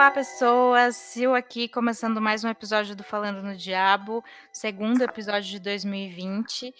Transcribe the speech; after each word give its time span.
Olá, 0.00 0.10
pessoas! 0.10 0.96
Sil 0.96 1.36
aqui, 1.36 1.68
começando 1.68 2.22
mais 2.22 2.42
um 2.42 2.48
episódio 2.48 2.96
do 2.96 3.04
Falando 3.04 3.42
no 3.42 3.54
Diabo, 3.54 4.24
segundo 4.50 5.02
episódio 5.02 5.50
de 5.50 5.58
2020. 5.58 6.74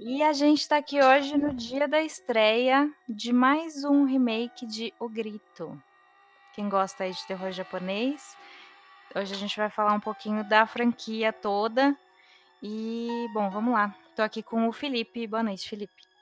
E 0.00 0.20
a 0.24 0.32
gente 0.32 0.62
está 0.62 0.78
aqui 0.78 1.00
hoje 1.00 1.38
no 1.38 1.54
dia 1.54 1.86
da 1.86 2.02
estreia 2.02 2.90
de 3.08 3.32
mais 3.32 3.84
um 3.84 4.04
remake 4.04 4.66
de 4.66 4.92
O 4.98 5.08
Grito. 5.08 5.80
Quem 6.52 6.68
gosta 6.68 7.04
aí 7.04 7.12
de 7.12 7.24
terror 7.28 7.52
japonês, 7.52 8.36
hoje 9.14 9.32
a 9.32 9.38
gente 9.38 9.56
vai 9.56 9.70
falar 9.70 9.92
um 9.92 10.00
pouquinho 10.00 10.42
da 10.42 10.66
franquia 10.66 11.32
toda. 11.32 11.96
E, 12.60 13.28
bom, 13.32 13.50
vamos 13.50 13.72
lá. 13.72 13.94
Estou 14.10 14.24
aqui 14.24 14.42
com 14.42 14.66
o 14.66 14.72
Felipe. 14.72 15.28
Boa 15.28 15.44
noite, 15.44 15.68
Felipe. 15.68 16.13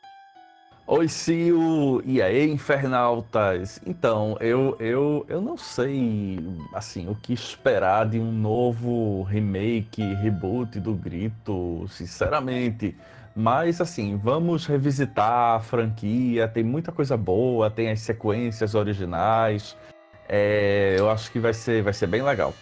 Oi, 0.84 1.06
Sil! 1.06 2.02
E 2.04 2.20
aí, 2.20 2.50
infernautas? 2.50 3.80
Então, 3.86 4.36
eu, 4.40 4.76
eu, 4.80 5.24
eu 5.28 5.40
não 5.40 5.56
sei, 5.56 6.40
assim, 6.74 7.08
o 7.08 7.14
que 7.14 7.32
esperar 7.32 8.08
de 8.08 8.18
um 8.18 8.32
novo 8.32 9.22
remake, 9.22 10.02
reboot 10.14 10.80
do 10.80 10.92
Grito, 10.92 11.86
sinceramente. 11.88 12.96
Mas, 13.34 13.80
assim, 13.80 14.16
vamos 14.16 14.66
revisitar 14.66 15.54
a 15.54 15.60
franquia, 15.60 16.48
tem 16.48 16.64
muita 16.64 16.90
coisa 16.90 17.16
boa, 17.16 17.70
tem 17.70 17.88
as 17.88 18.00
sequências 18.00 18.74
originais. 18.74 19.76
É, 20.28 20.96
eu 20.98 21.08
acho 21.08 21.30
que 21.30 21.38
vai 21.38 21.54
ser, 21.54 21.82
vai 21.84 21.92
ser 21.92 22.08
bem 22.08 22.22
legal. 22.22 22.52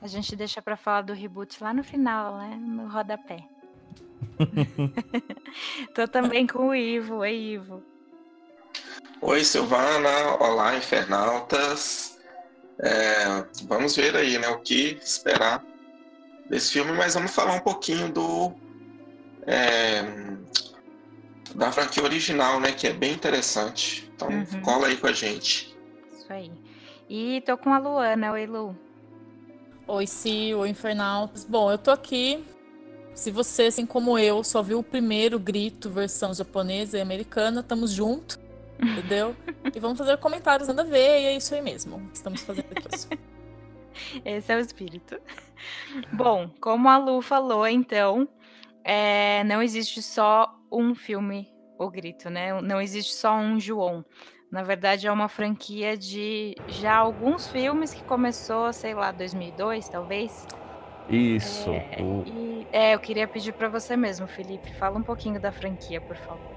A 0.00 0.06
gente 0.06 0.34
deixa 0.34 0.62
para 0.62 0.76
falar 0.76 1.02
do 1.02 1.12
reboot 1.12 1.62
lá 1.62 1.74
no 1.74 1.84
final, 1.84 2.38
né? 2.38 2.58
No 2.58 2.88
rodapé. 2.88 3.51
Tô 5.94 6.08
também 6.08 6.46
com 6.46 6.68
o 6.68 6.74
Ivo. 6.74 7.16
Oi, 7.16 7.34
Ivo. 7.34 7.82
Oi, 9.20 9.44
Silvana. 9.44 10.36
Olá, 10.40 10.76
infernautas. 10.76 12.18
É, 12.78 13.44
vamos 13.64 13.94
ver 13.94 14.16
aí, 14.16 14.38
né, 14.38 14.48
o 14.48 14.58
que 14.60 14.98
esperar 15.02 15.64
desse 16.48 16.72
filme, 16.72 16.92
mas 16.92 17.14
vamos 17.14 17.30
falar 17.30 17.52
um 17.52 17.60
pouquinho 17.60 18.10
do 18.10 18.52
é, 19.46 20.02
da 21.54 21.70
franquia 21.70 22.02
original, 22.02 22.58
né, 22.58 22.72
que 22.72 22.86
é 22.86 22.92
bem 22.92 23.12
interessante. 23.12 24.10
Então, 24.14 24.28
uhum. 24.28 24.62
cola 24.62 24.88
aí 24.88 24.96
com 24.96 25.06
a 25.06 25.12
gente. 25.12 25.76
Isso 26.12 26.32
aí. 26.32 26.50
E 27.08 27.42
tô 27.42 27.56
com 27.56 27.72
a 27.72 27.78
Luana. 27.78 28.32
Oi, 28.32 28.46
Lu. 28.46 28.76
Oi, 29.86 30.06
Sil. 30.08 30.58
Oi, 30.60 30.68
infernautas. 30.70 31.44
Bom, 31.44 31.70
eu 31.70 31.78
tô 31.78 31.90
aqui 31.90 32.44
se 33.14 33.30
você, 33.30 33.64
assim 33.64 33.86
como 33.86 34.18
eu, 34.18 34.42
só 34.42 34.62
viu 34.62 34.78
o 34.78 34.82
primeiro 34.82 35.38
grito, 35.38 35.90
versão 35.90 36.32
japonesa 36.32 36.98
e 36.98 37.00
americana, 37.00 37.60
estamos 37.60 37.92
junto, 37.92 38.38
entendeu? 38.80 39.36
e 39.74 39.78
vamos 39.78 39.98
fazer 39.98 40.16
comentários 40.18 40.68
nada 40.68 40.82
a 40.82 40.84
ver, 40.84 41.20
e 41.20 41.26
é 41.26 41.36
isso 41.36 41.54
aí 41.54 41.62
mesmo. 41.62 42.02
Estamos 42.12 42.42
fazendo 42.42 42.66
aqui. 42.70 43.18
Esse 44.24 44.52
é 44.52 44.56
o 44.56 44.60
espírito. 44.60 45.20
Bom, 46.12 46.50
como 46.60 46.88
a 46.88 46.96
Lu 46.98 47.20
falou, 47.20 47.66
então, 47.66 48.28
é, 48.84 49.44
não 49.44 49.62
existe 49.62 50.02
só 50.02 50.58
um 50.70 50.94
filme, 50.94 51.52
O 51.78 51.90
Grito, 51.90 52.30
né? 52.30 52.60
Não 52.60 52.80
existe 52.80 53.14
só 53.14 53.36
um 53.36 53.60
João. 53.60 54.04
Na 54.50 54.62
verdade, 54.62 55.06
é 55.06 55.12
uma 55.12 55.28
franquia 55.28 55.96
de 55.96 56.54
já 56.68 56.96
alguns 56.96 57.46
filmes 57.48 57.94
que 57.94 58.02
começou, 58.04 58.72
sei 58.72 58.94
lá, 58.94 59.10
2002, 59.10 59.88
talvez. 59.88 60.46
Isso. 61.08 61.70
É, 61.70 61.96
o... 62.00 62.24
e, 62.26 62.66
é 62.72 62.94
eu 62.94 62.98
queria 62.98 63.26
pedir 63.26 63.52
para 63.52 63.68
você 63.68 63.96
mesmo, 63.96 64.26
Felipe. 64.26 64.72
Fala 64.74 64.98
um 64.98 65.02
pouquinho 65.02 65.40
da 65.40 65.52
franquia, 65.52 66.00
por 66.00 66.16
favor. 66.16 66.52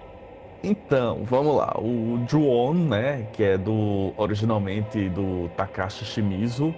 Então, 0.63 1.23
vamos 1.23 1.55
lá. 1.55 1.75
O 1.79 2.25
Ju-On, 2.27 2.73
né, 2.73 3.27
que 3.33 3.43
é 3.43 3.57
do 3.57 4.13
originalmente 4.17 5.09
do 5.09 5.49
Takashi 5.55 6.05
Shimizu, 6.05 6.73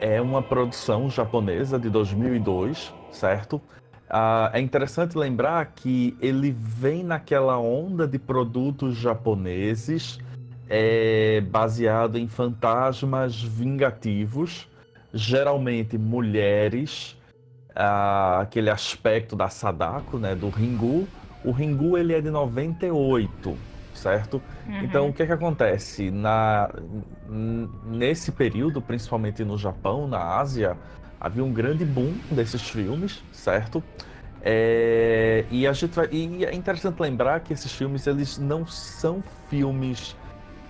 é 0.00 0.20
uma 0.20 0.42
produção 0.42 1.10
japonesa 1.10 1.78
de 1.78 1.90
2002, 1.90 2.94
certo? 3.10 3.60
Ah, 4.08 4.50
é 4.52 4.60
interessante 4.60 5.16
lembrar 5.16 5.64
que 5.74 6.16
ele 6.20 6.50
vem 6.50 7.02
naquela 7.02 7.58
onda 7.58 8.06
de 8.06 8.18
produtos 8.18 8.96
japoneses 8.96 10.20
é, 10.68 11.40
baseado 11.40 12.18
em 12.18 12.28
fantasmas 12.28 13.42
vingativos 13.42 14.68
geralmente 15.12 15.98
mulheres, 15.98 17.16
ah, 17.74 18.40
aquele 18.40 18.70
aspecto 18.70 19.36
da 19.36 19.48
Sadako, 19.48 20.18
né, 20.18 20.34
do 20.34 20.48
Ringu. 20.48 21.06
O 21.44 21.50
Ringu 21.50 21.98
ele 21.98 22.14
é 22.14 22.20
de 22.20 22.30
98, 22.30 23.56
certo? 23.94 24.40
Uhum. 24.66 24.82
Então 24.82 25.08
o 25.08 25.12
que 25.12 25.22
é 25.22 25.26
que 25.26 25.32
acontece 25.32 26.10
na 26.10 26.70
nesse 27.86 28.32
período, 28.32 28.80
principalmente 28.80 29.44
no 29.44 29.58
Japão, 29.58 30.06
na 30.06 30.38
Ásia, 30.38 30.76
havia 31.20 31.44
um 31.44 31.52
grande 31.52 31.84
boom 31.84 32.14
desses 32.30 32.62
filmes, 32.62 33.22
certo? 33.32 33.82
É, 34.44 35.44
e 35.50 35.66
a 35.66 35.72
gente 35.72 35.94
vai, 35.94 36.08
e 36.10 36.44
é 36.44 36.52
interessante 36.52 36.98
lembrar 37.00 37.40
que 37.40 37.52
esses 37.52 37.72
filmes 37.72 38.06
eles 38.08 38.38
não 38.38 38.66
são 38.66 39.22
filmes 39.48 40.16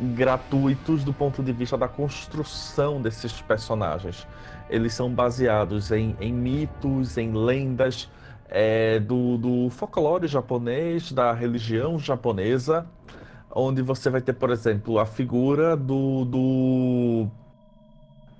gratuitos 0.02 1.04
do 1.04 1.12
ponto 1.12 1.42
de 1.42 1.52
vista 1.52 1.76
da 1.76 1.88
construção 1.88 3.00
desses 3.00 3.40
personagens. 3.40 4.26
Eles 4.68 4.94
são 4.94 5.10
baseados 5.10 5.90
em, 5.90 6.16
em 6.20 6.32
mitos, 6.32 7.16
em 7.16 7.32
lendas 7.32 8.08
é, 8.48 9.00
do, 9.00 9.38
do 9.38 9.70
folclore 9.70 10.26
japonês, 10.26 11.10
da 11.12 11.32
religião 11.32 11.98
japonesa, 11.98 12.86
onde 13.50 13.82
você 13.82 14.10
vai 14.10 14.20
ter, 14.20 14.34
por 14.34 14.50
exemplo, 14.50 14.98
a 14.98 15.06
figura 15.06 15.76
do, 15.76 16.24
do, 16.24 17.26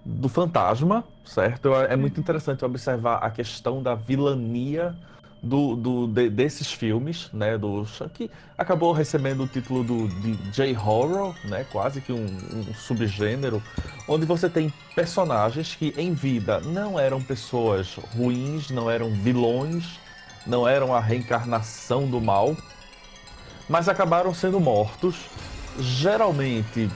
do 0.04 0.28
fantasma, 0.28 1.04
certo? 1.24 1.74
É 1.74 1.96
muito 1.96 2.20
interessante 2.20 2.64
observar 2.64 3.16
a 3.16 3.30
questão 3.30 3.82
da 3.82 3.94
vilania 3.94 4.94
do, 5.42 5.74
do 5.74 6.06
de, 6.06 6.30
desses 6.30 6.72
filmes, 6.72 7.28
né, 7.32 7.58
do 7.58 7.84
que 8.14 8.30
acabou 8.56 8.92
recebendo 8.92 9.42
o 9.42 9.48
título 9.48 9.82
do, 9.82 10.06
de 10.06 10.34
J-horror, 10.52 11.34
né, 11.44 11.66
quase 11.72 12.00
que 12.00 12.12
um, 12.12 12.24
um, 12.24 12.74
subgênero, 12.74 13.60
onde 14.06 14.24
você 14.24 14.48
tem 14.48 14.72
personagens 14.94 15.74
que 15.74 15.92
em 15.98 16.12
vida 16.12 16.60
não 16.60 16.98
eram 16.98 17.20
pessoas 17.20 17.96
ruins, 18.14 18.70
não 18.70 18.88
eram 18.88 19.10
vilões, 19.10 19.98
não 20.46 20.68
eram 20.68 20.94
a 20.94 21.00
reencarnação 21.00 22.08
do 22.08 22.20
mal, 22.20 22.56
mas 23.68 23.88
acabaram 23.88 24.32
sendo 24.32 24.60
mortos, 24.60 25.16
geralmente 25.78 26.88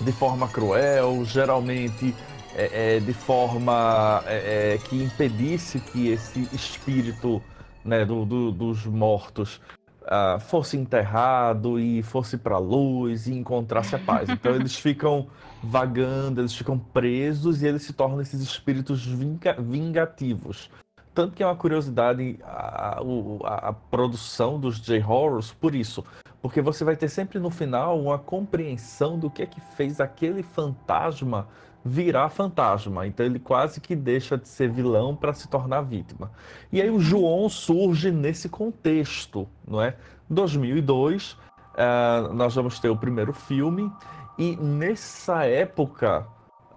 de 0.00 0.12
forma 0.12 0.48
cruel, 0.48 1.24
geralmente 1.24 2.14
é, 2.54 2.96
é, 2.96 3.00
de 3.00 3.14
forma 3.14 4.22
é, 4.26 4.74
é 4.74 4.78
que 4.78 5.02
impedisse 5.02 5.78
que 5.78 6.08
esse 6.08 6.48
espírito 6.52 7.42
né, 7.84 8.04
do, 8.04 8.24
do, 8.24 8.52
dos 8.52 8.86
mortos 8.86 9.60
uh, 10.02 10.38
fosse 10.40 10.76
enterrado 10.76 11.78
e 11.78 12.02
fosse 12.02 12.36
para 12.36 12.56
a 12.56 12.58
luz 12.58 13.26
e 13.26 13.34
encontrasse 13.34 13.94
a 13.94 13.98
paz. 13.98 14.28
Então 14.28 14.54
eles 14.54 14.76
ficam 14.78 15.26
vagando, 15.62 16.40
eles 16.40 16.54
ficam 16.54 16.78
presos 16.78 17.62
e 17.62 17.66
eles 17.66 17.82
se 17.82 17.92
tornam 17.92 18.20
esses 18.20 18.40
espíritos 18.40 19.04
vinga, 19.04 19.54
vingativos. 19.60 20.70
Tanto 21.14 21.36
que 21.36 21.42
é 21.42 21.46
uma 21.46 21.56
curiosidade 21.56 22.38
a, 22.42 23.00
a, 23.44 23.68
a 23.68 23.72
produção 23.72 24.58
dos 24.58 24.80
J-Horrors 24.80 25.52
por 25.52 25.74
isso. 25.74 26.04
Porque 26.40 26.60
você 26.60 26.84
vai 26.84 26.96
ter 26.96 27.08
sempre 27.08 27.38
no 27.38 27.50
final 27.50 28.00
uma 28.00 28.18
compreensão 28.18 29.18
do 29.18 29.30
que 29.30 29.42
é 29.42 29.46
que 29.46 29.60
fez 29.60 30.00
aquele 30.00 30.42
fantasma 30.42 31.46
virar 31.84 32.28
fantasma. 32.28 33.06
Então 33.06 33.24
ele 33.26 33.38
quase 33.38 33.80
que 33.80 33.94
deixa 33.96 34.36
de 34.36 34.48
ser 34.48 34.70
vilão 34.70 35.14
para 35.16 35.32
se 35.32 35.48
tornar 35.48 35.82
vítima. 35.82 36.30
E 36.70 36.80
aí 36.80 36.90
o 36.90 37.00
João 37.00 37.48
surge 37.48 38.10
nesse 38.10 38.48
contexto, 38.48 39.48
não 39.66 39.80
é? 39.80 39.96
2002, 40.30 41.32
uh, 41.32 41.38
eh, 41.76 42.30
nós 42.32 42.54
vamos 42.54 42.78
ter 42.78 42.88
o 42.88 42.96
primeiro 42.96 43.32
filme 43.32 43.92
e 44.38 44.56
nessa 44.56 45.44
época 45.44 46.26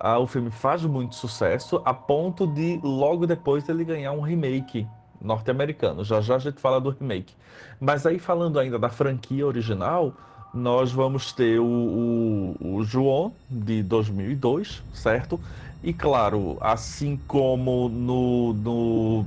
uh, 0.03 0.19
o 0.19 0.27
filme 0.27 0.51
faz 0.51 0.83
muito 0.83 1.15
sucesso 1.15 1.81
a 1.85 1.93
ponto 1.93 2.45
de 2.45 2.79
logo 2.83 3.25
depois 3.25 3.69
ele 3.69 3.85
ganhar 3.85 4.11
um 4.11 4.21
remake 4.21 4.87
norte-americano. 5.21 6.03
Já 6.03 6.19
já 6.19 6.35
a 6.35 6.39
gente 6.39 6.59
fala 6.59 6.81
do 6.81 6.89
remake. 6.89 7.33
Mas 7.79 8.05
aí 8.05 8.19
falando 8.19 8.59
ainda 8.59 8.77
da 8.77 8.89
franquia 8.89 9.45
original, 9.45 10.13
nós 10.55 10.91
vamos 10.91 11.33
ter 11.33 11.59
o, 11.59 11.65
o, 11.65 12.77
o 12.77 12.83
João 12.83 13.33
de 13.49 13.83
2002, 13.83 14.81
certo? 14.93 15.39
E 15.83 15.93
claro, 15.93 16.57
assim 16.61 17.19
como 17.27 17.89
no, 17.89 18.53
no 18.53 19.25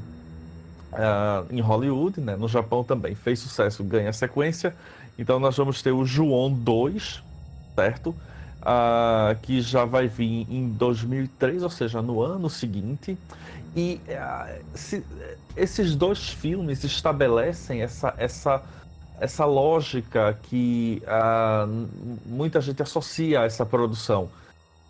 uh, 0.93 1.47
em 1.51 1.61
Hollywood, 1.61 2.21
né, 2.21 2.35
no 2.35 2.49
Japão 2.49 2.83
também 2.83 3.15
fez 3.15 3.39
sucesso, 3.39 3.85
ganha 3.85 4.13
sequência. 4.13 4.75
Então 5.19 5.39
nós 5.39 5.57
vamos 5.57 5.83
ter 5.83 5.93
o 5.93 6.05
João 6.05 6.51
2, 6.51 7.23
certo? 7.75 8.11
Uh, 8.61 9.39
que 9.43 9.61
já 9.61 9.85
vai 9.85 10.09
vir 10.09 10.47
em 10.51 10.69
2003, 10.71 11.63
ou 11.63 11.71
seja, 11.71 12.03
no 12.03 12.23
ano 12.23 12.49
seguinte. 12.49 13.17
E 13.77 14.01
uh, 14.09 14.65
se, 14.75 15.05
esses 15.57 15.95
dois 15.95 16.29
filmes 16.31 16.83
estabelecem 16.83 17.83
essa, 17.83 18.15
essa 18.17 18.63
essa 19.21 19.45
lógica 19.45 20.39
que 20.45 21.03
uh, 21.05 21.89
muita 22.27 22.61
gente 22.61 22.83
associa 22.83 23.41
a 23.41 23.45
essa 23.45 23.65
produção. 23.67 24.29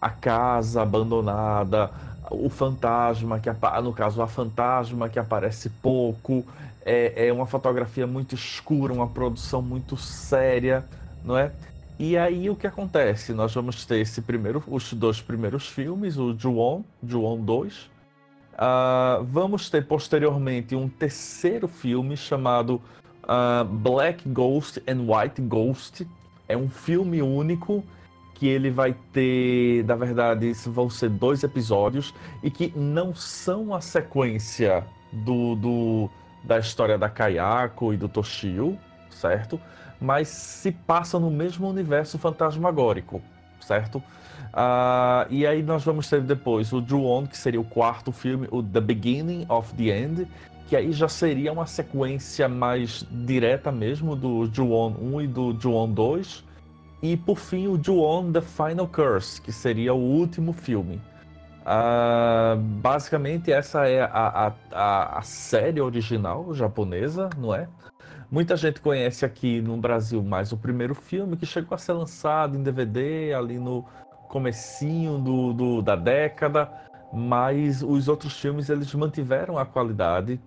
a 0.01 0.11
casa 0.11 0.83
abandonada, 0.83 1.91
o 2.31 2.49
fantasma 2.49 3.41
que 3.41 3.51
no 3.83 3.93
caso 3.93 4.23
a 4.23 4.29
fantasma 4.29 5.09
que 5.09 5.19
aparece 5.19 5.69
pouco, 5.69 6.45
é, 6.85 7.29
é 7.29 7.33
uma 7.33 7.47
fotografia 7.47 8.07
muito 8.07 8.35
escura, 8.35 8.93
uma 8.93 9.09
produção 9.09 9.61
muito 9.61 9.97
séria, 9.97 10.85
não 11.25 11.37
é? 11.37 11.51
E 11.99 12.17
aí 12.17 12.49
o 12.49 12.55
que 12.55 12.67
acontece? 12.67 13.33
Nós 13.33 13.53
vamos 13.53 13.85
ter 13.85 13.99
esse 13.99 14.23
primeiro, 14.23 14.63
os 14.69 14.93
dois 14.93 15.21
primeiros 15.21 15.67
filmes, 15.67 16.17
o 16.17 16.33
Ju-On, 16.33 16.83
Ju-On 17.05 17.41
2. 17.41 17.75
Uh, 17.77 17.89
ah, 18.57 19.21
vamos 19.25 19.69
ter 19.69 19.85
posteriormente 19.87 20.77
um 20.77 20.89
terceiro 20.89 21.67
filme 21.67 22.17
chamado 22.17 22.81
uh, 23.29 23.65
Black 23.65 24.29
Ghost 24.29 24.83
and 24.89 25.07
White 25.07 25.43
Ghost. 25.43 26.07
É 26.49 26.57
um 26.57 26.69
filme 26.69 27.21
único 27.21 27.85
que 28.35 28.47
ele 28.47 28.71
vai 28.71 28.95
ter, 29.13 29.85
na 29.85 29.97
verdade, 29.97 30.53
vão 30.67 30.89
ser 30.89 31.11
dois 31.11 31.43
episódios 31.43 32.15
e 32.43 32.51
que 32.51 32.73
não 32.77 33.15
são 33.15 33.75
a 33.75 33.81
sequência 33.81 34.85
do, 35.13 35.57
do 35.57 36.11
da 36.45 36.59
história 36.59 36.97
da 36.97 37.09
Kayako 37.09 37.93
e 37.93 37.97
do 37.97 38.09
Toshio, 38.09 38.79
certo? 39.11 39.61
Mas 40.01 40.29
se 40.29 40.71
passa 40.71 41.19
no 41.19 41.31
mesmo 41.31 41.69
universo 41.69 42.17
fantasmagórico, 42.17 43.21
certo? 43.61 43.99
Uh, 43.99 45.27
e 45.29 45.47
aí 45.47 45.63
nós 45.63 45.85
vamos 45.85 46.09
ter 46.09 46.23
depois 46.23 46.73
o 46.73 46.81
Ju-On, 46.81 47.27
que 47.27 47.37
seria 47.37 47.61
o 47.61 47.65
quarto 47.65 48.13
filme, 48.13 48.49
o 48.51 48.63
The 48.63 48.81
Beginning 48.81 49.47
of 49.49 49.75
the 49.75 49.85
End, 49.85 50.27
que 50.69 50.77
aí 50.77 50.93
já 50.93 51.09
seria 51.09 51.51
uma 51.51 51.67
sequência 51.67 52.47
mais 52.47 53.05
direta 53.11 53.73
mesmo 53.73 54.15
do 54.15 54.47
Ju-On 54.53 54.95
1 55.01 55.23
e 55.23 55.27
do 55.27 55.59
Ju-On 55.59 55.91
2. 55.91 56.45
E 57.03 57.17
por 57.17 57.39
fim, 57.39 57.69
o 57.69 57.83
Ju-On 57.83 58.31
The 58.31 58.43
Final 58.43 58.87
Curse, 58.87 59.41
que 59.41 59.51
seria 59.51 59.95
o 59.95 59.99
último 59.99 60.53
filme. 60.53 61.01
Uh, 61.63 62.57
basicamente, 62.81 63.51
essa 63.51 63.89
é 63.89 64.03
a, 64.03 64.53
a, 64.73 65.19
a, 65.19 65.23
série 65.23 65.81
original 65.81 66.53
japonesa, 66.55 67.31
não 67.39 67.55
é? 67.55 67.67
Muita 68.31 68.55
gente 68.57 68.81
conhece 68.81 69.25
aqui 69.25 69.63
no 69.63 69.77
Brasil 69.79 70.23
mais 70.23 70.53
o 70.53 70.57
primeiro 70.57 70.95
filme, 70.95 71.37
que 71.37 71.47
chegou 71.47 71.75
a 71.75 71.79
ser 71.79 71.95
lançado 71.95 72.59
em 72.59 72.63
DVD 72.63 73.33
ali 73.33 73.59
no 73.59 73.87
comecinho 74.29 75.19
do, 75.19 75.53
do 75.55 75.83
da 75.83 75.97
década, 75.97 76.71
mas 77.11 77.83
os 77.83 78.07
outros 78.07 78.39
filmes 78.39 78.69
eles 78.69 78.93
mantiveram 78.95 79.57
a 79.57 79.65
qualidade. 79.65 80.39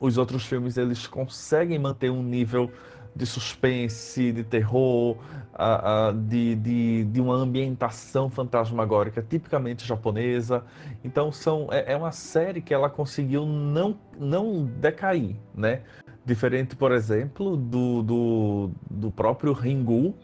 Os 0.00 0.16
outros 0.18 0.44
filmes 0.44 0.76
eles 0.76 1.06
conseguem 1.06 1.78
manter 1.78 2.10
um 2.10 2.22
nível 2.22 2.70
de 3.14 3.26
suspense, 3.26 4.30
de 4.30 4.44
terror, 4.44 5.16
uh, 5.54 6.10
uh, 6.10 6.12
de, 6.12 6.54
de, 6.54 7.04
de, 7.04 7.20
uma 7.20 7.34
ambientação 7.34 8.30
fantasmagórica 8.30 9.20
tipicamente 9.20 9.84
japonesa. 9.84 10.64
Então 11.02 11.32
são, 11.32 11.66
é, 11.72 11.92
é, 11.92 11.96
uma 11.96 12.12
série 12.12 12.62
que 12.62 12.72
ela 12.72 12.88
conseguiu 12.88 13.44
não, 13.44 13.98
não 14.16 14.64
decair, 14.64 15.36
né? 15.52 15.82
Diferente, 16.24 16.76
por 16.76 16.92
exemplo, 16.92 17.56
do, 17.56 18.02
do, 18.02 18.70
do 18.88 19.10
próprio 19.10 19.52
Ringu, 19.52 20.14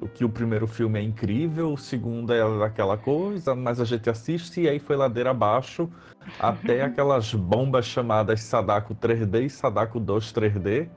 o 0.00 0.08
que 0.08 0.24
o 0.24 0.28
primeiro 0.28 0.66
filme 0.66 0.98
é 0.98 1.02
incrível, 1.02 1.72
o 1.72 1.78
segundo 1.78 2.32
é 2.32 2.64
aquela 2.64 2.96
coisa, 2.96 3.54
mas 3.54 3.80
a 3.80 3.84
gente 3.84 4.08
assiste 4.08 4.60
e 4.60 4.68
aí 4.68 4.78
foi 4.78 4.96
ladeira 4.96 5.30
abaixo 5.30 5.90
até 6.38 6.82
aquelas 6.84 7.34
bombas 7.34 7.86
chamadas 7.86 8.42
Sadako 8.42 8.94
3D 8.94 9.46
e 9.46 9.50
Sadako 9.50 9.98
2 9.98 10.32
3D, 10.32 10.88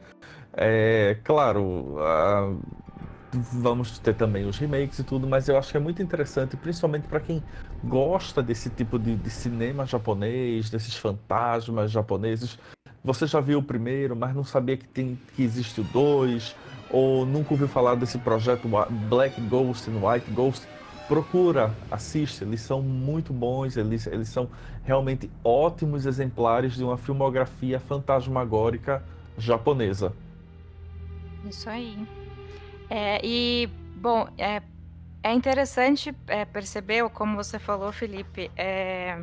é, 0.54 1.18
claro, 1.24 1.64
uh, 1.64 2.60
vamos 3.34 3.98
ter 4.00 4.14
também 4.14 4.46
os 4.46 4.58
remakes 4.58 5.00
e 5.00 5.04
tudo, 5.04 5.26
mas 5.26 5.48
eu 5.48 5.58
acho 5.58 5.72
que 5.72 5.78
é 5.78 5.80
muito 5.80 6.02
interessante, 6.02 6.58
principalmente 6.58 7.08
para 7.08 7.20
quem 7.20 7.42
gosta 7.84 8.44
desse 8.44 8.70
tipo 8.70 9.00
de, 9.00 9.16
de, 9.16 9.30
cinema 9.30 9.86
japonês, 9.86 10.70
desses 10.70 10.96
fantasmas 10.96 11.92
japoneses. 11.92 12.60
Você 13.04 13.26
já 13.26 13.40
viu 13.40 13.60
o 13.60 13.64
primeiro, 13.64 14.16
mas 14.16 14.36
não 14.36 14.44
sabia 14.44 14.78
que, 14.78 14.88
tem, 14.88 15.18
que 15.36 15.42
existe 15.42 15.82
o 15.82 15.84
dois, 15.86 16.56
ou 16.92 17.26
nunca 17.26 17.54
ouviu 17.54 17.68
falar 17.68 17.96
desse 17.96 18.18
projeto 18.18 18.68
Black 19.10 19.40
Ghost 19.42 19.90
e 19.90 19.94
White 19.94 20.32
Ghost. 20.32 20.68
Procura, 21.08 21.76
assiste, 21.90 22.44
eles 22.44 22.62
são 22.62 22.82
muito 22.82 23.34
bons, 23.34 23.76
eles, 23.76 24.08
eles 24.08 24.30
são 24.30 24.50
realmente 24.84 25.30
ótimos 25.44 26.06
exemplares 26.06 26.76
de 26.76 26.84
uma 26.84 26.98
filmografia 26.98 27.80
fantasmagórica 27.80 29.04
japonesa. 29.38 30.14
Isso 31.46 31.70
aí. 31.70 32.08
É, 32.90 33.20
e, 33.24 33.70
bom, 33.96 34.28
é, 34.38 34.62
é 35.24 35.34
interessante 35.34 36.16
é, 36.28 36.46
perceber, 36.46 37.08
como 37.10 37.36
você 37.36 37.60
falou, 37.60 37.92
Felipe, 37.92 38.50
é, 38.56 39.22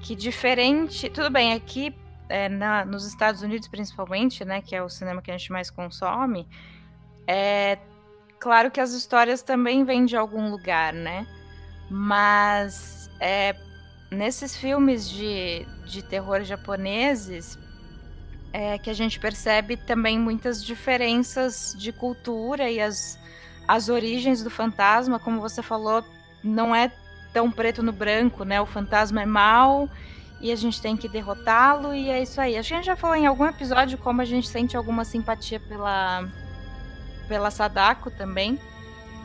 que 0.00 0.14
diferente. 0.14 1.08
Tudo 1.10 1.30
bem, 1.30 1.52
aqui 1.52 1.94
é, 2.28 2.48
na, 2.48 2.84
nos 2.84 3.06
Estados 3.06 3.42
Unidos, 3.42 3.68
principalmente, 3.68 4.44
né, 4.44 4.60
que 4.60 4.74
é 4.74 4.82
o 4.82 4.88
cinema 4.88 5.22
que 5.22 5.30
a 5.30 5.36
gente 5.36 5.52
mais 5.52 5.70
consome, 5.70 6.46
é 7.26 7.78
claro 8.38 8.70
que 8.70 8.80
as 8.80 8.92
histórias 8.92 9.42
também 9.42 9.84
vêm 9.84 10.04
de 10.04 10.16
algum 10.16 10.50
lugar, 10.50 10.92
né? 10.92 11.26
Mas 11.90 13.10
é, 13.20 13.56
nesses 14.10 14.56
filmes 14.56 15.08
de, 15.08 15.66
de 15.84 16.02
terror 16.02 16.42
japoneses, 16.42 17.58
é 18.52 18.78
que 18.78 18.88
a 18.88 18.94
gente 18.94 19.20
percebe 19.20 19.76
também 19.76 20.18
muitas 20.18 20.64
diferenças 20.64 21.74
de 21.78 21.92
cultura 21.92 22.70
e 22.70 22.80
as, 22.80 23.18
as 23.68 23.88
origens 23.88 24.42
do 24.42 24.48
fantasma, 24.48 25.18
como 25.18 25.40
você 25.40 25.62
falou, 25.62 26.02
não 26.42 26.74
é 26.74 26.90
tão 27.32 27.50
preto 27.50 27.82
no 27.82 27.92
branco, 27.92 28.44
né? 28.44 28.60
O 28.60 28.66
fantasma 28.66 29.22
é 29.22 29.26
mal 29.26 29.90
e 30.40 30.50
a 30.50 30.56
gente 30.56 30.80
tem 30.80 30.96
que 30.96 31.08
derrotá-lo 31.08 31.94
e 31.94 32.08
é 32.08 32.22
isso 32.22 32.40
aí. 32.40 32.56
A 32.56 32.62
gente 32.62 32.86
já 32.86 32.96
falou 32.96 33.16
em 33.16 33.26
algum 33.26 33.44
episódio 33.44 33.98
como 33.98 34.22
a 34.22 34.24
gente 34.24 34.48
sente 34.48 34.76
alguma 34.76 35.04
simpatia 35.04 35.60
pela 35.60 36.26
pela 37.28 37.50
Sadako 37.50 38.10
também. 38.10 38.58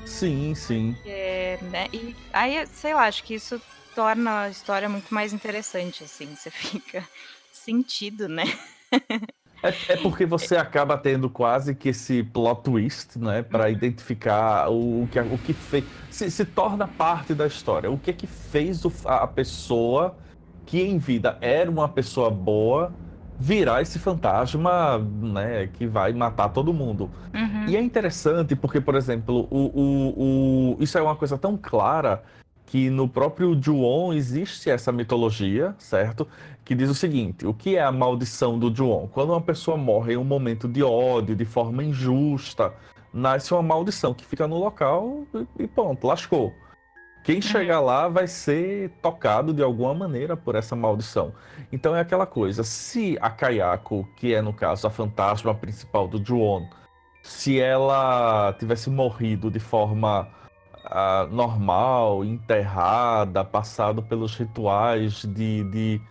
Sim, 0.05 0.53
sim. 0.55 0.95
É, 1.05 1.59
né? 1.61 1.87
E 1.93 2.15
aí, 2.33 2.65
sei 2.67 2.93
lá, 2.93 3.07
acho 3.07 3.23
que 3.23 3.35
isso 3.35 3.61
torna 3.95 4.41
a 4.41 4.49
história 4.49 4.89
muito 4.89 5.13
mais 5.13 5.33
interessante, 5.33 6.03
assim. 6.03 6.35
Você 6.35 6.49
fica 6.51 7.07
sentido, 7.51 8.27
né? 8.27 8.43
É, 9.63 9.93
é, 9.93 9.97
porque 9.97 10.25
você 10.25 10.57
acaba 10.57 10.97
tendo 10.97 11.29
quase 11.29 11.75
que 11.75 11.89
esse 11.89 12.23
plot 12.23 12.63
twist, 12.63 13.19
né, 13.19 13.43
para 13.43 13.65
uhum. 13.65 13.71
identificar 13.71 14.69
o, 14.69 15.03
o, 15.03 15.07
que 15.07 15.19
o 15.19 15.37
que 15.37 15.53
fez, 15.53 15.85
se, 16.09 16.31
se, 16.31 16.45
torna 16.45 16.87
parte 16.87 17.35
da 17.35 17.45
história. 17.45 17.89
O 17.91 17.97
que 17.97 18.09
é 18.09 18.13
que 18.13 18.25
fez 18.25 18.83
o, 18.85 18.91
a 19.05 19.27
pessoa 19.27 20.17
que 20.65 20.81
em 20.81 20.97
vida 20.97 21.37
era 21.41 21.69
uma 21.69 21.87
pessoa 21.87 22.31
boa 22.31 22.91
virar 23.41 23.81
esse 23.81 23.97
fantasma, 23.97 24.99
né, 24.99 25.67
que 25.73 25.87
vai 25.87 26.13
matar 26.13 26.49
todo 26.49 26.71
mundo. 26.71 27.09
Uhum. 27.33 27.65
E 27.67 27.75
é 27.75 27.81
interessante 27.81 28.55
porque, 28.55 28.79
por 28.79 28.93
exemplo, 28.93 29.47
o, 29.49 29.57
o, 29.57 30.75
o, 30.77 30.77
isso 30.79 30.95
é 30.95 31.01
uma 31.01 31.15
coisa 31.15 31.39
tão 31.39 31.57
clara 31.57 32.21
que 32.67 32.87
no 32.91 33.09
próprio 33.09 33.59
Ju-On 33.59 34.13
existe 34.13 34.69
essa 34.69 34.91
mitologia, 34.91 35.75
certo? 35.79 36.27
Que 36.63 36.75
diz 36.75 36.87
o 36.87 36.93
seguinte: 36.93 37.47
o 37.47 37.53
que 37.53 37.75
é 37.75 37.83
a 37.83 37.91
maldição 37.91 38.59
do 38.59 38.73
Ju-On? 38.73 39.07
Quando 39.07 39.31
uma 39.31 39.41
pessoa 39.41 39.75
morre 39.75 40.13
em 40.13 40.17
um 40.17 40.23
momento 40.23 40.67
de 40.67 40.83
ódio, 40.83 41.35
de 41.35 41.43
forma 41.43 41.83
injusta, 41.83 42.71
nasce 43.11 43.51
uma 43.55 43.63
maldição 43.63 44.13
que 44.13 44.23
fica 44.23 44.47
no 44.47 44.59
local 44.59 45.23
e 45.57 45.67
pronto, 45.67 46.05
lascou. 46.05 46.53
Quem 47.23 47.35
uhum. 47.35 47.41
chegar 47.41 47.79
lá 47.79 48.07
vai 48.07 48.27
ser 48.27 48.89
tocado 49.01 49.53
de 49.53 49.61
alguma 49.61 49.93
maneira 49.93 50.35
por 50.35 50.55
essa 50.55 50.75
maldição. 50.75 51.33
Então 51.71 51.95
é 51.95 51.99
aquela 51.99 52.25
coisa: 52.25 52.63
se 52.63 53.17
a 53.21 53.29
Kayako, 53.29 54.07
que 54.17 54.33
é 54.33 54.41
no 54.41 54.53
caso 54.53 54.87
a 54.87 54.89
fantasma 54.89 55.53
principal 55.53 56.07
do 56.07 56.23
Ju-On, 56.23 56.67
se 57.23 57.59
ela 57.59 58.53
tivesse 58.57 58.89
morrido 58.89 59.51
de 59.51 59.59
forma 59.59 60.27
uh, 60.85 61.33
normal, 61.33 62.25
enterrada, 62.25 63.43
passado 63.43 64.01
pelos 64.01 64.35
rituais 64.35 65.21
de, 65.23 65.63
de, 65.65 66.01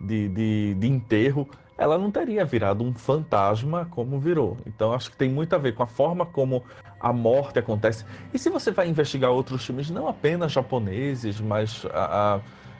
de, 0.00 0.28
de, 0.28 0.74
de 0.74 0.86
enterro, 0.86 1.48
ela 1.80 1.96
não 1.96 2.10
teria 2.10 2.44
virado 2.44 2.84
um 2.84 2.92
fantasma 2.92 3.88
como 3.90 4.20
virou. 4.20 4.58
Então 4.66 4.92
acho 4.92 5.10
que 5.10 5.16
tem 5.16 5.30
muito 5.30 5.54
a 5.54 5.58
ver 5.58 5.74
com 5.74 5.82
a 5.82 5.86
forma 5.86 6.26
como 6.26 6.62
a 7.00 7.10
morte 7.10 7.58
acontece. 7.58 8.04
E 8.34 8.38
se 8.38 8.50
você 8.50 8.70
vai 8.70 8.86
investigar 8.86 9.30
outros 9.30 9.64
filmes, 9.64 9.88
não 9.88 10.06
apenas 10.06 10.52
japoneses, 10.52 11.40
mas 11.40 11.86
a, 11.86 12.36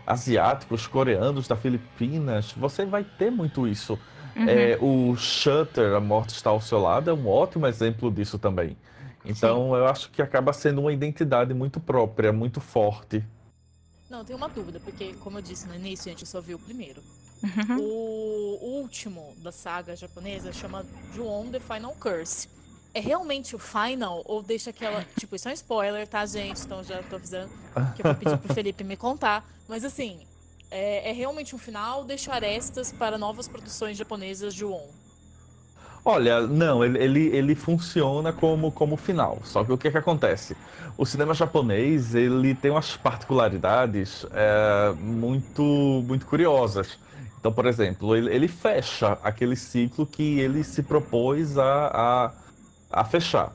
a, 0.07 0.13
asiáticos, 0.13 0.87
coreanos, 0.87 1.49
da 1.49 1.57
Filipinas, 1.57 2.53
você 2.53 2.85
vai 2.85 3.03
ter 3.03 3.31
muito 3.31 3.67
isso. 3.67 3.99
Uhum. 4.37 4.47
É, 4.47 4.79
o 4.79 5.17
Shutter, 5.17 5.95
A 5.95 6.01
Morte 6.01 6.35
Está 6.35 6.51
ao 6.51 6.61
Seu 6.61 6.79
Lado, 6.79 7.09
é 7.09 7.15
um 7.15 7.27
ótimo 7.27 7.67
exemplo 7.67 8.11
disso 8.11 8.39
também. 8.39 8.77
Então 9.25 9.71
Sim. 9.71 9.77
eu 9.77 9.87
acho 9.87 10.11
que 10.11 10.21
acaba 10.21 10.53
sendo 10.53 10.83
uma 10.83 10.93
identidade 10.93 11.55
muito 11.55 11.81
própria, 11.81 12.35
muito 12.35 12.61
forte. 12.61 13.25
Não, 14.11 14.23
tenho 14.27 14.37
uma 14.37 14.49
dúvida, 14.49 14.79
porque 14.79 15.15
como 15.15 15.39
eu 15.39 15.43
disse 15.43 15.67
no 15.67 15.75
início, 15.75 16.09
a 16.09 16.11
gente 16.11 16.29
só 16.29 16.39
viu 16.43 16.59
o 16.59 16.61
primeiro. 16.61 17.01
Uhum. 17.43 17.79
O, 17.79 18.81
último 18.81 19.35
da 19.39 19.53
saga 19.53 19.97
japonesa 19.97 20.53
chama 20.53 20.85
Ju-On 21.15 21.51
The 21.51 21.61
Final 21.61 21.95
Curse. 21.99 22.49
é 22.93 23.01
realmente 23.01 23.55
o 23.55 23.59
final 23.59 24.23
ou 24.25 24.43
deixa 24.43 24.71
aquela. 24.71 25.05
Tipo, 25.19 25.37
isso 25.37 25.49
é 25.49 25.53
um 25.53 25.55
spoiler, 25.55 26.07
tá, 26.09 26.27
gente? 26.27 26.63
Então 26.63 26.83
já 26.83 27.03
tô 27.03 27.17
avisando 27.17 27.51
que 27.95 28.03
eu 28.03 28.05
vou 28.05 28.15
pedir 28.15 28.37
pro 28.39 28.55
Felipe 28.55 28.85
me 28.85 28.97
contar. 28.97 29.49
Mas 29.69 29.85
assim, 29.85 30.27
é, 30.71 31.11
é 31.11 31.13
realmente 31.13 31.55
um 31.55 31.59
final 31.59 32.01
ou 32.01 32.05
deixa 32.05 32.33
arestas 32.33 32.93
para 32.93 33.17
novas 33.17 33.49
produções 33.49 33.97
japonesas 33.97 34.55
de 34.55 34.65
Won? 34.65 34.89
Olha, 36.05 36.47
não, 36.47 36.83
ele, 36.83 36.99
ele, 36.99 37.27
ele, 37.29 37.55
funciona 37.55 38.33
como, 38.33 38.73
como 38.73 38.97
final. 38.97 39.39
Só 39.45 39.63
que 39.63 39.71
o 39.71 39.77
que, 39.77 39.89
é 39.89 39.91
que 39.91 39.99
acontece? 39.99 40.57
O 40.97 41.05
cinema 41.05 41.35
japonês 41.35 42.15
ele 42.15 42.55
tem 42.55 42.71
umas 42.71 42.97
particularidades 42.97 44.25
é, 44.33 44.93
muito, 44.99 45.63
muito 46.07 46.25
curiosas. 46.27 46.99
Então, 47.41 47.51
por 47.51 47.65
exemplo, 47.65 48.15
ele, 48.15 48.33
ele, 48.33 48.47
fecha 48.47 49.19
aquele 49.25 49.57
ciclo 49.57 50.07
que 50.07 50.39
ele 50.39 50.63
se 50.63 50.83
propôs 50.83 51.57
a, 51.57 51.87
a, 52.93 53.01
a 53.01 53.05
fechar. 53.05 53.53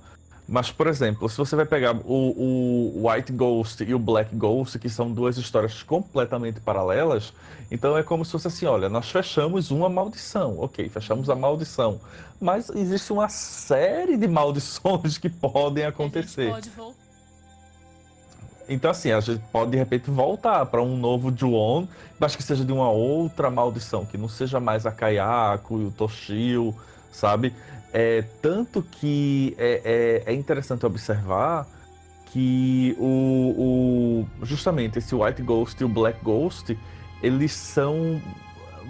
Mas, 0.47 0.71
por 0.71 0.87
exemplo, 0.87 1.29
se 1.29 1.37
você 1.37 1.55
vai 1.55 1.65
pegar 1.65 1.95
o, 1.95 2.03
o, 2.03 3.07
White 3.07 3.31
Ghost 3.31 3.83
e 3.83 3.93
o 3.93 3.99
Black 3.99 4.35
Ghost, 4.35 4.77
que 4.77 4.89
são 4.89 5.11
duas 5.11 5.37
histórias 5.37 5.81
completamente 5.81 6.59
paralelas, 6.59 7.33
então 7.71 7.97
é 7.97 8.03
como 8.03 8.25
se 8.25 8.31
fosse 8.31 8.47
assim: 8.47 8.65
olha, 8.65 8.89
nós 8.89 9.09
fechamos 9.09 9.71
uma 9.71 9.89
maldição, 9.89 10.59
ok, 10.59 10.87
fechamos 10.89 11.29
a 11.29 11.35
maldição, 11.35 11.99
mas 12.39 12.69
existe 12.69 13.11
uma 13.11 13.29
série 13.29 14.17
de 14.17 14.27
maldições 14.27 15.17
que 15.17 15.29
podem 15.29 15.85
acontecer. 15.85 16.51
pode 16.51 16.69
voltar. 16.69 17.04
Então, 18.67 18.89
assim, 18.91 19.11
a 19.11 19.19
gente 19.19 19.43
pode 19.51 19.71
de 19.71 19.77
repente 19.77 20.09
voltar 20.09 20.65
para 20.65 20.81
um 20.81 20.97
novo 20.97 21.35
Juon, 21.35 21.85
mas 22.19 22.35
que 22.35 22.41
seja 22.41 22.65
de 22.65 22.71
uma 22.71 22.89
outra 22.89 23.49
maldição, 23.49 24.05
que 24.05 24.17
não 24.17 24.27
seja 24.27 24.59
mais 24.59 24.85
a 24.85 24.91
Kayako 24.91 25.81
e 25.81 25.85
o 25.85 25.91
Toshio, 25.91 26.75
sabe? 27.11 27.53
É, 27.93 28.23
tanto 28.41 28.81
que 28.81 29.55
é, 29.57 30.23
é, 30.25 30.31
é 30.31 30.33
interessante 30.33 30.85
observar 30.85 31.67
que 32.25 32.95
o, 32.99 34.25
o, 34.41 34.45
justamente 34.45 34.99
esse 34.99 35.15
White 35.15 35.41
Ghost 35.41 35.81
e 35.81 35.85
o 35.85 35.87
Black 35.87 36.21
Ghost, 36.21 36.77
eles 37.23 37.53
são 37.53 38.21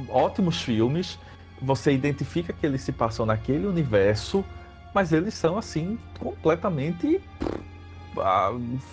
ótimos 0.09 0.61
filmes. 0.61 1.19
Você 1.61 1.91
identifica 1.91 2.51
que 2.51 2.65
eles 2.65 2.81
se 2.81 2.91
passam 2.91 3.25
naquele 3.25 3.67
universo, 3.67 4.43
mas 4.93 5.11
eles 5.13 5.35
são 5.35 5.57
assim 5.57 5.99
completamente 6.19 7.21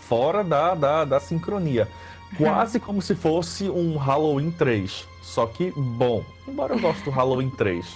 fora 0.08 0.42
da, 0.42 0.74
da, 0.74 1.04
da 1.04 1.20
sincronia. 1.20 1.88
Quase 2.36 2.80
como 2.80 3.02
se 3.02 3.14
fosse 3.14 3.68
um 3.68 3.96
Halloween 3.96 4.50
3. 4.50 5.06
Só 5.22 5.46
que, 5.46 5.70
bom, 5.70 6.24
embora 6.48 6.74
eu 6.74 6.80
goste 6.80 7.04
do 7.04 7.10
Halloween 7.10 7.50
3, 7.50 7.86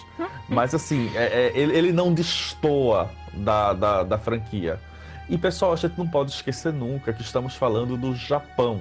mas 0.48 0.74
assim, 0.74 1.10
é, 1.14 1.24
é, 1.24 1.52
ele, 1.58 1.76
ele, 1.76 1.92
não 1.92 2.14
destoa 2.14 3.10
da, 3.34 3.72
da, 3.72 4.02
da 4.04 4.18
franquia. 4.18 4.80
E 5.28 5.36
pessoal, 5.36 5.72
a 5.72 5.76
gente 5.76 5.98
não 5.98 6.06
pode 6.06 6.30
esquecer 6.30 6.72
nunca 6.72 7.12
que 7.12 7.22
estamos 7.22 7.56
falando 7.56 7.96
do 7.96 8.14
Japão. 8.14 8.76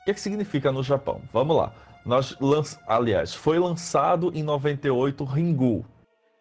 O 0.00 0.04
que, 0.04 0.10
é 0.10 0.14
que 0.14 0.20
significa 0.20 0.72
no 0.72 0.82
Japão? 0.82 1.20
Vamos 1.32 1.56
lá. 1.56 1.72
Nós 2.06 2.36
lanç... 2.40 2.78
Aliás, 2.86 3.34
foi 3.34 3.58
lançado 3.58 4.32
em 4.34 4.42
98 4.42 5.24
Ringu. 5.24 5.84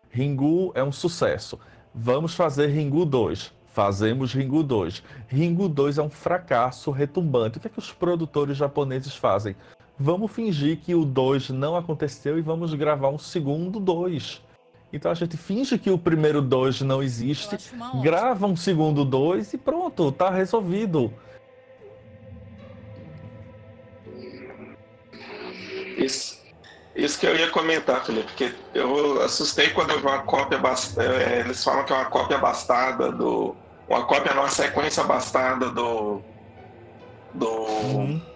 Ringu 0.10 0.72
é 0.76 0.84
um 0.84 0.92
sucesso. 0.92 1.60
Vamos 1.94 2.36
fazer 2.36 2.68
Ringu 2.68 3.06
2. 3.06 3.54
Fazemos 3.74 4.34
Ringu 4.34 4.64
2. 4.64 5.04
Ringu 5.28 5.68
2 5.68 5.98
é 5.98 6.02
um 6.02 6.10
fracasso 6.10 6.92
retumbante. 6.92 7.58
O 7.58 7.62
que 7.62 7.68
é 7.68 7.70
que 7.70 7.80
os 7.80 7.92
produtores 7.92 8.56
japoneses 8.56 9.16
fazem? 9.16 9.56
vamos 9.98 10.32
fingir 10.32 10.78
que 10.78 10.96
o 10.96 11.06
2 11.06 11.50
não 11.50 11.76
aconteceu 11.76 12.38
e 12.38 12.42
vamos 12.42 12.74
gravar 12.74 13.10
um 13.10 13.20
segundo 13.20 13.80
2. 13.80 14.42
Então 14.92 15.12
a 15.12 15.16
gente 15.16 15.38
finge 15.38 15.78
que 15.78 15.90
o 15.90 15.98
primeiro 15.98 16.42
2 16.42 16.82
não 16.82 17.02
existe, 17.02 17.58
grava 18.02 18.46
um 18.46 18.56
segundo 18.56 19.04
2 19.04 19.54
e 19.54 19.58
pronto, 19.58 20.12
tá 20.12 20.30
resolvido. 20.30 21.12
Isso, 25.98 26.40
isso 26.96 27.20
que 27.20 27.26
eu 27.26 27.36
ia 27.36 27.50
comentar, 27.50 28.04
Felipe, 28.06 28.28
porque 28.28 28.54
eu 28.74 29.22
assustei 29.22 29.70
quando 29.70 29.92
eu 29.92 30.00
vi 30.00 30.06
uma 30.06 30.20
cópia. 30.20 30.60
É, 30.98 31.40
eles 31.40 31.64
falam 31.64 31.86
que 31.86 31.94
é 31.94 31.96
uma 31.96 32.06
cópia 32.06 32.38
bastarda 32.38 33.12
do. 33.12 33.56
Uma 33.88 34.06
cópia 34.06 34.34
numa 34.34 34.50
sequência 34.50 35.04
bastarda 35.04 35.70
do. 35.70 36.22
Do. 37.34 37.48
Uhum 37.48 38.34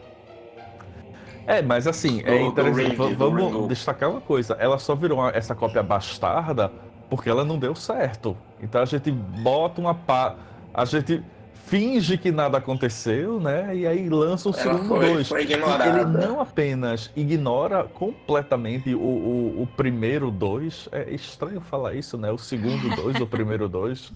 é, 1.48 1.62
mas 1.62 1.88
assim, 1.88 2.22
é 2.26 2.42
interessante. 2.42 2.90
Ring, 2.90 3.16
vamos 3.16 3.70
destacar 3.70 4.12
uma 4.12 4.20
coisa. 4.20 4.58
Ela 4.60 4.78
só 4.78 4.94
virou 4.94 5.30
essa 5.30 5.56
cópia 5.56 5.82
bastarda 5.82 6.70
porque 7.10 7.30
ela 7.30 7.46
não 7.46 7.58
deu 7.58 7.74
certo. 7.74 8.36
Então 8.62 8.82
a 8.82 8.86
gente 8.86 9.10
bota 9.10 9.80
uma 9.80 9.96
pá. 9.96 10.36
A 10.74 10.84
gente 10.84 11.24
finge 11.68 12.18
que 12.18 12.32
nada 12.32 12.58
aconteceu, 12.58 13.40
né? 13.40 13.76
E 13.76 13.86
aí 13.86 14.10
lança 14.10 14.50
o 14.50 14.54
Ela 14.54 14.64
segundo 14.64 14.88
foi, 14.88 15.06
dois. 15.06 15.28
Foi 15.28 15.42
ele 15.44 16.06
não 16.06 16.40
apenas 16.40 17.12
ignora 17.16 17.84
completamente 17.84 18.96
o, 18.96 19.00
o, 19.00 19.62
o, 19.64 19.68
primeiro 19.76 20.32
dois, 20.32 20.88
é 20.92 21.14
estranho 21.14 21.60
falar 21.60 21.94
isso, 21.94 22.18
né? 22.18 22.32
O 22.32 22.38
segundo 22.38 22.90
dois, 22.96 23.20
o 23.20 23.28
primeiro 23.28 23.68
dois. 23.68 24.14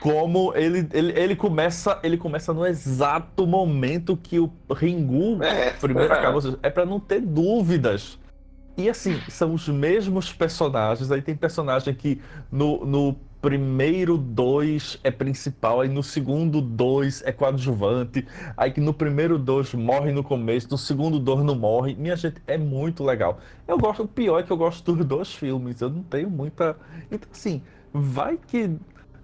Como 0.00 0.52
ele, 0.54 0.86
ele, 0.92 1.18
ele 1.18 1.36
começa 1.36 1.98
ele 2.02 2.18
começa 2.18 2.52
no 2.52 2.66
exato 2.66 3.46
momento 3.46 4.16
que 4.16 4.38
o 4.38 4.52
Ringu 4.70 5.42
é, 5.42 5.70
primeiro 5.70 6.12
é. 6.12 6.18
acaba. 6.18 6.38
É 6.62 6.68
para 6.68 6.84
não 6.84 7.00
ter 7.00 7.20
dúvidas. 7.20 8.18
E 8.76 8.88
assim, 8.90 9.18
são 9.28 9.54
os 9.54 9.68
mesmos 9.68 10.32
personagens. 10.32 11.10
Aí 11.10 11.22
tem 11.22 11.36
personagem 11.36 11.94
que 11.94 12.20
no, 12.50 12.84
no 12.84 13.16
primeiro 13.44 14.16
dois 14.16 14.98
é 15.04 15.10
principal, 15.10 15.82
aí 15.82 15.88
no 15.88 16.02
segundo 16.02 16.62
dois 16.62 17.22
é 17.26 17.30
coadjuvante, 17.30 18.26
aí 18.56 18.72
que 18.72 18.80
no 18.80 18.94
primeiro 18.94 19.38
dois 19.38 19.74
morre 19.74 20.12
no 20.12 20.24
começo, 20.24 20.68
no 20.70 20.78
segundo 20.78 21.18
dois 21.18 21.44
não 21.44 21.54
morre. 21.54 21.94
Minha 21.94 22.16
gente, 22.16 22.40
é 22.46 22.56
muito 22.56 23.04
legal. 23.04 23.38
Eu 23.68 23.76
gosto, 23.76 24.04
o 24.04 24.08
pior 24.08 24.38
é 24.38 24.42
que 24.42 24.50
eu 24.50 24.56
gosto 24.56 24.94
dos 24.94 25.04
dois 25.04 25.34
filmes, 25.34 25.82
eu 25.82 25.90
não 25.90 26.02
tenho 26.02 26.30
muita. 26.30 26.74
Então, 27.12 27.28
assim, 27.30 27.60
vai 27.92 28.38
que 28.38 28.78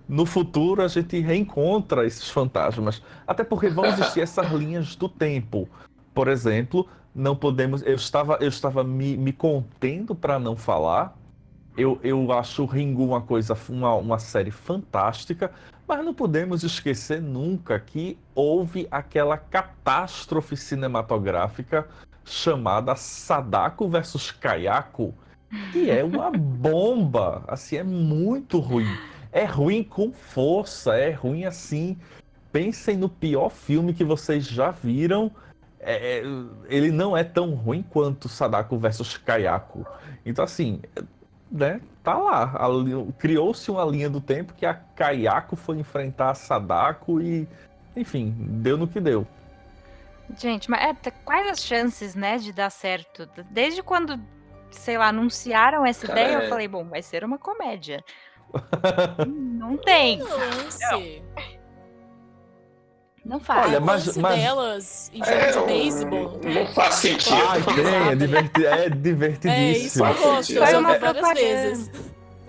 no 0.06 0.26
futuro 0.26 0.82
a 0.82 0.88
gente 0.88 1.18
reencontra 1.18 2.06
esses 2.06 2.28
fantasmas. 2.28 3.02
Até 3.26 3.42
porque 3.42 3.70
vão 3.70 3.86
existir 3.86 4.20
essas 4.20 4.52
linhas 4.52 4.94
do 4.96 5.08
tempo. 5.08 5.66
Por 6.12 6.28
exemplo, 6.28 6.86
não 7.14 7.34
podemos. 7.34 7.80
Eu 7.86 7.94
estava, 7.94 8.36
eu 8.38 8.48
estava 8.48 8.84
me, 8.84 9.16
me 9.16 9.32
contendo 9.32 10.14
para 10.14 10.38
não 10.38 10.56
falar 10.56 11.16
eu, 11.76 11.98
eu 12.02 12.32
acho 12.32 12.62
o 12.62 12.66
Ringu 12.66 13.04
uma 13.04 13.20
coisa, 13.20 13.56
uma, 13.68 13.94
uma 13.94 14.18
série 14.18 14.50
fantástica, 14.50 15.50
mas 15.86 16.04
não 16.04 16.14
podemos 16.14 16.62
esquecer 16.62 17.20
nunca 17.20 17.78
que 17.78 18.18
houve 18.34 18.86
aquela 18.90 19.36
catástrofe 19.36 20.56
cinematográfica 20.56 21.88
chamada 22.24 22.94
Sadako 22.94 23.88
versus 23.88 24.30
Kayako, 24.30 25.14
que 25.72 25.90
é 25.90 26.04
uma 26.04 26.30
bomba, 26.30 27.42
assim, 27.48 27.76
é 27.76 27.82
muito 27.82 28.58
ruim. 28.58 28.86
É 29.32 29.44
ruim 29.44 29.82
com 29.82 30.12
força, 30.12 30.94
é 30.96 31.10
ruim 31.10 31.44
assim. 31.44 31.96
Pensem 32.52 32.96
no 32.96 33.08
pior 33.08 33.48
filme 33.48 33.94
que 33.94 34.04
vocês 34.04 34.44
já 34.44 34.70
viram. 34.70 35.30
É, 35.78 36.18
é 36.18 36.22
ele 36.68 36.90
não 36.90 37.16
é 37.16 37.24
tão 37.24 37.54
ruim 37.54 37.82
quanto 37.82 38.28
Sadako 38.28 38.76
versus 38.78 39.16
Kayako. 39.16 39.86
Então, 40.26 40.44
assim, 40.44 40.80
né, 41.50 41.80
tá 42.02 42.16
lá. 42.16 42.52
Criou-se 43.18 43.70
uma 43.70 43.84
linha 43.84 44.08
do 44.08 44.20
tempo 44.20 44.54
que 44.54 44.64
a 44.64 44.74
Kayako 44.74 45.56
foi 45.56 45.78
enfrentar 45.78 46.30
a 46.30 46.34
Sadako 46.34 47.20
e, 47.20 47.48
enfim, 47.96 48.34
deu 48.38 48.76
no 48.76 48.86
que 48.86 49.00
deu. 49.00 49.26
Gente, 50.38 50.70
mas 50.70 50.80
é, 50.82 51.10
quais 51.24 51.50
as 51.50 51.62
chances, 51.62 52.14
né, 52.14 52.38
de 52.38 52.52
dar 52.52 52.70
certo? 52.70 53.28
Desde 53.50 53.82
quando, 53.82 54.20
sei 54.70 54.96
lá, 54.96 55.08
anunciaram 55.08 55.84
essa 55.84 56.06
Cara, 56.06 56.20
ideia, 56.20 56.36
é... 56.36 56.44
eu 56.44 56.48
falei, 56.48 56.68
bom, 56.68 56.84
vai 56.84 57.02
ser 57.02 57.24
uma 57.24 57.38
comédia. 57.38 58.04
não 59.26 59.76
tem. 59.76 60.18
Não, 60.18 60.28
não. 60.28 61.59
Não 63.30 63.38
faz. 63.38 63.68
Olha, 63.68 63.78
mas, 63.78 64.16
mas... 64.16 64.40
delas 64.40 65.10
em 65.14 65.18
jogo 65.18 65.30
é, 65.30 65.52
de 65.52 65.60
beisebol. 65.66 66.40
Não, 66.42 66.66
faz 66.74 66.94
sentido. 66.96 67.36
Ai, 67.48 67.62
tem, 67.62 67.86
é, 67.86 68.16
diverti 68.16 68.66
é 68.66 68.90
divertidíssimo. 68.90 69.54
É, 69.54 69.70
isso 69.70 70.04
eu 70.04 70.14
gosto, 70.14 70.52
eu 70.52 70.66
já 70.66 71.12
várias 71.12 71.62
vezes. 71.62 71.90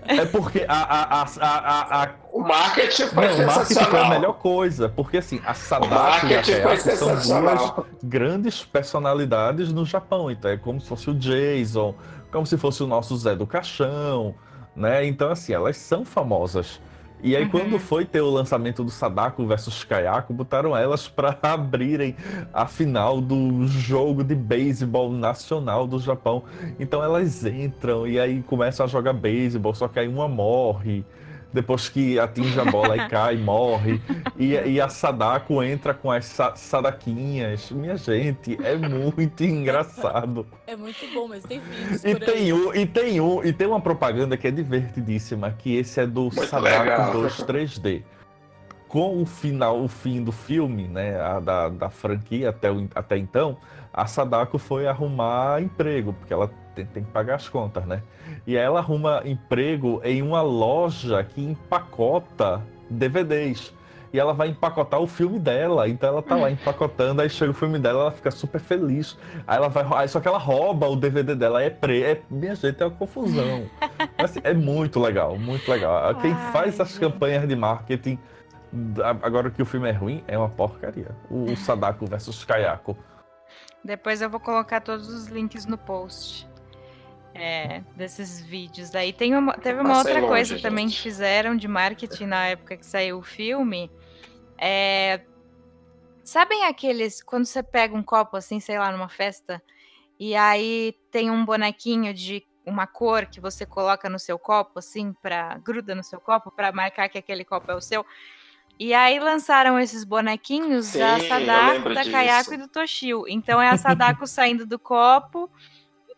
É 0.04 0.24
porque 0.26 0.66
a, 0.68 0.74
a, 0.74 1.22
a, 1.22 1.26
a, 1.40 2.02
a... 2.02 2.10
o 2.32 2.40
marketing 2.40 3.06
foi 3.06 3.28
Não, 3.28 3.44
o 3.44 3.46
marketing 3.46 3.84
foi 3.84 4.00
a 4.00 4.08
melhor 4.08 4.32
coisa, 4.32 4.88
porque 4.88 5.18
assim, 5.18 5.40
a 5.46 5.54
Sadako 5.54 6.26
e 6.26 6.34
a 6.34 6.42
Kayako 6.42 6.96
são 6.96 7.40
duas 7.40 7.86
grandes 8.02 8.64
personalidades 8.64 9.72
no 9.72 9.86
Japão, 9.86 10.32
então 10.32 10.50
é 10.50 10.56
como 10.56 10.80
se 10.80 10.88
fosse 10.88 11.08
o 11.08 11.14
Jason, 11.14 11.94
como 12.32 12.44
se 12.44 12.58
fosse 12.58 12.82
o 12.82 12.88
nosso 12.88 13.16
Zé 13.16 13.36
do 13.36 13.46
Caixão, 13.46 14.34
né? 14.74 15.06
Então 15.06 15.30
assim, 15.30 15.52
elas 15.52 15.76
são 15.76 16.04
famosas. 16.04 16.80
E 17.22 17.36
aí, 17.36 17.44
uhum. 17.44 17.50
quando 17.50 17.78
foi 17.78 18.04
ter 18.04 18.20
o 18.20 18.30
lançamento 18.30 18.82
do 18.82 18.90
Sadako 18.90 19.46
versus 19.46 19.84
Kayako, 19.84 20.34
botaram 20.34 20.76
elas 20.76 21.06
para 21.06 21.38
abrirem 21.42 22.16
a 22.52 22.66
final 22.66 23.20
do 23.20 23.66
jogo 23.66 24.24
de 24.24 24.34
beisebol 24.34 25.12
nacional 25.12 25.86
do 25.86 26.00
Japão. 26.00 26.42
Então 26.80 27.02
elas 27.02 27.44
entram 27.44 28.08
e 28.08 28.18
aí 28.18 28.42
começam 28.42 28.84
a 28.84 28.88
jogar 28.88 29.12
beisebol, 29.12 29.74
só 29.74 29.86
que 29.86 30.00
aí 30.00 30.08
uma 30.08 30.26
morre, 30.26 31.04
depois 31.52 31.88
que 31.88 32.18
atinge 32.18 32.58
a 32.58 32.64
bola 32.64 32.96
e 32.96 33.06
cai, 33.10 33.36
morre. 33.36 34.00
E, 34.38 34.52
e 34.54 34.80
a 34.80 34.88
Sadako 34.88 35.62
entra 35.62 35.92
com 35.94 36.10
as 36.10 36.24
sa 36.24 36.54
sadaquinhas. 36.56 37.70
Minha 37.70 37.96
gente, 37.96 38.58
é 38.62 38.76
muito 38.76 39.42
engraçado. 39.44 40.46
É 40.66 40.74
muito 40.76 41.06
bom, 41.14 41.28
mas 41.28 41.42
tem 41.44 41.60
vídeos 41.60 42.04
e 42.04 42.14
por 42.14 42.24
tem 42.24 42.34
aí. 42.44 42.52
um 42.52 42.74
E 42.74 42.86
tem 42.86 43.20
um, 43.20 43.44
e 43.44 43.52
tem 43.52 43.66
uma 43.66 43.80
propaganda 43.80 44.36
que 44.36 44.46
é 44.46 44.50
divertidíssima, 44.50 45.50
que 45.50 45.76
esse 45.76 46.00
é 46.00 46.06
do 46.06 46.22
Muito 46.22 46.44
Sadako 46.46 46.80
legal. 46.80 47.12
2 47.12 47.36
3D. 47.44 48.02
Com 48.88 49.22
o 49.22 49.24
final, 49.24 49.82
o 49.82 49.88
fim 49.88 50.22
do 50.22 50.30
filme, 50.30 50.86
né, 50.86 51.18
a 51.18 51.40
da, 51.40 51.68
da 51.70 51.88
franquia 51.88 52.50
até, 52.50 52.70
o- 52.70 52.88
até 52.94 53.16
então, 53.16 53.56
a 53.92 54.06
Sadako 54.06 54.58
foi 54.58 54.86
arrumar 54.86 55.60
emprego, 55.60 56.12
porque 56.14 56.32
ela 56.32 56.50
tem, 56.74 56.86
tem 56.86 57.04
que 57.04 57.10
pagar 57.10 57.36
as 57.36 57.48
contas, 57.48 57.84
né? 57.84 58.02
E 58.46 58.56
aí 58.56 58.64
ela 58.64 58.80
arruma 58.80 59.22
emprego 59.24 60.00
em 60.04 60.22
uma 60.22 60.42
loja 60.42 61.22
que 61.22 61.42
empacota 61.42 62.62
DVDs. 62.88 63.74
E 64.12 64.20
ela 64.20 64.34
vai 64.34 64.48
empacotar 64.48 65.00
o 65.00 65.06
filme 65.06 65.38
dela. 65.38 65.88
Então 65.88 66.10
ela 66.10 66.22
tá 66.22 66.36
lá 66.36 66.50
empacotando, 66.50 67.22
aí 67.22 67.30
chega 67.30 67.50
o 67.50 67.54
filme 67.54 67.78
dela, 67.78 68.02
ela 68.02 68.10
fica 68.10 68.30
super 68.30 68.60
feliz. 68.60 69.16
Aí 69.46 69.56
ela 69.56 69.68
vai. 69.68 69.86
Aí 69.94 70.08
só 70.08 70.20
que 70.20 70.28
ela 70.28 70.38
rouba 70.38 70.86
o 70.86 70.96
DVD 70.96 71.34
dela, 71.34 71.62
é 71.62 71.70
pre. 71.70 72.02
É, 72.02 72.22
minha 72.30 72.54
gente, 72.54 72.82
é 72.82 72.86
uma 72.86 72.94
confusão. 72.94 73.64
Mas, 74.18 74.30
assim, 74.30 74.40
é 74.44 74.52
muito 74.52 75.00
legal, 75.00 75.38
muito 75.38 75.70
legal. 75.70 76.14
Quem 76.16 76.32
Ai, 76.32 76.52
faz 76.52 76.78
as 76.78 76.98
campanhas 76.98 77.48
de 77.48 77.56
marketing. 77.56 78.18
Agora 79.22 79.50
que 79.50 79.62
o 79.62 79.66
filme 79.66 79.88
é 79.88 79.92
ruim, 79.92 80.22
é 80.26 80.36
uma 80.36 80.48
porcaria. 80.48 81.10
O, 81.30 81.44
o 81.44 81.56
Sadako 81.56 82.06
versus 82.06 82.44
Kayako. 82.44 82.96
Depois 83.84 84.22
eu 84.22 84.30
vou 84.30 84.40
colocar 84.40 84.80
todos 84.80 85.08
os 85.08 85.26
links 85.26 85.66
no 85.66 85.76
post. 85.76 86.48
É, 87.34 87.80
desses 87.96 88.40
vídeos 88.40 88.94
aí. 88.94 89.12
Tem 89.12 89.34
uma, 89.34 89.54
teve 89.54 89.80
uma 89.80 89.94
Passei 89.94 90.12
outra 90.12 90.20
longe, 90.20 90.28
coisa 90.28 90.54
gente. 90.54 90.62
também 90.62 90.88
que 90.88 91.00
fizeram 91.00 91.56
de 91.56 91.66
marketing 91.66 92.26
na 92.26 92.46
época 92.48 92.76
que 92.76 92.84
saiu 92.84 93.18
o 93.18 93.22
filme. 93.22 93.90
É, 94.58 95.22
sabem 96.22 96.64
aqueles. 96.64 97.22
Quando 97.22 97.46
você 97.46 97.62
pega 97.62 97.96
um 97.96 98.02
copo 98.02 98.36
assim, 98.36 98.60
sei 98.60 98.78
lá, 98.78 98.92
numa 98.92 99.08
festa, 99.08 99.62
e 100.18 100.36
aí 100.36 100.94
tem 101.10 101.30
um 101.30 101.44
bonequinho 101.44 102.12
de 102.12 102.46
uma 102.64 102.86
cor 102.86 103.26
que 103.26 103.40
você 103.40 103.66
coloca 103.66 104.08
no 104.08 104.18
seu 104.18 104.38
copo, 104.38 104.78
assim, 104.78 105.12
pra, 105.14 105.58
gruda 105.58 105.94
no 105.94 106.04
seu 106.04 106.20
copo, 106.20 106.50
pra 106.50 106.70
marcar 106.70 107.08
que 107.08 107.18
aquele 107.18 107.44
copo 107.44 107.70
é 107.70 107.74
o 107.74 107.80
seu. 107.80 108.04
E 108.78 108.92
aí 108.92 109.18
lançaram 109.20 109.78
esses 109.78 110.04
bonequinhos 110.04 110.86
Sim, 110.86 110.98
da 110.98 111.20
Sadako, 111.20 111.94
da 111.94 112.00
disso. 112.00 112.10
Kayako 112.10 112.54
e 112.54 112.56
do 112.56 112.68
Toshio. 112.68 113.24
Então 113.28 113.60
é 113.60 113.68
a 113.68 113.76
Sadako 113.76 114.26
saindo 114.26 114.66
do 114.66 114.78
copo, 114.78 115.50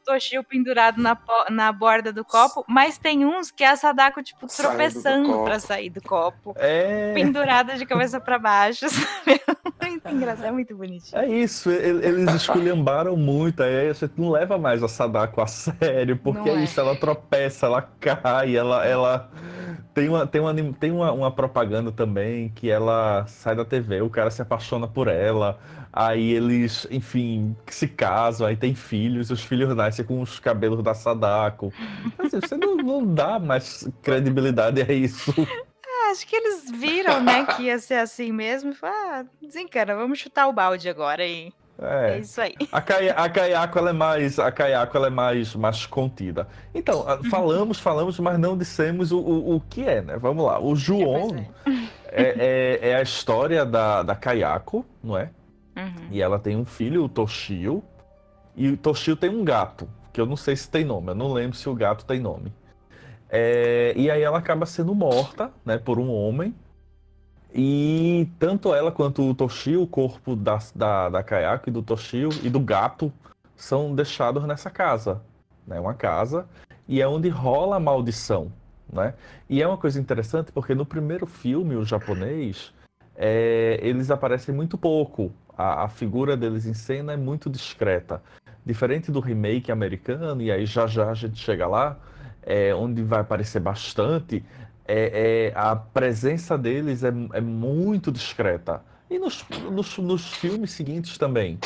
Toshio 0.05 0.45
pendurado 0.45 1.01
na, 1.01 1.17
na 1.51 1.73
borda 1.73 2.13
do 2.13 2.25
copo, 2.25 2.65
mas 2.69 2.99
tem 2.99 3.25
uns 3.25 3.51
que 3.51 3.65
é 3.65 3.71
a 3.71 3.77
Sadako, 3.77 4.23
tipo, 4.23 4.47
tropeçando 4.47 5.45
pra 5.45 5.59
sair 5.59 5.91
do 5.91 6.03
copo. 6.03 6.55
É. 6.57 7.13
Pendurada 7.15 7.77
de 7.77 7.87
cabeça 7.87 8.21
pra 8.21 8.39
baixo. 8.39 8.87
sabe? 8.91 9.41
muito 9.81 10.09
engraçado, 10.09 10.47
é 10.47 10.51
muito 10.51 10.77
bonitinho. 10.77 11.21
É 11.21 11.29
isso, 11.29 11.71
eles 11.71 12.33
esculhambaram 12.35 13.17
muito, 13.17 13.63
aí 13.63 13.93
gente 13.93 14.13
não 14.17 14.31
leva 14.31 14.59
mais 14.59 14.83
a 14.83 14.89
Sadako 14.89 15.41
a 15.41 15.47
sério, 15.47 16.17
porque 16.17 16.49
é 16.49 16.55
é. 16.55 16.65
isso, 16.65 16.81
ela 16.81 16.97
tropeça, 16.97 17.67
ela 17.67 17.83
cai, 17.83 18.57
ela, 18.57 18.85
ela 18.87 19.31
tem, 19.93 20.09
uma, 20.09 20.27
tem, 20.27 20.41
uma, 20.41 20.55
tem 20.55 20.91
uma, 20.91 21.13
uma 21.13 21.31
propaganda 21.31 21.93
também 21.93 22.51
que 22.51 22.71
ela 22.71 23.27
sai 23.27 23.55
da 23.55 23.65
TV, 23.65 24.03
o 24.03 24.11
cara 24.11 24.31
se 24.31 24.43
apaixona 24.43 24.87
por 24.87 25.09
ela, 25.09 25.59
aí 25.97 26.33
eles, 26.33 26.87
enfim, 26.91 27.55
se 27.69 27.87
casam, 27.87 28.47
aí 28.49 28.57
tem 28.57 28.75
filhos, 28.75 29.31
os 29.31 29.45
filhos 29.45 29.75
nascem 29.77 30.05
com 30.05 30.21
os 30.21 30.41
cabelos 30.41 30.83
da 30.83 30.93
Sadako. 30.93 31.73
Assim, 32.19 32.41
você 32.41 32.57
não, 32.57 32.77
não 32.77 33.07
dá 33.15 33.39
mais 33.39 33.89
credibilidade 34.03 34.83
a 34.83 34.93
isso. 34.93 35.33
Ah, 35.87 36.11
Acho 36.11 36.27
que 36.27 36.35
eles 36.37 36.71
viram, 36.71 37.23
né, 37.23 37.45
que 37.47 37.63
ia 37.65 37.79
ser 37.79 37.95
assim 37.95 38.33
mesmo 38.33 38.73
e 38.73 38.75
falaram, 38.75 39.21
ah, 39.21 39.25
desencana, 39.41 39.95
vamos 39.95 40.19
chutar 40.19 40.49
o 40.49 40.53
balde 40.53 40.89
agora 40.89 41.25
e 41.25 41.53
é 41.81 42.17
É. 42.17 42.19
isso 42.19 42.41
aí. 42.41 42.55
A, 42.71 42.81
Kai, 42.81 43.09
a 43.11 43.29
Kayako 43.29 43.79
ela 43.79 43.91
é 43.91 43.93
mais 43.93 44.39
a 44.39 44.51
Kayako 44.53 44.97
ela 44.97 45.07
é 45.09 45.11
mais, 45.11 45.55
mais 45.57 45.87
contida. 45.87 46.47
Então, 46.75 47.09
a- 47.09 47.19
falamos, 47.31 47.79
falamos, 47.81 48.19
mas 48.21 48.39
não 48.39 48.57
dissemos 48.57 49.11
o, 49.13 49.19
o, 49.19 49.57
o 49.57 49.61
que 49.61 49.83
é, 49.83 50.03
né? 50.03 50.17
Vamos 50.17 50.45
lá. 50.45 50.59
O 50.59 50.69
Pois 50.69 50.79
Joon 50.81 51.37
é, 52.13 52.79
é, 52.83 52.89
é 52.91 52.97
a 52.97 53.03
história 53.03 53.65
da, 53.65 54.03
da 54.05 54.15
Kayako, 54.15 54.85
não 55.03 55.17
é? 55.19 55.31
Uhum. 55.77 56.09
E 56.11 56.23
ela 56.23 56.39
tem 56.39 56.57
um 56.57 56.65
filho, 56.65 57.05
o 57.05 57.09
Toshio. 57.09 57.83
E 58.57 58.69
o 58.69 58.77
Toshio 58.77 59.17
tem 59.17 59.31
um 59.31 59.45
gato, 59.45 59.89
que 60.13 60.21
eu 60.21 60.27
não 60.27 60.37
sei 60.37 60.55
se 60.55 60.71
tem 60.71 60.85
nome, 60.85 61.11
eu 61.11 61.15
não 61.15 61.33
lembro 61.33 61.57
se 61.57 61.69
o 61.69 61.75
gato 61.75 62.05
tem 62.05 62.21
nome. 62.21 62.53
É, 63.29 63.93
e 63.97 64.11
aí 64.11 64.23
ela 64.23 64.39
acaba 64.39 64.65
sendo 64.65 64.95
morta, 64.95 65.51
né, 65.65 65.77
por 65.77 65.99
um 65.99 66.09
homem. 66.09 66.55
E 67.53 68.29
tanto 68.39 68.75
ela 68.75 68.93
quanto 68.93 69.29
o 69.29 69.35
Toshio, 69.35 69.83
o 69.83 69.87
corpo 69.87 70.37
da, 70.37 70.59
da, 70.75 71.09
da 71.09 71.23
Kayako 71.23 71.69
e 71.69 71.73
do 71.73 71.83
Toshio 71.83 72.29
e 72.43 72.51
do 72.51 72.61
gato 72.61 73.13
são 73.57 73.95
deixados 73.95 74.45
nessa 74.45 74.71
casa. 74.71 75.21
Né, 75.67 75.81
uma 75.81 75.95
casa, 75.95 76.47
e 76.87 77.01
é 77.01 77.09
onde 77.09 77.29
rola 77.29 77.77
a 77.77 77.81
maldição. 77.81 78.53
Né? 78.93 79.15
E 79.49 79.63
é 79.63 79.67
uma 79.67 79.79
coisa 79.79 79.99
interessante 79.99 80.53
porque 80.53 80.75
no 80.75 80.87
primeiro 80.87 81.27
filme, 81.27 81.75
o 81.75 81.85
japonês, 81.85 82.73
é, 83.17 83.79
eles 83.83 84.11
aparecem 84.11 84.55
muito 84.55 84.77
pouco. 84.77 85.33
A, 85.57 85.85
a 85.85 85.89
figura 85.89 86.37
deles 86.37 86.67
em 86.67 86.75
cena 86.75 87.13
é 87.13 87.17
muito 87.17 87.49
discreta. 87.51 88.23
Diferente 88.65 89.11
do 89.13 89.21
remake 89.21 89.71
americano, 89.71 90.41
e 90.41 90.51
aí 90.51 90.65
já 90.67 90.87
já 90.87 91.11
a 91.11 91.15
gente 91.15 91.39
chega 91.39 91.67
lá, 91.67 91.97
é, 92.43 92.75
onde 92.75 93.03
vai 93.03 93.21
aparecer 93.21 93.61
bastante, 93.61 94.45
é, 94.87 95.53
é, 95.55 95.59
a 95.59 95.75
presença 95.77 96.57
deles 96.59 97.05
é, 97.05 97.13
é 97.33 97.41
muito 97.41 98.11
discreta. 98.13 98.83
E 99.11 99.19
nos, 99.19 99.45
nos, 99.71 99.99
nos 99.99 100.33
filmes 100.35 100.73
seguintes 100.73 101.17
também. 101.19 101.59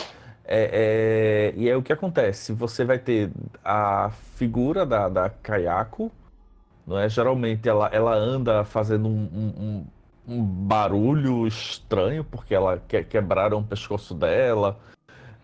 É, 0.44 1.53
é, 1.55 1.61
e 1.61 1.68
é 1.68 1.77
o 1.77 1.83
que 1.83 1.92
acontece. 1.92 2.53
Você 2.53 2.85
vai 2.85 2.98
ter 2.98 3.31
a 3.64 4.11
figura 4.37 4.85
da, 4.87 5.09
da 5.09 5.29
Kayako, 5.31 6.11
não 6.87 6.98
é? 6.98 7.09
Geralmente 7.09 7.68
ela, 7.68 7.88
ela 7.92 8.14
anda 8.14 8.64
fazendo 8.64 9.09
um, 9.09 9.29
um- 9.33 9.87
um- 10.28 10.42
barulho 10.44 11.46
estranho, 11.46 12.22
porque 12.22 12.54
ela 12.54 12.78
que, 12.86 13.02
quebraram 13.02 13.58
o 13.60 13.64
pescoço 13.64 14.14
dela. 14.14 14.78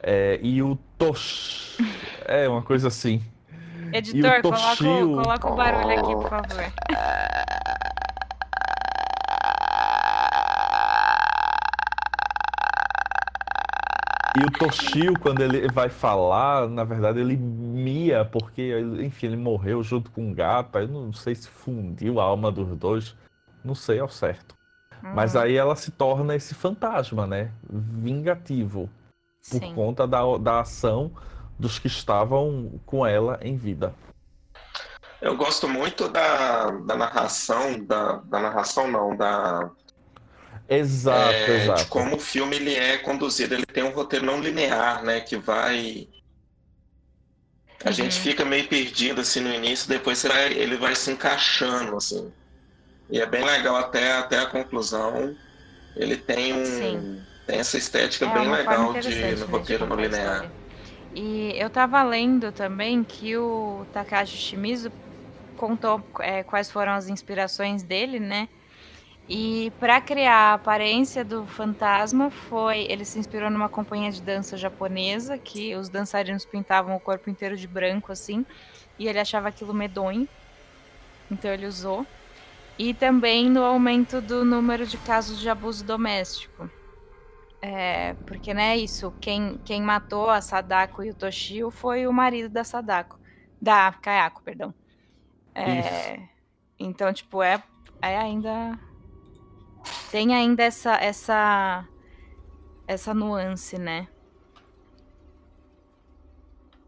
É, 0.03 0.38
e 0.42 0.62
o 0.62 0.77
Tosh. 0.99 1.79
É 2.27 2.49
uma 2.49 2.62
coisa 2.62 2.88
assim. 2.88 3.23
Editor, 3.92 4.42
coloca, 4.42 4.59
o- 4.59 4.77
Toshio? 4.77 5.12
coloca 5.14 5.49
o 5.51 5.57
barulho 5.57 5.99
aqui, 5.99 6.12
por 6.14 6.29
favor. 6.29 6.73
E 14.37 14.44
o 14.44 14.51
Toshio, 14.51 15.16
quando 15.20 15.42
ele 15.42 15.68
vai 15.68 15.88
falar, 15.88 16.68
na 16.68 16.83
verdade 16.83 17.20
ele 17.20 17.37
mia, 17.37 18.25
porque, 18.25 18.81
enfim, 19.01 19.27
ele 19.27 19.37
morreu 19.37 19.81
junto 19.83 20.11
com 20.11 20.23
um 20.23 20.35
gato. 20.35 20.77
Eu 20.77 20.88
não 20.88 21.12
sei 21.12 21.37
se 21.37 21.49
fundiu 21.49 22.18
a 22.18 22.25
alma 22.25 22.51
dos 22.51 22.77
dois. 22.77 23.14
Não 23.64 23.77
sei 23.77 24.01
ao 24.01 24.09
certo. 24.09 24.57
Mas 25.03 25.35
Uhum, 25.35 25.43
aí 25.43 25.57
ela 25.57 25.77
se 25.77 25.91
torna 25.91 26.35
esse 26.35 26.55
fantasma, 26.55 27.27
né? 27.27 27.51
Vingativo. 27.71 28.89
Por 29.51 29.61
Sim. 29.61 29.75
conta 29.75 30.07
da, 30.07 30.21
da 30.39 30.61
ação 30.61 31.13
dos 31.59 31.79
que 31.79 31.87
estavam 31.87 32.81
com 32.87 33.07
ela 33.07 33.39
em 33.43 33.57
vida. 33.57 33.95
Eu 35.21 35.37
gosto 35.37 35.69
muito 35.69 36.09
da, 36.09 36.71
da 36.71 36.97
narração, 36.97 37.83
da, 37.85 38.17
da 38.17 38.41
narração 38.41 38.91
não, 38.91 39.17
da, 39.17 39.71
Exato, 40.69 41.19
é, 41.19 41.47
de 41.47 41.63
exato. 41.63 41.89
como 41.89 42.17
o 42.17 42.21
filme 42.21 42.57
ele 42.57 42.75
é 42.75 42.99
conduzido. 42.99 43.55
Ele 43.55 43.67
tem 43.67 43.83
um 43.85 43.93
roteiro 43.95 44.25
não 44.25 44.41
linear, 44.41 45.03
né? 45.05 45.21
Que 45.21 45.37
vai. 45.37 46.09
A 47.85 47.91
gente 47.91 48.17
Uhum. 48.17 48.23
fica 48.23 48.45
meio 48.45 48.67
perdido 48.67 49.21
assim 49.21 49.41
no 49.41 49.53
início, 49.53 49.89
depois 49.89 50.23
vai- 50.23 50.53
ele 50.55 50.77
vai 50.77 50.95
se 50.95 51.11
encaixando 51.11 51.97
assim. 51.97 52.33
E 53.11 53.21
é 53.21 53.27
bem 53.27 53.45
legal 53.45 53.77
até, 53.77 54.12
até 54.12 54.38
a 54.38 54.47
conclusão. 54.47 55.37
Ele 55.97 56.17
tem 56.17 56.53
um 56.53 56.64
Sim. 56.64 57.23
tem 57.47 57.59
essa 57.59 57.77
estética 57.77 58.27
É 58.27 58.33
bem 58.33 58.51
legal 58.51 58.93
de 58.95 59.37
no 59.37 59.47
roteiro 59.47 59.93
a 59.93 59.97
linear. 59.97 60.51
E 61.14 61.53
eu 61.57 61.71
tava 61.71 62.03
lendo 62.03 62.51
também 62.51 63.05
que 63.05 63.37
o 63.37 63.87
Takashi 63.93 64.37
Shimizu 64.37 64.90
contou 65.57 66.03
é, 66.19 66.43
quais 66.43 66.71
foram 66.71 66.93
as 66.93 67.09
inspirações 67.09 67.85
dele, 67.85 68.19
né? 68.19 68.49
E 69.29 69.73
para 69.81 70.01
criar 70.01 70.51
a 70.51 70.55
aparência 70.55 71.25
do 71.25 71.47
fantasma 71.47 72.31
foi, 72.31 72.87
ele 72.90 73.05
se 73.05 73.19
inspirou 73.19 73.49
numa 73.49 73.69
companhia 73.69 74.11
de 74.11 74.21
dança 74.21 74.57
japonesa 74.57 75.38
que 75.38 75.75
os 75.75 75.88
dançarinos 75.88 76.45
pintavam 76.45 76.95
o 76.95 77.01
corpo 77.01 77.31
inteiro 77.31 77.57
de 77.57 77.67
branco 77.67 78.12
assim, 78.12 78.45
e 78.99 79.09
ele 79.09 79.19
achava 79.19 79.49
aquilo 79.49 79.73
medonho. 79.73 80.29
Então 81.31 81.51
ele 81.51 81.67
usou. 81.67 82.07
E 82.79 82.93
também 82.93 83.49
no 83.49 83.63
aumento 83.63 84.21
do 84.21 84.45
número 84.45 84.87
de 84.87 84.97
casos 84.99 85.39
de 85.39 85.49
abuso 85.49 85.85
doméstico. 85.85 86.69
É, 87.63 88.15
porque, 88.27 88.53
né, 88.53 88.77
isso, 88.77 89.13
quem, 89.21 89.59
quem 89.65 89.81
matou 89.81 90.29
a 90.29 90.41
Sadako 90.41 91.03
e 91.03 91.11
o 91.11 91.15
Toshio 91.15 91.71
foi 91.71 92.07
o 92.07 92.13
marido 92.13 92.49
da 92.49 92.65
Sadako. 92.65 93.19
Da 93.61 93.93
Kayako, 93.93 94.43
perdão. 94.43 94.75
É, 95.55 96.21
então, 96.79 97.13
tipo, 97.13 97.43
é, 97.43 97.63
é 98.03 98.19
ainda 98.19 98.79
tem 100.11 100.35
ainda 100.35 100.63
essa 100.63 100.97
essa 100.97 101.87
essa 102.87 103.15
nuance, 103.15 103.79
né? 103.79 104.09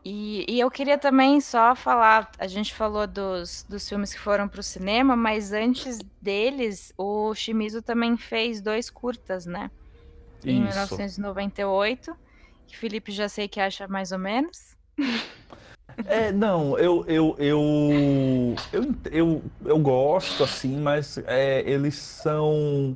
E, 0.08 0.44
e, 0.48 0.60
eu 0.60 0.70
queria 0.70 0.96
também 0.96 1.40
só 1.40 1.74
falar, 1.74 2.30
a 2.38 2.46
gente 2.46 2.72
falou 2.72 3.08
dos, 3.08 3.66
dos 3.68 3.88
filmes 3.88 4.14
que 4.14 4.20
foram 4.20 4.46
para 4.46 4.60
o 4.60 4.62
cinema, 4.62 5.16
mas 5.16 5.52
antes 5.52 5.98
deles, 6.22 6.94
o 6.96 7.34
Shimizu 7.34 7.82
também 7.82 8.16
fez 8.16 8.60
dois 8.60 8.88
curtas, 8.88 9.46
né? 9.46 9.68
Isso. 10.38 10.48
Em 10.48 10.62
1998, 10.62 12.16
que 12.68 12.76
Felipe 12.76 13.10
já 13.10 13.28
sei 13.28 13.48
que 13.48 13.58
acha 13.58 13.88
mais 13.88 14.12
ou 14.12 14.18
menos. 14.18 14.76
É, 16.04 16.30
não, 16.30 16.78
eu 16.78 17.06
eu, 17.08 17.34
eu, 17.38 18.54
eu, 18.70 18.94
eu, 19.10 19.42
eu 19.64 19.78
gosto, 19.78 20.44
assim, 20.44 20.76
mas 20.76 21.16
é, 21.26 21.62
eles 21.66 21.94
são 21.94 22.94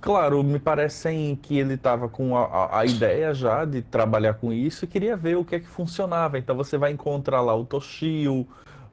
Claro, 0.00 0.42
me 0.42 0.58
parecem 0.58 1.36
que 1.36 1.58
ele 1.58 1.74
estava 1.74 2.08
com 2.08 2.36
a, 2.36 2.78
a, 2.78 2.86
ideia 2.86 3.34
já 3.34 3.64
de 3.64 3.82
trabalhar 3.82 4.34
com 4.34 4.52
isso 4.52 4.84
e 4.84 4.88
queria 4.88 5.16
ver 5.16 5.36
o 5.36 5.44
que 5.44 5.56
é 5.56 5.60
que 5.60 5.66
funcionava. 5.66 6.38
Então 6.38 6.56
você 6.56 6.78
vai 6.78 6.92
encontrar 6.92 7.40
lá 7.40 7.54
o 7.54 7.64
Toshio, 7.64 8.46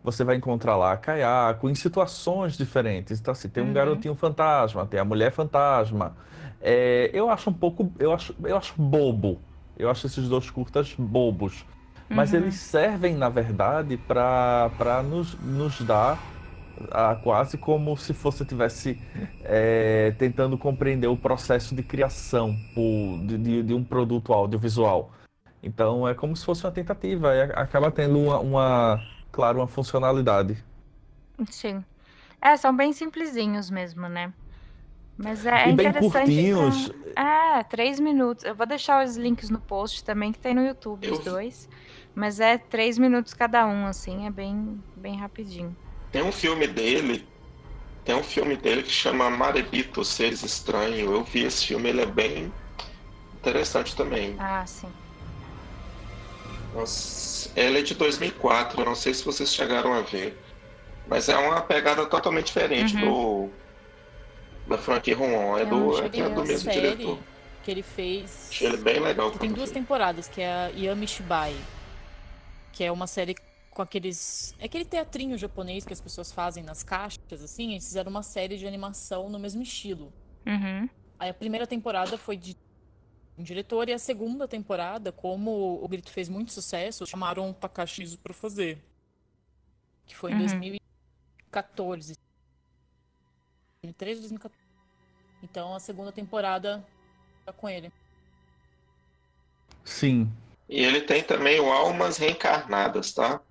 você 0.04 0.24
vai 0.24 0.36
encontrar 0.36 0.76
lá 0.76 0.94
a 0.94 0.98
Kayako 0.98 1.70
em 1.70 1.76
situações 1.76 2.58
diferentes. 2.58 3.20
Então, 3.20 3.32
assim, 3.32 3.50
tem 3.50 3.64
um 3.64 3.68
uhum. 3.68 3.74
garotinho 3.74 4.16
fantasma, 4.16 4.86
tem 4.86 5.00
a 5.00 5.06
mulher 5.06 5.32
fantasma. 5.32 6.16
É, 6.62 7.10
eu 7.14 7.30
acho 7.30 7.50
um 7.50 7.54
pouco. 7.54 7.92
Eu 8.00 8.14
acho, 8.14 8.36
eu 8.44 8.58
acho 8.58 8.74
bobo. 8.78 9.40
Eu 9.78 9.90
acho 9.90 10.08
esses 10.08 10.28
dois 10.28 10.50
curtas 10.50 10.94
bobos. 10.98 11.66
Mas 12.10 12.32
uhum. 12.32 12.40
eles 12.40 12.56
servem, 12.56 13.16
na 13.16 13.30
verdade, 13.30 13.96
para 13.96 15.04
nos, 15.08 15.36
nos 15.40 15.80
dar 15.82 16.20
quase 17.24 17.58
como 17.58 17.96
se 17.98 18.14
você 18.14 18.46
tivesse 18.46 19.00
é, 19.44 20.14
tentando 20.18 20.58
compreender 20.58 21.08
o 21.08 21.18
processo 21.18 21.76
de 21.76 21.84
criação 21.84 22.56
de, 23.26 23.38
de, 23.38 23.64
de, 23.64 23.74
um 23.74 23.84
produto 23.84 24.34
audiovisual. 24.34 25.12
Então 25.62 26.08
é 26.08 26.14
como 26.14 26.36
se 26.36 26.46
fosse 26.46 26.66
uma 26.66 26.72
tentativa, 26.72 27.36
e 27.36 27.42
acaba 27.42 27.92
tendo 27.92 28.20
uma, 28.20 28.40
uma, 28.40 29.04
claro, 29.32 29.60
uma 29.60 29.68
funcionalidade. 29.68 30.64
Sim. 31.50 31.84
É, 32.42 32.56
são 32.56 32.76
bem 32.76 32.94
simplesinhos 32.94 33.70
mesmo, 33.70 34.08
né? 34.08 34.34
Mas 35.18 35.46
é, 35.46 35.70
e 35.70 35.74
bem 35.74 35.92
curtinhos. 35.92 36.92
É, 37.14 37.62
três 37.64 38.00
minutos. 38.00 38.46
Eu 38.46 38.56
vou 38.56 38.66
deixar 38.66 39.04
os 39.04 39.18
links 39.18 39.50
no 39.50 39.60
post 39.60 40.02
também, 40.04 40.32
que 40.32 40.40
tem 40.40 40.54
no 40.54 40.66
YouTube, 40.66 41.12
os 41.12 41.20
dois. 41.20 41.68
Mas 42.16 42.40
é 42.40 42.58
três 42.58 42.98
minutos 42.98 43.34
cada 43.34 43.68
um, 43.68 43.86
assim, 43.86 44.26
é 44.26 44.32
bem, 44.32 44.82
bem 44.96 45.18
rapidinho. 45.18 45.76
Tem 46.12 46.24
um 46.24 46.32
filme 46.32 46.68
dele, 46.68 47.28
tem 48.04 48.16
um 48.16 48.24
filme 48.24 48.56
dele 48.56 48.84
que 48.84 48.92
chama 48.92 49.30
Marebito, 49.30 50.04
Seres 50.04 50.44
Estranhos. 50.44 51.00
Eu 51.00 51.24
vi 51.24 51.44
esse 51.44 51.68
filme, 51.68 51.90
ele 51.90 52.02
é 52.02 52.06
bem 52.06 52.52
interessante 53.36 53.96
também. 53.96 54.36
Ah, 54.40 54.66
sim. 54.66 54.90
Nossa, 56.74 57.52
ele 57.56 57.80
é 57.80 57.82
de 57.82 57.96
2004, 57.96 58.82
eu 58.82 58.86
não 58.86 58.96
sei 58.96 59.14
se 59.14 59.24
vocês 59.24 59.54
chegaram 59.54 59.94
a 59.94 60.02
ver. 60.02 60.38
Mas 61.08 61.30
é 61.30 61.38
uma 61.38 61.62
pegada 61.62 62.06
totalmente 62.06 62.48
diferente 62.48 62.96
uhum. 62.96 63.50
do 63.50 63.50
da 64.68 64.78
franquia 64.78 65.16
Ron, 65.16 65.58
é, 65.58 65.66
do, 65.66 66.00
é, 66.00 66.06
é 66.06 66.30
do 66.30 66.46
mesmo 66.46 66.72
diretor. 66.72 67.18
Que 67.64 67.72
ele 67.72 67.82
fez. 67.82 68.52
Ele 68.62 68.78
bem 68.78 69.00
legal. 69.00 69.32
Tem 69.32 69.52
duas 69.52 69.72
temporadas, 69.72 70.28
que 70.28 70.42
é 70.42 70.52
a 70.52 70.68
Yami 70.68 71.08
Shibai. 71.08 71.56
Que 72.72 72.84
é 72.84 72.92
uma 72.92 73.08
série 73.08 73.36
com 73.80 73.84
aqueles. 73.84 74.54
É 74.60 74.66
aquele 74.66 74.84
teatrinho 74.84 75.38
japonês 75.38 75.86
que 75.86 75.94
as 75.94 76.02
pessoas 76.02 76.34
fazem 76.34 76.62
nas 76.62 76.84
caixas, 76.84 77.42
assim, 77.42 77.72
eles 77.72 77.86
fizeram 77.86 78.12
uma 78.12 78.22
série 78.22 78.58
de 78.58 78.68
animação 78.68 79.30
no 79.30 79.40
mesmo 79.40 79.64
estilo. 79.64 80.12
Uhum. 80.46 80.90
Aí 81.18 81.30
a 81.30 81.34
primeira 81.34 81.66
temporada 81.66 82.18
foi 82.18 82.36
de 82.36 82.58
um 83.38 83.44
diretor 83.44 83.88
e 83.88 83.94
a 83.94 84.00
segunda 84.00 84.50
temporada, 84.50 85.14
como 85.14 85.82
o 85.82 85.88
Grito 85.88 86.12
fez 86.12 86.28
muito 86.28 86.52
sucesso, 86.52 87.08
chamaram 87.08 87.52
o 87.52 87.54
Takashi 87.54 88.18
para 88.18 88.34
fazer. 88.34 88.84
Que 90.06 90.14
foi 90.14 90.32
em 90.32 90.34
uhum. 90.34 90.40
2014. 90.42 92.16
2013 93.82 94.20
2014. 94.20 94.62
Então 95.42 95.74
a 95.74 95.80
segunda 95.80 96.12
temporada 96.12 96.86
tá 97.46 97.54
com 97.54 97.70
ele. 97.70 97.94
Sim. 99.86 100.30
E 100.68 100.84
ele 100.84 101.00
tem 101.00 101.24
também 101.24 101.62
o 101.62 101.72
Almas 101.72 102.18
Reencarnadas, 102.18 103.14
tá? 103.14 103.42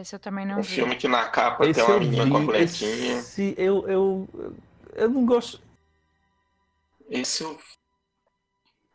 Esse 0.00 0.14
eu 0.14 0.18
também 0.18 0.46
não 0.46 0.58
um 0.58 0.62
vi. 0.62 0.72
Um 0.72 0.74
filme 0.74 0.96
que 0.96 1.08
na 1.08 1.24
capa 1.24 1.64
esse 1.66 1.80
tem 1.80 1.84
uma 1.84 1.98
menina 1.98 2.30
com 2.30 2.36
a 2.36 2.40
bonequinha. 2.40 3.18
Esse 3.18 3.54
eu, 3.56 3.88
eu, 3.88 4.28
eu 4.94 5.08
não 5.08 5.24
gosto. 5.24 5.60
Esse 7.08 7.42
eu... 7.42 7.58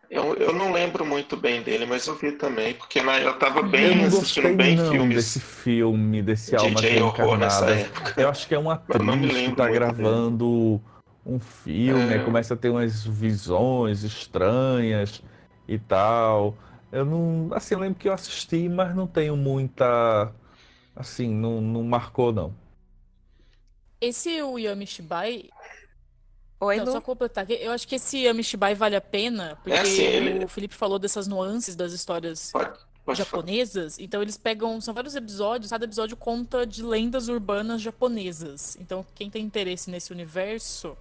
eu... 0.10 0.34
Eu 0.36 0.54
não 0.54 0.72
lembro 0.72 1.06
muito 1.06 1.38
bem 1.38 1.64
dele, 1.64 1.86
mas 1.86 2.06
eu 2.08 2.16
vi 2.16 2.34
também, 2.34 2.74
porque 2.74 3.02
na, 3.02 3.20
eu 3.20 3.38
tava 3.40 3.64
bem 3.64 3.86
eu 3.86 3.96
não 3.96 4.06
assistindo 4.08 4.56
bem 4.56 4.76
não, 4.76 4.92
filmes. 4.92 5.16
desse 5.16 5.40
filme, 5.40 6.22
desse 6.22 6.56
Alma 6.56 6.82
Reencarnada. 6.82 7.90
Eu 8.18 8.30
acho 8.30 8.48
que 8.48 8.54
é 8.54 8.60
uma 8.60 8.74
atriz 8.74 9.32
que 9.32 9.56
tá 9.56 9.70
gravando 9.70 10.78
dele. 10.78 10.82
um 11.26 11.40
filme, 11.40 12.14
é. 12.14 12.20
começa 12.20 12.54
a 12.54 12.58
ter 12.58 12.70
umas 12.70 13.06
visões 13.06 14.04
estranhas 14.04 15.24
e 15.68 15.80
tal. 15.80 16.56
Eu 16.92 17.06
não. 17.06 17.50
Assim, 17.54 17.74
eu 17.74 17.80
lembro 17.80 17.98
que 17.98 18.10
eu 18.10 18.14
assisti, 18.14 18.68
mas 18.68 18.94
não 18.94 19.08
tenho 19.08 19.38
muita 19.38 20.34
assim, 20.96 21.30
não, 21.30 21.62
não 21.62 21.84
marcou, 21.84 22.32
não. 22.32 22.56
Esse 24.00 24.42
o 24.42 24.58
Yamishibai. 24.58 25.50
Oi, 26.60 26.76
então, 26.76 26.94
só 26.94 27.02
completar 27.02 27.50
eu 27.50 27.72
acho 27.72 27.88
que 27.88 27.96
esse 27.96 28.20
Yamishibai 28.20 28.76
vale 28.76 28.96
a 28.96 29.02
pena, 29.02 29.58
porque 29.64 29.72
é 29.72 29.82
assim, 29.82 30.02
ele... 30.02 30.46
o 30.46 30.48
Felipe 30.48 30.76
falou 30.76 31.00
dessas 31.00 31.28
nuances 31.28 31.76
das 31.76 31.92
histórias 31.92 32.52
pode, 32.52 32.80
pode 33.04 33.18
japonesas. 33.18 33.96
Falar. 33.96 34.06
Então 34.06 34.22
eles 34.22 34.38
pegam. 34.38 34.80
São 34.80 34.94
vários 34.94 35.16
episódios, 35.16 35.72
cada 35.72 35.86
episódio 35.86 36.16
conta 36.16 36.66
de 36.66 36.84
lendas 36.84 37.28
urbanas 37.30 37.82
japonesas. 37.82 38.76
Então, 38.80 39.06
quem 39.16 39.30
tem 39.30 39.44
interesse 39.44 39.90
nesse 39.90 40.12
universo. 40.12 40.98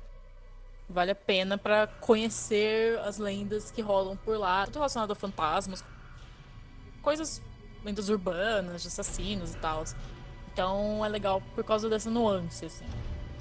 Vale 0.88 1.12
a 1.12 1.14
pena 1.14 1.56
para 1.56 1.86
conhecer 1.86 2.98
as 3.00 3.16
lendas 3.16 3.70
que 3.70 3.80
rolam 3.80 4.16
por 4.16 4.36
lá, 4.36 4.66
tudo 4.66 4.78
relacionado 4.78 5.12
a 5.12 5.14
fantasmas, 5.14 5.84
coisas 7.00 7.40
lendas 7.84 8.08
urbanas, 8.08 8.82
de 8.82 8.88
assassinos 8.88 9.54
e 9.54 9.58
tal. 9.58 9.84
Então 10.52 11.04
é 11.04 11.08
legal 11.08 11.42
por 11.54 11.64
causa 11.64 11.88
dessa 11.88 12.10
nuance, 12.10 12.64
assim. 12.64 12.86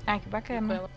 Ah, 0.06 0.20
que 0.20 0.30
bacana. 0.30 0.90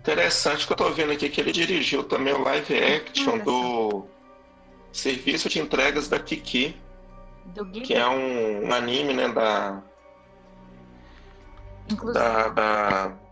Interessante 0.00 0.66
que 0.66 0.72
eu 0.72 0.76
tô 0.76 0.90
vendo 0.90 1.12
aqui 1.12 1.28
que 1.28 1.40
ele 1.40 1.52
dirigiu 1.52 2.04
também 2.04 2.32
o 2.32 2.42
live 2.42 2.74
action 2.74 3.38
do 3.38 4.06
Serviço 4.92 5.48
de 5.48 5.58
Entregas 5.58 6.08
da 6.08 6.18
Kiki. 6.18 6.76
que 7.84 7.94
é 7.94 8.06
um, 8.06 8.66
um, 8.66 8.72
anime, 8.72 9.14
né, 9.14 9.28
da. 9.28 9.82
Inclusive. 11.90 12.22
Da, 12.22 12.48
da 12.48 13.25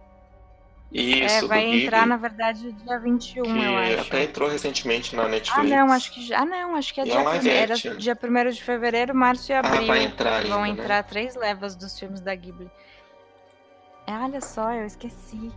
isso, 0.94 1.44
é, 1.44 1.48
vai 1.48 1.82
entrar, 1.82 2.06
na 2.06 2.16
verdade, 2.16 2.70
dia 2.70 2.98
21, 3.00 3.42
que 3.42 3.50
eu 3.50 3.76
acho. 3.76 4.00
Até 4.02 4.22
entrou 4.22 4.48
recentemente 4.48 5.16
na 5.16 5.26
Netflix. 5.26 5.72
Ah, 5.72 5.76
não, 5.76 5.92
acho 5.92 6.12
que 6.12 6.24
já. 6.24 6.38
Ah, 6.38 6.44
não, 6.44 6.76
acho 6.76 6.94
que 6.94 7.00
é, 7.00 7.04
dia, 7.04 7.18
é 7.18 7.24
prime... 7.24 7.50
Era 7.50 7.74
dia 7.74 8.18
1 8.22 8.50
de 8.50 8.62
fevereiro, 8.62 9.12
março 9.12 9.50
e 9.50 9.54
abril. 9.56 9.82
Ah, 9.82 9.86
vai 9.86 10.04
entrar 10.04 10.44
Vão 10.44 10.62
ainda, 10.62 10.82
entrar 10.82 10.96
né? 10.98 11.02
três 11.02 11.34
levas 11.34 11.74
dos 11.74 11.98
filmes 11.98 12.20
da 12.20 12.32
Ghibli. 12.32 12.70
É, 14.06 14.12
olha 14.12 14.40
só, 14.40 14.72
eu 14.72 14.86
esqueci. 14.86 15.50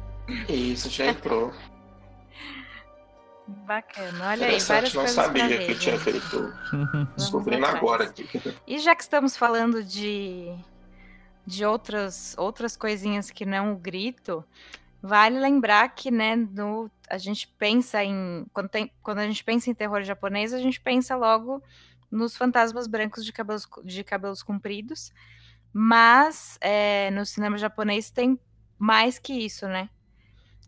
Isso, 0.50 0.90
já 0.90 1.06
entrou. 1.06 1.54
Bacana, 3.48 4.32
olha 4.32 4.48
aí, 4.48 4.60
várias 4.60 4.94
não 4.94 5.04
coisas 5.04 5.12
sabia 5.12 5.56
que 5.56 5.76
tinha 5.76 6.00
feito. 6.00 6.52
Descobrindo 7.16 7.66
agora 7.68 8.06
aqui. 8.06 8.28
E 8.66 8.80
já 8.80 8.96
que 8.96 9.04
estamos 9.04 9.38
falando 9.38 9.84
de, 9.84 10.52
de 11.46 11.64
outras, 11.64 12.34
outras 12.40 12.76
coisinhas 12.76 13.30
que 13.30 13.46
não 13.46 13.74
o 13.74 13.76
grito, 13.76 14.44
Vale 15.08 15.40
lembrar 15.40 15.88
que, 15.96 16.12
né, 16.12 16.36
no, 16.36 16.92
a 17.10 17.18
gente 17.18 17.48
pensa 17.48 18.04
em. 18.04 18.46
Quando, 18.52 18.68
tem, 18.68 18.92
quando 19.02 19.20
a 19.20 19.26
gente 19.26 19.42
pensa 19.42 19.70
em 19.70 19.74
terror 19.74 20.04
japonês, 20.04 20.54
a 20.54 20.60
gente 20.60 20.82
pensa 20.82 21.16
logo 21.16 21.64
nos 22.12 22.36
fantasmas 22.36 22.88
brancos 22.88 23.24
de 23.24 23.32
cabelos, 23.32 23.66
de 23.86 24.04
cabelos 24.04 24.44
compridos. 24.44 25.14
Mas 25.72 26.58
é, 26.60 27.10
no 27.12 27.26
cinema 27.26 27.58
japonês 27.58 28.12
tem 28.12 28.38
mais 28.78 29.18
que 29.18 29.32
isso, 29.32 29.66
né? 29.66 29.90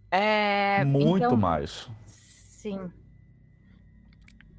É, 0.10 0.86
Muito 0.86 1.26
então, 1.26 1.36
mais. 1.36 1.90
Sim. 2.08 2.90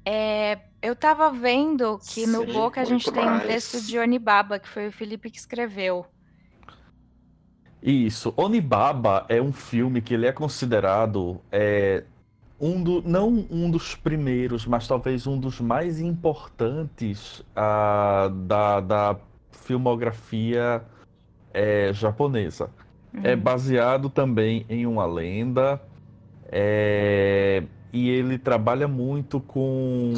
É, 0.05 0.59
eu 0.79 0.95
tava 0.95 1.31
vendo 1.31 1.99
que 2.07 2.27
no 2.27 2.45
Sim, 2.45 2.53
Boca 2.53 2.81
a 2.81 2.85
gente 2.85 3.11
tem 3.11 3.25
mais. 3.25 3.43
um 3.43 3.47
texto 3.47 3.81
de 3.81 3.97
Onibaba, 3.97 4.59
que 4.59 4.69
foi 4.69 4.89
o 4.89 4.91
Felipe 4.91 5.31
que 5.31 5.39
escreveu. 5.39 6.05
Isso. 7.81 8.33
Onibaba 8.37 9.25
é 9.27 9.41
um 9.41 9.51
filme 9.51 10.01
que 10.01 10.13
ele 10.13 10.27
é 10.27 10.31
considerado 10.31 11.41
é, 11.51 12.03
um 12.59 12.83
do, 12.83 13.01
não 13.01 13.47
um 13.49 13.71
dos 13.71 13.95
primeiros, 13.95 14.67
mas 14.67 14.87
talvez 14.87 15.25
um 15.25 15.39
dos 15.39 15.59
mais 15.59 15.99
importantes 15.99 17.43
da, 18.45 18.79
da 18.79 19.17
filmografia 19.51 20.83
é, 21.51 21.91
japonesa. 21.91 22.69
uhum. 23.13 23.21
é 23.23 23.35
baseado 23.35 24.09
também 24.09 24.65
em 24.69 24.85
uma 24.85 25.05
lenda. 25.05 25.81
É... 26.51 27.63
E 27.93 28.09
ele 28.09 28.37
trabalha 28.37 28.87
muito 28.87 29.39
com 29.39 30.13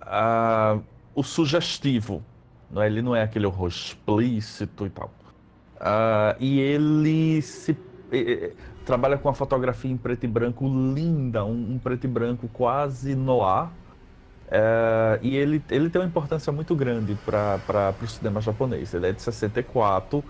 a... 0.00 0.78
o 1.14 1.22
sugestivo. 1.22 2.22
Não 2.70 2.80
é? 2.80 2.86
Ele 2.86 3.02
não 3.02 3.16
é 3.16 3.22
aquele 3.22 3.46
horror 3.46 3.68
explícito 3.68 4.86
e 4.86 4.90
tal. 4.90 5.10
Uh, 5.80 6.36
e 6.38 6.60
ele 6.60 7.40
se 7.40 7.76
trabalha 8.84 9.16
com 9.16 9.28
a 9.28 9.34
fotografia 9.34 9.90
em 9.90 9.96
preto 9.96 10.24
e 10.24 10.28
branco 10.28 10.66
linda, 10.66 11.44
um, 11.44 11.74
um 11.74 11.78
preto 11.78 12.04
e 12.04 12.08
branco 12.08 12.48
quase 12.52 13.14
noir. 13.14 13.68
Uh, 14.50 15.16
e 15.22 15.36
ele, 15.36 15.62
ele 15.70 15.88
tem 15.88 16.00
uma 16.00 16.08
importância 16.08 16.52
muito 16.52 16.74
grande 16.74 17.16
para 17.24 17.94
o 18.02 18.06
cinema 18.06 18.40
japonês. 18.40 18.92
Ele 18.92 19.06
é 19.06 19.12
de 19.12 19.22
64 19.22 20.22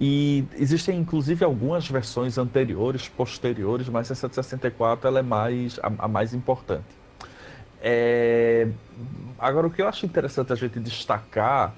e 0.00 0.44
existem 0.56 0.98
inclusive 0.98 1.44
algumas 1.44 1.88
versões 1.88 2.36
anteriores, 2.36 3.08
posteriores, 3.08 3.88
mas 3.88 4.10
essa 4.10 4.28
de 4.28 4.34
64 4.34 5.08
ela 5.08 5.20
é 5.20 5.22
mais, 5.22 5.78
a, 5.82 5.92
a 6.04 6.08
mais 6.08 6.34
importante. 6.34 6.98
É... 7.80 8.68
Agora, 9.38 9.68
o 9.68 9.70
que 9.70 9.80
eu 9.80 9.88
acho 9.88 10.04
interessante 10.04 10.52
a 10.52 10.56
gente 10.56 10.80
destacar 10.80 11.72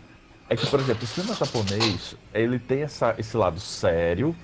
é 0.50 0.56
que, 0.56 0.66
por 0.66 0.80
exemplo, 0.80 1.04
o 1.04 1.06
cinema 1.06 1.32
japonês, 1.32 2.16
ele 2.34 2.58
tem 2.58 2.82
essa, 2.82 3.14
esse 3.16 3.36
lado 3.36 3.60
sério, 3.60 4.34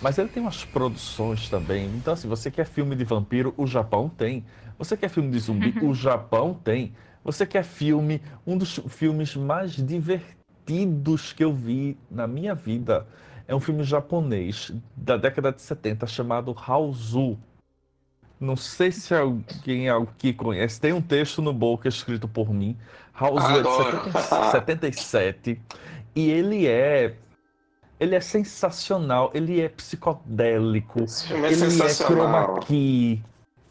mas 0.00 0.16
ele 0.16 0.28
tem 0.28 0.40
umas 0.40 0.64
produções 0.64 1.48
também. 1.48 1.86
Então, 1.86 2.14
assim, 2.14 2.28
você 2.28 2.52
quer 2.52 2.66
filme 2.66 2.94
de 2.94 3.02
vampiro, 3.02 3.52
o 3.56 3.66
Japão 3.66 4.08
tem. 4.08 4.44
Você 4.78 4.96
quer 4.96 5.08
filme 5.08 5.28
de 5.28 5.40
zumbi, 5.40 5.74
o 5.82 5.92
Japão 5.92 6.54
tem. 6.54 6.94
Você 7.24 7.44
quer 7.44 7.64
filme, 7.64 8.22
um 8.46 8.56
dos 8.56 8.78
filmes 8.88 9.34
mais 9.34 9.72
divertidos 9.72 11.32
que 11.32 11.42
eu 11.42 11.52
vi 11.52 11.98
na 12.08 12.28
minha 12.28 12.54
vida 12.54 13.04
é 13.48 13.54
um 13.54 13.60
filme 13.60 13.82
japonês 13.82 14.72
da 14.96 15.16
década 15.16 15.50
de 15.50 15.62
70 15.62 16.06
chamado 16.06 16.54
Haozu. 16.56 17.36
Não 18.38 18.56
sei 18.56 18.92
se 18.92 19.14
alguém 19.14 19.88
aqui 19.88 20.32
conhece. 20.32 20.80
Tem 20.80 20.92
um 20.92 21.00
texto 21.00 21.40
no 21.40 21.52
Boca 21.52 21.88
escrito 21.88 22.28
por 22.28 22.52
mim. 22.52 22.76
House 23.18 23.42
é 23.44 23.62
de 23.62 24.50
77. 24.50 25.60
E 26.14 26.30
ele 26.30 26.66
é. 26.66 27.14
Ele 27.98 28.14
é 28.14 28.20
sensacional. 28.20 29.30
Ele 29.32 29.60
é 29.60 29.68
psicodélico. 29.70 31.00
É 31.30 31.52
ele 31.52 31.82
é 31.82 31.88
chroma 31.88 32.60
key, 32.60 33.22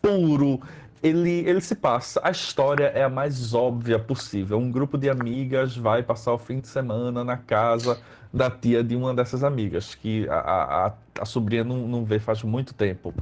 puro. 0.02 0.60
Ele, 1.04 1.48
ele 1.48 1.62
se 1.62 1.76
passa. 1.76 2.20
A 2.24 2.32
história 2.32 2.86
é 2.86 3.04
a 3.04 3.10
mais 3.10 3.54
óbvia 3.54 4.00
possível. 4.00 4.58
Um 4.58 4.72
grupo 4.72 4.98
de 4.98 5.08
amigas 5.08 5.78
vai 5.78 6.02
passar 6.02 6.34
o 6.34 6.40
fim 6.40 6.60
de 6.60 6.68
semana 6.68 7.24
na 7.24 7.38
casa 7.38 8.00
da 8.34 8.50
tia 8.50 8.84
de 8.84 8.96
uma 8.96 9.14
dessas 9.14 9.44
amigas, 9.44 9.94
que 9.94 10.28
a, 10.28 10.88
a, 10.88 10.94
a 11.22 11.26
sobrinha 11.26 11.64
não, 11.64 11.88
não 11.88 12.04
vê 12.04 12.20
faz 12.20 12.42
muito 12.42 12.74
tempo. 12.74 13.14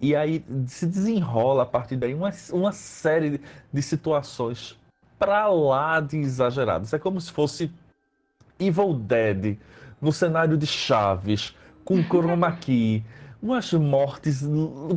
E 0.00 0.14
aí 0.14 0.44
se 0.66 0.86
desenrola 0.86 1.62
a 1.62 1.66
partir 1.66 1.96
daí 1.96 2.14
uma, 2.14 2.30
uma 2.52 2.72
série 2.72 3.30
de, 3.30 3.40
de 3.72 3.82
situações 3.82 4.78
pra 5.18 5.48
lá 5.48 6.00
de 6.00 6.18
exageradas. 6.18 6.92
É 6.92 6.98
como 6.98 7.20
se 7.20 7.32
fosse 7.32 7.70
Evil 8.58 8.94
Dead 8.94 9.58
no 10.00 10.12
cenário 10.12 10.56
de 10.56 10.66
Chaves, 10.66 11.54
com 11.84 12.02
chroma 12.04 12.52
key, 12.52 13.02
umas 13.42 13.72
mortes 13.72 14.42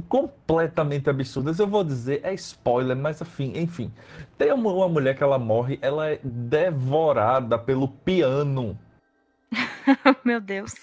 completamente 0.07 1.09
absurdas. 1.09 1.59
Eu 1.59 1.67
vou 1.67 1.83
dizer, 1.83 2.21
é 2.23 2.33
spoiler, 2.33 2.97
mas 2.97 3.21
enfim, 3.21 3.53
enfim. 3.55 3.91
Tem 4.37 4.51
uma, 4.51 4.71
uma 4.71 4.89
mulher 4.89 5.15
que 5.15 5.23
ela 5.23 5.39
morre, 5.39 5.79
ela 5.81 6.09
é 6.09 6.19
devorada 6.23 7.57
pelo 7.57 7.87
piano. 7.87 8.77
Meu 10.23 10.41
Deus. 10.41 10.73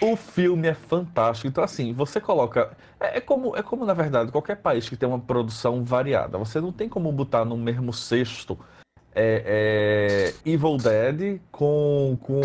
O 0.00 0.14
filme 0.14 0.68
é 0.68 0.74
fantástico. 0.74 1.48
Então, 1.48 1.64
assim, 1.64 1.92
você 1.92 2.20
coloca. 2.20 2.76
É, 3.00 3.18
é, 3.18 3.20
como, 3.20 3.56
é 3.56 3.62
como, 3.62 3.84
na 3.84 3.94
verdade, 3.94 4.30
qualquer 4.30 4.56
país 4.56 4.88
que 4.88 4.96
tem 4.96 5.08
uma 5.08 5.18
produção 5.18 5.82
variada. 5.82 6.36
Você 6.38 6.60
não 6.60 6.72
tem 6.72 6.88
como 6.88 7.10
botar 7.12 7.44
no 7.44 7.56
mesmo 7.56 7.92
cesto 7.92 8.58
é, 9.14 10.34
é, 10.44 10.50
Evil 10.50 10.76
Dead 10.76 11.40
com, 11.50 12.18
com 12.20 12.40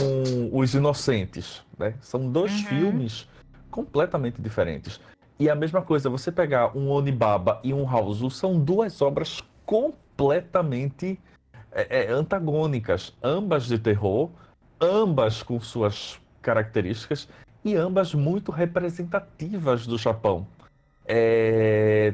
Os 0.53 0.73
Inocentes. 0.73 1.61
Né? 1.77 1.93
São 2.01 2.31
dois 2.31 2.51
uhum. 2.51 2.67
filmes 2.67 3.27
completamente 3.69 4.41
diferentes. 4.41 4.99
E 5.37 5.49
a 5.49 5.55
mesma 5.55 5.81
coisa, 5.81 6.09
você 6.09 6.31
pegar 6.31 6.77
um 6.77 6.89
Onibaba 6.89 7.59
e 7.63 7.73
um 7.73 7.89
Hausu, 7.89 8.29
são 8.29 8.59
duas 8.59 9.01
obras 9.01 9.41
completamente 9.65 11.19
é, 11.71 12.03
é, 12.03 12.11
antagônicas. 12.11 13.13
Ambas 13.21 13.65
de 13.65 13.77
terror, 13.77 14.29
ambas 14.79 15.43
com 15.43 15.59
suas 15.59 16.19
características 16.41 17.27
e 17.63 17.75
ambas 17.75 18.13
muito 18.13 18.51
representativas 18.51 19.85
do 19.85 19.97
Japão. 19.97 20.47
É... 21.05 22.13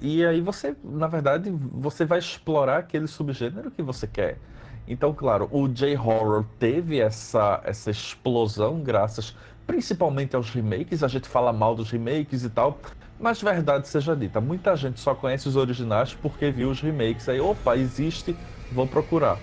E 0.00 0.24
aí 0.24 0.40
você, 0.40 0.76
na 0.84 1.08
verdade, 1.08 1.50
você 1.50 2.04
vai 2.04 2.18
explorar 2.18 2.78
aquele 2.78 3.06
subgênero 3.06 3.70
que 3.70 3.82
você 3.82 4.06
quer. 4.06 4.38
Então, 4.86 5.12
claro, 5.12 5.48
o 5.52 5.68
J-Horror 5.68 6.44
teve 6.58 6.98
essa, 6.98 7.60
essa 7.64 7.90
explosão 7.90 8.80
graças 8.80 9.34
principalmente 9.68 10.34
aos 10.34 10.50
remakes. 10.50 11.04
A 11.04 11.08
gente 11.08 11.28
fala 11.28 11.52
mal 11.52 11.76
dos 11.76 11.90
remakes 11.90 12.42
e 12.42 12.48
tal, 12.48 12.80
mas 13.20 13.40
verdade 13.40 13.86
seja 13.86 14.16
dita, 14.16 14.40
muita 14.40 14.74
gente 14.74 14.98
só 14.98 15.14
conhece 15.14 15.46
os 15.46 15.56
originais 15.56 16.14
porque 16.14 16.50
viu 16.50 16.70
os 16.70 16.80
remakes. 16.80 17.28
Aí, 17.28 17.38
opa, 17.38 17.76
existe, 17.76 18.34
vou 18.72 18.86
procurar. 18.86 19.38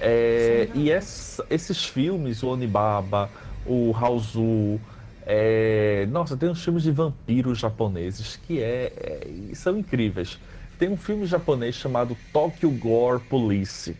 É, 0.00 0.68
e 0.74 0.90
essa, 0.90 1.44
esses 1.50 1.84
filmes, 1.84 2.42
o 2.42 2.48
Onibaba, 2.48 3.28
o 3.66 3.92
Haozu. 3.96 4.80
É... 5.26 6.06
Nossa, 6.10 6.36
tem 6.36 6.48
uns 6.48 6.62
filmes 6.62 6.82
de 6.82 6.90
vampiros 6.90 7.58
japoneses 7.58 8.36
que 8.36 8.60
é... 8.60 8.92
é... 8.96 9.54
são 9.54 9.76
incríveis. 9.78 10.38
Tem 10.78 10.88
um 10.88 10.96
filme 10.96 11.26
japonês 11.26 11.74
chamado 11.74 12.16
Tokyo 12.32 12.70
Gore 12.70 13.20
Police, 13.20 13.96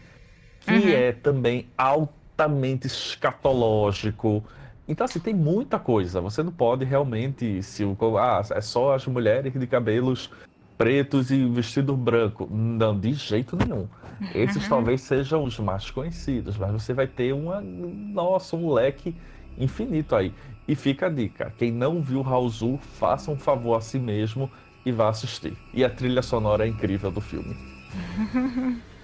que 0.60 0.72
uhum. 0.72 0.88
é 0.88 1.12
também 1.12 1.66
altamente 1.76 2.86
escatológico. 2.86 4.44
Então, 4.86 5.04
assim, 5.04 5.18
tem 5.18 5.34
muita 5.34 5.78
coisa. 5.78 6.20
Você 6.20 6.42
não 6.42 6.52
pode 6.52 6.84
realmente. 6.84 7.62
Se 7.62 7.82
o, 7.82 7.96
ah, 8.18 8.42
é 8.50 8.60
só 8.60 8.94
as 8.94 9.06
mulheres 9.06 9.52
de 9.52 9.66
cabelos 9.66 10.30
pretos 10.76 11.30
e 11.30 11.44
vestido 11.46 11.96
branco. 11.96 12.48
Não, 12.50 12.98
de 12.98 13.14
jeito 13.14 13.56
nenhum. 13.56 13.88
Esses 14.34 14.62
uhum. 14.64 14.68
talvez 14.68 15.00
sejam 15.02 15.44
os 15.44 15.58
mais 15.58 15.90
conhecidos, 15.90 16.56
mas 16.56 16.72
você 16.72 16.92
vai 16.92 17.06
ter 17.06 17.32
uma. 17.32 17.60
Nossa, 17.60 18.56
um 18.56 18.72
leque 18.72 19.14
infinito 19.58 20.14
aí. 20.14 20.32
E 20.66 20.74
fica 20.74 21.06
a 21.06 21.10
dica: 21.10 21.52
quem 21.56 21.70
não 21.70 22.02
viu 22.02 22.22
Raul 22.22 22.50
faça 22.98 23.30
um 23.30 23.38
favor 23.38 23.76
a 23.76 23.80
si 23.80 23.98
mesmo 23.98 24.50
e 24.84 24.92
vá 24.92 25.08
assistir. 25.08 25.56
E 25.72 25.84
a 25.84 25.90
trilha 25.90 26.22
sonora 26.22 26.64
é 26.64 26.68
incrível 26.68 27.10
do 27.10 27.20
filme. 27.20 27.56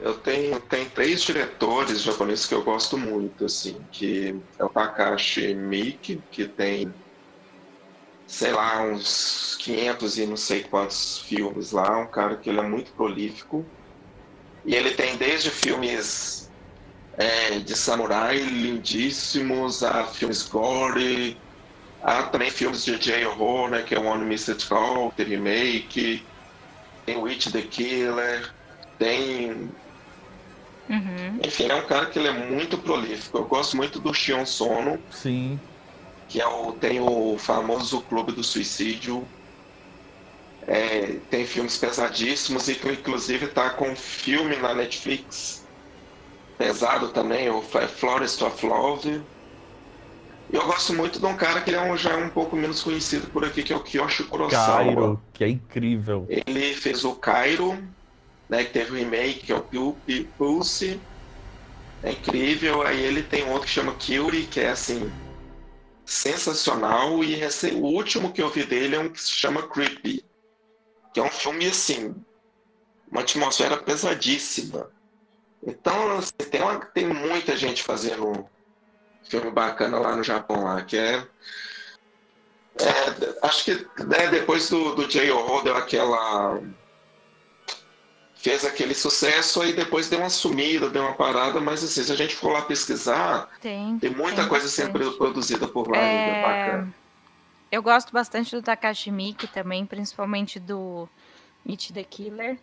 Eu 0.00 0.14
tenho, 0.14 0.60
tenho 0.60 0.90
três 0.90 1.22
diretores 1.22 2.02
japoneses 2.02 2.46
que 2.46 2.54
eu 2.54 2.62
gosto 2.62 2.98
muito, 2.98 3.44
assim, 3.44 3.76
que 3.92 4.34
é 4.58 4.64
o 4.64 4.68
Takashi 4.68 5.54
Miike, 5.54 6.20
que 6.30 6.46
tem, 6.46 6.92
sei 8.26 8.52
lá, 8.52 8.82
uns 8.82 9.56
500 9.60 10.18
e 10.18 10.26
não 10.26 10.36
sei 10.36 10.64
quantos 10.64 11.20
filmes 11.20 11.72
lá, 11.72 12.00
um 12.00 12.06
cara 12.06 12.36
que 12.36 12.50
ele 12.50 12.60
é 12.60 12.68
muito 12.68 12.92
prolífico. 12.92 13.64
E 14.66 14.74
ele 14.74 14.90
tem 14.90 15.16
desde 15.16 15.48
filmes 15.48 16.50
é, 17.16 17.58
de 17.58 17.76
samurai 17.76 18.38
lindíssimos, 18.38 19.82
há 19.82 20.04
filmes 20.04 20.42
gore, 20.42 21.36
há 22.02 22.24
também 22.24 22.50
filmes 22.50 22.84
de 22.84 22.98
J-horror, 22.98 23.70
né, 23.70 23.82
que 23.82 23.94
é 23.94 23.98
One 23.98 24.24
Missed 24.24 24.66
Call, 24.66 25.12
The 25.12 25.24
Remake, 25.24 26.24
tem 27.06 27.16
Witch 27.16 27.50
the 27.52 27.62
Killer, 27.62 28.52
tem... 28.98 29.70
Uhum. 30.88 31.40
Enfim, 31.42 31.68
é 31.68 31.74
um 31.74 31.86
cara 31.86 32.06
que 32.06 32.18
ele 32.18 32.28
é 32.28 32.32
muito 32.32 32.76
prolífico. 32.76 33.38
Eu 33.38 33.46
gosto 33.46 33.74
muito 33.74 33.98
do 33.98 34.12
Shion 34.12 34.44
Sono. 34.44 35.02
Sim. 35.10 35.58
Que 36.28 36.42
é 36.42 36.46
o, 36.46 36.72
tem 36.72 37.00
o 37.00 37.38
famoso 37.38 38.02
Clube 38.02 38.32
do 38.32 38.44
Suicídio. 38.44 39.26
É, 40.66 41.20
tem 41.30 41.46
filmes 41.46 41.78
pesadíssimos 41.78 42.68
e 42.68 42.74
que 42.74 42.88
inclusive 42.88 43.46
está 43.46 43.70
com 43.70 43.96
filme 43.96 44.56
na 44.56 44.74
Netflix 44.74 45.63
pesado 46.56 47.08
também, 47.10 47.50
o 47.50 47.62
Florest 47.62 48.42
of 48.42 48.66
Love. 48.66 49.26
E 50.52 50.56
eu 50.56 50.66
gosto 50.66 50.92
muito 50.92 51.18
de 51.18 51.26
um 51.26 51.36
cara 51.36 51.60
que 51.62 51.74
é 51.74 51.80
um, 51.80 51.96
já 51.96 52.12
é 52.12 52.16
um 52.16 52.30
pouco 52.30 52.54
menos 52.54 52.82
conhecido 52.82 53.28
por 53.30 53.44
aqui, 53.44 53.62
que 53.62 53.72
é 53.72 53.76
o 53.76 53.82
Kiyoshi 53.82 54.24
Kurosawa. 54.24 54.84
Cairo, 54.84 55.24
que 55.32 55.42
é 55.42 55.48
incrível. 55.48 56.26
Ele 56.28 56.74
fez 56.74 57.04
o 57.04 57.14
Cairo, 57.16 57.76
né, 58.48 58.64
que 58.64 58.72
teve 58.72 58.92
o 58.92 58.94
remake, 58.94 59.46
que 59.46 59.52
é 59.52 59.56
o 59.56 59.68
Pulse. 60.36 61.00
É 62.02 62.12
incrível. 62.12 62.82
Aí 62.82 63.02
ele 63.02 63.22
tem 63.22 63.48
outro 63.48 63.62
que 63.62 63.72
chama 63.72 63.94
Kyuri, 63.94 64.46
que 64.46 64.60
é 64.60 64.68
assim, 64.68 65.10
sensacional. 66.04 67.24
E 67.24 67.34
esse, 67.34 67.70
o 67.72 67.84
último 67.84 68.32
que 68.32 68.42
eu 68.42 68.50
vi 68.50 68.64
dele 68.64 68.96
é 68.96 68.98
um 69.00 69.08
que 69.08 69.20
se 69.20 69.30
chama 69.30 69.66
Creepy, 69.66 70.22
que 71.12 71.20
é 71.20 71.22
um 71.22 71.30
filme 71.30 71.66
assim, 71.66 72.14
uma 73.10 73.22
atmosfera 73.22 73.76
pesadíssima. 73.78 74.90
Então, 75.66 76.20
tem, 76.50 76.60
uma, 76.60 76.78
tem 76.78 77.06
muita 77.06 77.56
gente 77.56 77.82
fazendo 77.82 78.46
filme 79.28 79.50
bacana 79.50 79.98
lá 79.98 80.14
no 80.14 80.22
Japão, 80.22 80.64
lá, 80.64 80.82
que 80.82 80.96
é. 80.96 81.26
é 82.78 83.38
acho 83.42 83.64
que 83.64 83.74
né, 84.04 84.28
depois 84.30 84.68
do, 84.68 84.94
do 84.94 85.08
J.O. 85.08 85.62
deu 85.62 85.76
aquela. 85.76 86.60
Fez 88.36 88.62
aquele 88.62 88.94
sucesso 88.94 89.62
aí 89.62 89.72
depois 89.72 90.10
deu 90.10 90.18
uma 90.18 90.28
sumida, 90.28 90.90
deu 90.90 91.02
uma 91.02 91.14
parada, 91.14 91.60
mas 91.60 91.82
assim, 91.82 92.04
se 92.04 92.12
a 92.12 92.14
gente 92.14 92.36
for 92.36 92.52
lá 92.52 92.60
pesquisar, 92.60 93.48
Tem. 93.58 93.98
tem 93.98 94.10
muita 94.10 94.42
tem 94.42 94.48
coisa 94.50 94.66
bastante. 94.66 94.92
sempre 94.92 95.10
produzida 95.16 95.66
por 95.66 95.90
lá, 95.90 95.96
É, 95.96 96.28
ainda 96.28 96.46
bacana. 96.46 96.94
Eu 97.72 97.82
gosto 97.82 98.12
bastante 98.12 98.54
do 98.54 98.62
Takashi 98.62 99.10
Miike 99.10 99.46
também, 99.46 99.86
principalmente 99.86 100.60
do 100.60 101.08
It 101.66 101.90
the 101.94 102.04
Killer. 102.04 102.58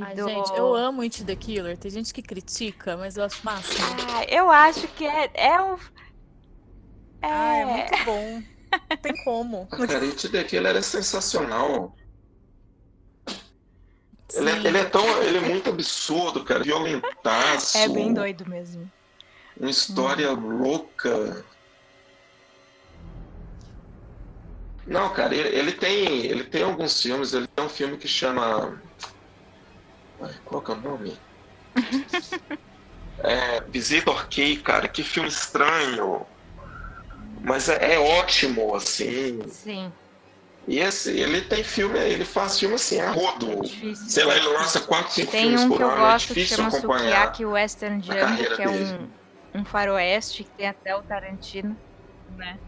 Ai, 0.00 0.14
do... 0.14 0.28
gente, 0.28 0.50
eu 0.56 0.74
amo 0.74 1.02
It 1.02 1.24
the 1.24 1.36
Killer. 1.36 1.76
Tem 1.76 1.90
gente 1.90 2.14
que 2.14 2.22
critica, 2.22 2.96
mas 2.96 3.16
eu 3.16 3.24
acho 3.24 3.44
máximo. 3.44 3.84
Ah, 4.08 4.24
eu 4.24 4.50
acho 4.50 4.88
que 4.88 5.06
é, 5.06 5.30
é 5.34 5.60
um. 5.60 5.74
É, 5.74 5.78
Ah, 7.22 7.56
é 7.56 7.64
muito 7.66 8.04
bom. 8.04 8.42
Não 8.90 8.96
tem 8.96 9.24
como. 9.24 9.66
Cara, 9.86 10.04
It 10.04 10.28
the 10.28 10.44
Killer 10.44 10.76
é 10.76 10.82
sensacional. 10.82 11.94
Ele 14.34 14.50
é, 14.50 14.56
ele 14.66 14.78
é 14.78 14.84
tão. 14.84 15.06
Ele 15.22 15.38
é 15.38 15.40
muito 15.40 15.68
absurdo, 15.68 16.42
cara. 16.42 16.64
Violentaço. 16.64 17.76
é 17.76 17.88
bem 17.88 18.14
doido 18.14 18.48
mesmo. 18.48 18.90
Uma 19.60 19.70
história 19.70 20.30
louca. 20.32 21.44
Não, 24.86 25.12
cara, 25.12 25.34
ele, 25.34 25.48
ele 25.48 25.72
tem. 25.72 26.24
Ele 26.24 26.44
tem 26.44 26.62
alguns 26.62 27.00
filmes. 27.00 27.34
Ele 27.34 27.46
tem 27.46 27.64
um 27.64 27.68
filme 27.68 27.98
que 27.98 28.08
chama. 28.08 28.80
Qual 30.44 30.62
que 30.62 30.70
é 30.70 30.74
o 30.74 30.80
nome? 30.80 31.18
é, 33.18 33.60
Visitor 33.62 34.28
Key, 34.28 34.56
cara, 34.58 34.88
que 34.88 35.02
filme 35.02 35.28
estranho. 35.28 36.26
Mas 37.40 37.68
é, 37.68 37.94
é 37.94 37.98
ótimo, 37.98 38.74
assim. 38.74 39.40
Sim, 39.48 39.92
E 40.66 40.78
esse, 40.78 41.10
ele 41.10 41.40
tem 41.42 41.64
filme, 41.64 41.98
ele 41.98 42.24
faz 42.24 42.58
filme 42.58 42.74
assim, 42.76 43.00
a 43.00 43.10
rodo. 43.10 43.60
difícil. 43.62 44.08
Sei 44.08 44.24
lá, 44.24 44.36
ele 44.36 44.46
lança 44.48 44.80
4, 44.80 45.12
5 45.12 45.30
Tem 45.30 45.42
filmes 45.42 45.62
um 45.62 45.68
por 45.68 45.76
que 45.76 45.82
eu 45.82 45.90
ano, 45.90 45.96
é 46.06 46.12
gosto 46.12 46.34
que 46.34 46.46
chama. 46.46 46.70
Sukiyaki 46.70 47.44
Western 47.44 48.00
carreira 48.02 48.56
que 48.56 48.62
é 48.62 48.66
dele. 48.66 49.08
um, 49.54 49.60
um 49.60 49.64
faroeste 49.64 50.44
que 50.44 50.50
tem 50.50 50.68
até 50.68 50.94
o 50.96 51.02
Tarantino, 51.02 51.76
né? 52.36 52.58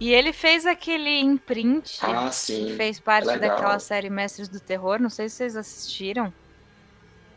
E 0.00 0.12
ele 0.12 0.32
fez 0.32 0.64
aquele 0.64 1.20
imprint 1.20 1.98
Ah, 2.02 2.30
que 2.30 2.76
fez 2.76 3.00
parte 3.00 3.36
daquela 3.38 3.78
série 3.78 4.08
Mestres 4.08 4.48
do 4.48 4.60
Terror, 4.60 5.00
não 5.00 5.10
sei 5.10 5.28
se 5.28 5.36
vocês 5.36 5.56
assistiram. 5.56 6.32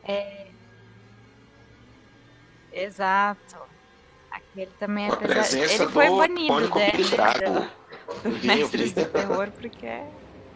É... 0.08 0.48
Exato. 2.72 3.58
Aquele 4.32 4.72
também 4.80 5.08
é 5.08 5.16
pesado. 5.16 5.56
Ele 5.58 5.88
foi 5.90 6.08
do 6.10 6.18
banido 6.18 6.60
né, 6.76 6.92
do 8.24 8.30
Mestres 8.48 8.94
do 8.94 9.06
Terror, 9.06 9.52
porque 9.52 9.86
é, 9.86 10.10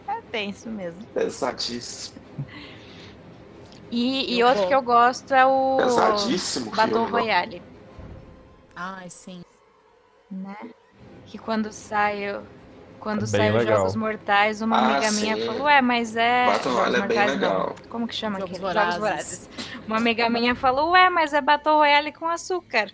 é 0.08 0.20
tenso 0.30 0.68
mesmo. 0.70 1.04
Pesadíssimo. 1.08 2.16
E, 3.90 4.34
e 4.34 4.40
Eu 4.40 4.46
outro 4.48 4.62
vou. 4.62 4.68
que 4.68 4.74
eu 4.74 4.82
gosto 4.82 5.32
é 5.34 5.44
o 5.46 5.76
Pesadíssimo 5.78 6.74
filme. 6.74 6.92
não? 6.92 7.10
Royale, 7.10 7.62
Ai, 8.74 9.08
sim. 9.10 9.42
né? 10.30 10.56
Que 11.26 11.38
quando 11.38 11.72
sai, 11.72 12.34
o- 12.34 12.42
quando 13.00 13.24
É 13.24 13.26
sai 13.26 13.40
bem 13.40 13.50
os 13.50 13.56
legal. 13.58 13.76
Jogos 13.78 13.96
Mortais, 13.96 14.60
uma 14.62 14.76
Ah, 14.76 14.86
amiga 14.96 15.10
minha 15.12 15.36
sim. 15.36 15.46
falou, 15.46 15.62
ué, 15.62 15.80
mas 15.82 16.16
é. 16.16 16.46
Battle 16.46 16.80
é 16.80 16.90
bem 16.90 16.98
Mortais 17.00 17.26
não. 17.26 17.34
legal. 17.34 17.76
Como 17.88 18.08
que 18.08 18.14
chama 18.14 18.38
Jogos 18.40 18.56
aquele? 18.56 18.66
Vorazes. 18.66 18.94
Jogos 18.94 19.08
Vorazes. 19.08 19.50
Uma 19.86 19.96
amiga 19.98 20.28
minha 20.30 20.54
falou, 20.54 20.90
ué, 20.90 21.08
mas 21.10 21.32
é 21.32 21.40
Battle 21.40 21.76
Royale 21.76 22.12
com 22.12 22.28
açúcar. 22.28 22.90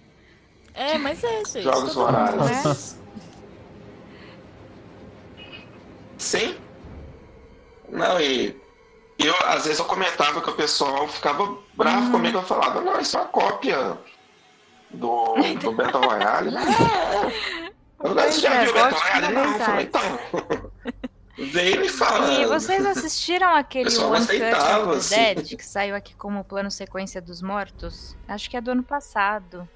É, 0.75 0.97
mas 0.99 1.23
é, 1.25 1.38
gente. 1.45 1.62
Jogos 1.62 1.95
Vorazes. 1.95 2.65
isso. 2.65 3.03
Sim. 6.19 6.57
Não, 7.88 8.21
e 8.21 8.57
eu, 9.19 9.35
às 9.47 9.65
vezes 9.65 9.79
eu 9.79 9.85
comentava 9.85 10.41
que 10.41 10.49
o 10.51 10.55
pessoal 10.55 11.07
ficava 11.09 11.57
bravo 11.75 12.07
Uhum. 12.07 12.12
comigo, 12.12 12.38
eu 12.38 12.43
falava, 12.43 12.81
não, 12.81 12.99
isso 13.01 13.17
é 13.17 13.21
uma 13.21 13.29
cópia 13.29 13.99
do, 14.91 15.35
do 15.61 15.73
Battle 15.73 16.03
Royale. 16.03 16.51
Falei, 16.57 16.71
Pois 17.53 17.62
Você 18.03 18.41
já 18.41 18.55
é, 18.55 18.65
viu 18.65 18.73
Royale? 18.73 19.35
Não, 19.35 19.59
falei, 19.59 19.87
comentários. 19.87 19.88
então. 19.88 20.73
Daí 21.55 21.73
ele 21.73 21.88
fala. 21.88 22.33
E 22.35 22.47
vocês 22.47 22.85
assistiram 22.85 23.55
aquele 23.55 23.85
pessoal 23.85 24.11
One 24.12 24.27
Cut 24.27 24.43
of 24.88 24.97
assim. 24.99 25.15
Dead, 25.17 25.57
que 25.57 25.65
saiu 25.65 25.95
aqui 25.97 26.15
como 26.17 26.45
plano 26.45 26.71
sequência 26.71 27.21
dos 27.23 27.41
mortos? 27.41 28.15
Acho 28.29 28.51
que 28.51 28.57
é 28.57 28.61
do 28.61 28.71
ano 28.73 28.83
passado. 28.83 29.69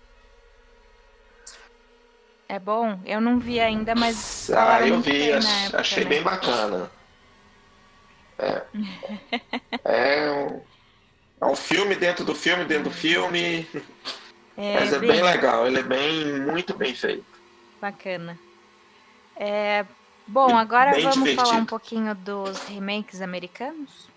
É 2.49 2.59
bom? 2.59 3.01
Eu 3.05 3.21
não 3.21 3.39
vi 3.39 3.59
ainda, 3.59 3.95
mas 3.95 4.51
Ah, 4.51 4.87
eu 4.87 5.01
vi, 5.01 5.33
ach- 5.33 5.45
época, 5.65 5.81
achei 5.81 6.05
né? 6.05 6.11
bem 6.11 6.23
bacana. 6.23 6.91
É. 8.39 8.63
É 9.85 10.31
um, 10.31 10.61
é 11.41 11.47
um 11.47 11.57
filme 11.57 11.95
dentro 11.95 12.25
do 12.25 12.35
filme, 12.35 12.65
dentro 12.65 12.85
do 12.85 12.91
filme. 12.91 13.67
É 14.57 14.75
mas 14.81 14.93
é 14.93 14.99
bem 14.99 15.23
legal, 15.23 15.67
ele 15.67 15.79
é 15.79 15.83
bem, 15.83 16.41
muito 16.41 16.75
bem 16.77 16.95
feito. 16.95 17.25
Bacana. 17.81 18.39
É, 19.37 19.85
bom, 20.27 20.57
agora 20.57 20.93
Bem 20.93 21.03
vamos 21.05 21.33
falar 21.35 21.49
um 21.55 21.65
divertido. 21.65 21.67
pouquinho 21.67 22.15
dos 22.15 22.63
remakes 22.65 23.21
americanos? 23.21 24.09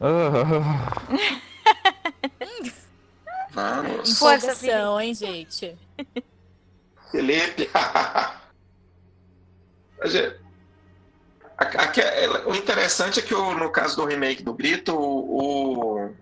Ah, 0.00 0.90
Vamos. 3.52 4.10
Empolgação, 4.10 5.00
hein, 5.00 5.14
gente? 5.14 5.78
Felipe. 7.10 7.70
A- 11.56 11.64
a- 11.66 12.48
o 12.48 12.54
interessante 12.56 13.20
é 13.20 13.22
que 13.22 13.32
no 13.32 13.70
caso 13.70 13.96
do 13.96 14.04
remake 14.04 14.42
do 14.42 14.52
Grito, 14.52 14.92
o, 14.94 16.12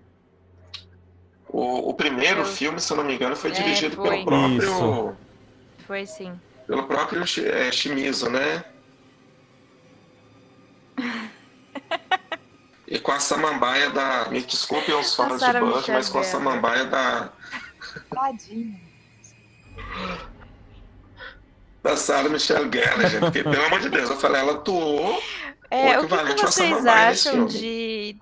o, 1.53 1.91
o 1.91 1.95
primeiro 1.95 2.41
Eu- 2.41 2.47
filme, 2.47 2.81
se 2.81 2.93
eu 2.93 2.97
não 2.97 3.05
me 3.05 3.15
engano, 3.15 3.37
foi 3.37 3.51
É, 3.51 3.55
dirigido 3.55 3.97
foi. 3.97 4.09
pelo 4.11 4.25
próprio, 4.25 4.59
Isso. 4.63 5.17
Foi 5.87 6.07
sim. 6.07 6.41
pelo 6.67 6.85
próprio 6.85 7.23
é, 7.23 7.71
Shimizu, 7.73 8.31
né? 8.31 8.65
E 12.89 12.99
com 12.99 13.11
a 13.13 13.19
samambaia 13.19 13.89
da. 13.89 14.27
Me 14.29 14.43
desculpem 14.43 14.95
os 14.95 15.15
fãs 15.15 15.41
de 15.41 15.47
Michelle 15.47 15.93
mas 15.93 16.11
com 16.11 16.19
a 16.19 16.23
samambaia 16.23 16.85
da, 16.85 17.31
Tadinho. 18.11 18.79
da 21.83 21.97
Sarah 21.97 22.29
Michelle 22.29 22.71
Gellar, 22.71 23.09
gente. 23.09 23.21
Porque, 23.21 23.43
pelo 23.43 23.65
amor 23.65 23.81
de 23.81 23.89
Deus, 23.89 24.11
eu 24.11 24.17
falei, 24.19 24.43
ela 24.43 24.53
atuou. 24.53 25.19
É, 25.71 25.97
Pô, 25.97 26.15
o 26.17 26.27
que, 26.27 26.35
que 26.35 26.43
vocês 26.43 26.85
acham 26.87 27.49
filme. 27.49 27.49
de. 27.49 28.17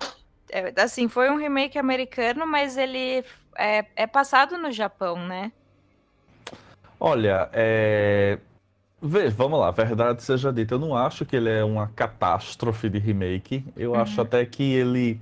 É, 0.51 0.73
assim, 0.81 1.07
foi 1.07 1.29
um 1.29 1.37
remake 1.37 1.77
americano, 1.77 2.45
mas 2.45 2.77
ele 2.77 3.23
é, 3.57 3.85
é 3.95 4.07
passado 4.07 4.57
no 4.57 4.71
Japão, 4.71 5.15
né? 5.17 5.51
olha, 7.01 7.49
é... 7.51 8.37
Vê, 9.01 9.29
vamos 9.29 9.59
lá, 9.59 9.71
verdade 9.71 10.21
seja 10.21 10.53
dita, 10.53 10.75
eu 10.75 10.79
não 10.79 10.95
acho 10.95 11.25
que 11.25 11.35
ele 11.35 11.49
é 11.49 11.63
uma 11.63 11.87
catástrofe 11.87 12.87
de 12.87 12.99
remake. 12.99 13.65
Eu 13.75 13.95
acho 13.95 14.21
até 14.21 14.45
que 14.45 14.61
ele. 14.73 15.19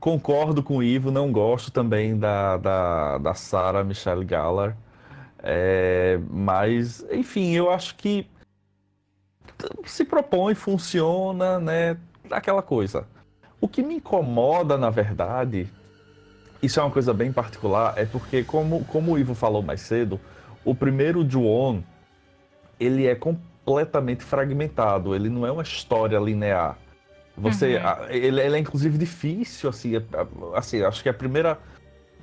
Concordo 0.00 0.62
com 0.64 0.78
o 0.78 0.82
Ivo, 0.82 1.12
não 1.12 1.30
gosto 1.30 1.70
também 1.70 2.18
da, 2.18 2.56
da, 2.56 3.18
da 3.18 3.34
Sarah 3.34 3.84
Michelle 3.84 4.26
Gellar. 4.26 4.76
É, 5.42 6.18
mas, 6.28 7.06
enfim, 7.12 7.52
eu 7.52 7.70
acho 7.70 7.94
que 7.94 8.26
se 9.84 10.04
propõe, 10.04 10.54
funciona, 10.54 11.60
né? 11.60 11.96
Aquela 12.30 12.62
coisa. 12.62 13.06
O 13.60 13.68
que 13.68 13.82
me 13.82 13.96
incomoda, 13.96 14.78
na 14.78 14.88
verdade, 14.90 15.68
isso 16.62 16.80
é 16.80 16.82
uma 16.82 16.90
coisa 16.90 17.12
bem 17.12 17.32
particular, 17.32 17.94
é 17.96 18.06
porque, 18.06 18.42
como, 18.42 18.84
como 18.86 19.12
o 19.12 19.18
Ivo 19.18 19.34
falou 19.34 19.62
mais 19.62 19.80
cedo, 19.82 20.18
o 20.64 20.74
primeiro 20.74 21.28
Ju-On, 21.28 21.82
ele 22.78 23.06
é 23.06 23.14
completamente 23.14 24.24
fragmentado, 24.24 25.14
ele 25.14 25.28
não 25.28 25.46
é 25.46 25.52
uma 25.52 25.62
história 25.62 26.18
linear. 26.18 26.78
Você, 27.36 27.76
Uhum. 27.76 28.04
ele, 28.10 28.40
ele 28.40 28.56
é 28.56 28.58
inclusive 28.58 28.96
difícil, 28.98 29.68
assim, 29.70 29.96
é- 29.96 30.02
assim, 30.54 30.82
acho 30.82 31.02
que 31.02 31.08
a 31.08 31.14
primeira, 31.14 31.58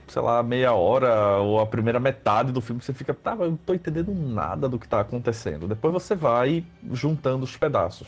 sei 0.08 0.22
lá, 0.22 0.42
meia 0.44 0.74
hora 0.74 1.38
ou 1.38 1.60
a 1.60 1.66
primeira 1.66 2.00
metade 2.00 2.52
do 2.52 2.62
filme 2.62 2.82
você 2.82 2.94
fica, 2.94 3.14
tá, 3.14 3.36
eu 3.40 3.52
não 3.52 3.58
tô 3.58 3.74
entendendo 3.74 4.14
nada 4.14 4.68
do 4.68 4.78
que 4.78 4.88
tá 4.88 5.00
acontecendo. 5.00 5.68
Depois 5.68 5.94
você 5.94 6.16
vai 6.16 6.64
juntando 6.92 7.44
os 7.46 7.56
pedaços. 7.56 8.08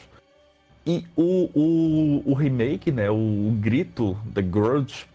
E 0.90 1.06
o, 1.16 1.52
o, 1.54 2.32
o 2.32 2.34
remake, 2.34 2.92
né, 2.92 3.12
o, 3.12 3.14
o 3.14 3.52
Grito, 3.62 4.18
The 4.34 4.42
Grudge, 4.42 5.06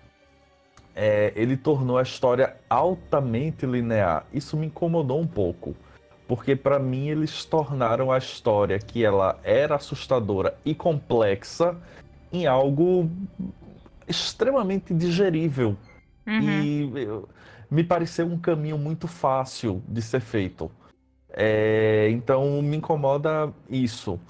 é, 0.95 1.33
ele 1.35 1.57
tornou 1.57 1.99
a 1.99 2.03
história 2.03 2.55
altamente 2.71 3.67
linear. 3.67 4.25
Isso 4.33 4.57
me 4.57 4.67
incomodou 4.67 5.21
um 5.21 5.27
pouco, 5.27 5.75
porque 6.29 6.55
para 6.55 6.79
mim 6.79 7.09
eles 7.09 7.45
tornaram 7.45 8.13
a 8.13 8.19
história 8.19 8.79
que 8.79 9.05
ela 9.05 9.37
era 9.43 9.75
assustadora 9.75 10.57
e 10.65 10.77
complexa 10.77 11.77
em 12.33 12.47
algo 12.47 13.11
extremamente 14.07 14.95
digerível. 14.95 15.77
Uhum. 16.25 16.63
E 16.63 16.93
me 17.69 17.83
pareceu 17.83 18.27
um 18.27 18.39
caminho 18.39 18.79
muito 18.79 19.09
fácil 19.09 19.83
de 19.89 20.01
ser 20.01 20.21
feito. 20.21 20.71
É, 21.31 22.09
então 22.13 22.63
me 22.63 22.77
incomoda 22.77 23.53
isso. 23.69 24.21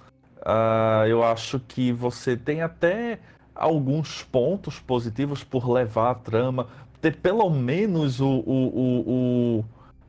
Uh, 0.44 1.06
eu 1.06 1.24
acho 1.24 1.58
que 1.58 1.92
você 1.92 2.36
tem 2.36 2.60
até 2.60 3.18
alguns 3.54 4.22
pontos 4.22 4.78
positivos 4.78 5.42
por 5.42 5.70
levar 5.70 6.10
a 6.10 6.14
trama, 6.14 6.68
ter 7.00 7.16
pelo 7.16 7.48
menos 7.48 8.20
o, 8.20 8.28
o, 8.28 8.42
o, 8.46 9.58
o 9.60 9.64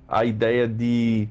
a 0.07 0.25
ideia 0.25 0.67
de 0.67 1.29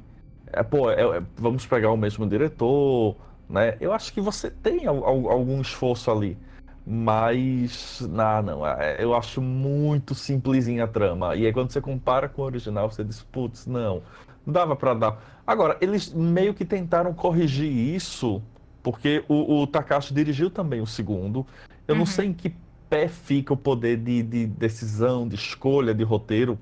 é, 0.53 0.63
pô, 0.63 0.91
é, 0.91 1.19
é, 1.19 1.23
vamos 1.37 1.67
pegar 1.67 1.91
o 1.91 1.97
mesmo 1.97 2.27
diretor, 2.27 3.17
né? 3.49 3.77
Eu 3.81 3.93
acho 3.93 4.13
que 4.13 4.21
você 4.21 4.51
tem 4.51 4.87
algum 4.87 5.61
esforço 5.61 6.11
ali. 6.11 6.39
Mas, 6.87 8.01
não, 8.11 8.43
não, 8.43 8.67
é, 8.67 9.03
eu 9.03 9.15
acho 9.15 9.41
muito 9.41 10.15
simplesinha 10.15 10.85
a 10.85 10.87
trama. 10.87 11.35
E 11.35 11.47
aí 11.47 11.53
quando 11.53 11.71
você 11.71 11.81
compara 11.81 12.29
com 12.29 12.43
o 12.43 12.45
original, 12.45 12.91
você 12.91 13.03
diz, 13.03 13.23
putz, 13.23 13.67
não 13.67 14.03
dava 14.47 14.77
para 14.77 14.95
dar. 14.95 15.43
Agora, 15.47 15.77
eles 15.81 16.13
meio 16.13 16.55
que 16.55 16.65
tentaram 16.65 17.13
corrigir 17.15 17.71
isso, 17.71 18.43
porque 18.85 19.24
o, 19.26 19.62
o 19.62 19.66
Takashi 19.66 20.14
dirigiu 20.14 20.49
também 20.49 20.80
o 20.80 20.87
segundo. 20.87 21.45
Eu 21.89 21.95
uhum. 21.95 22.01
não 22.01 22.07
sei 22.07 22.26
em 22.26 22.32
que 22.32 22.55
pé 22.89 23.09
fica 23.09 23.53
o 23.53 23.57
poder 23.57 23.97
de, 23.97 24.22
de 24.22 24.47
decisão, 24.47 25.26
de 25.26 25.35
escolha, 25.35 25.93
de 25.93 26.05
roteiro. 26.05 26.57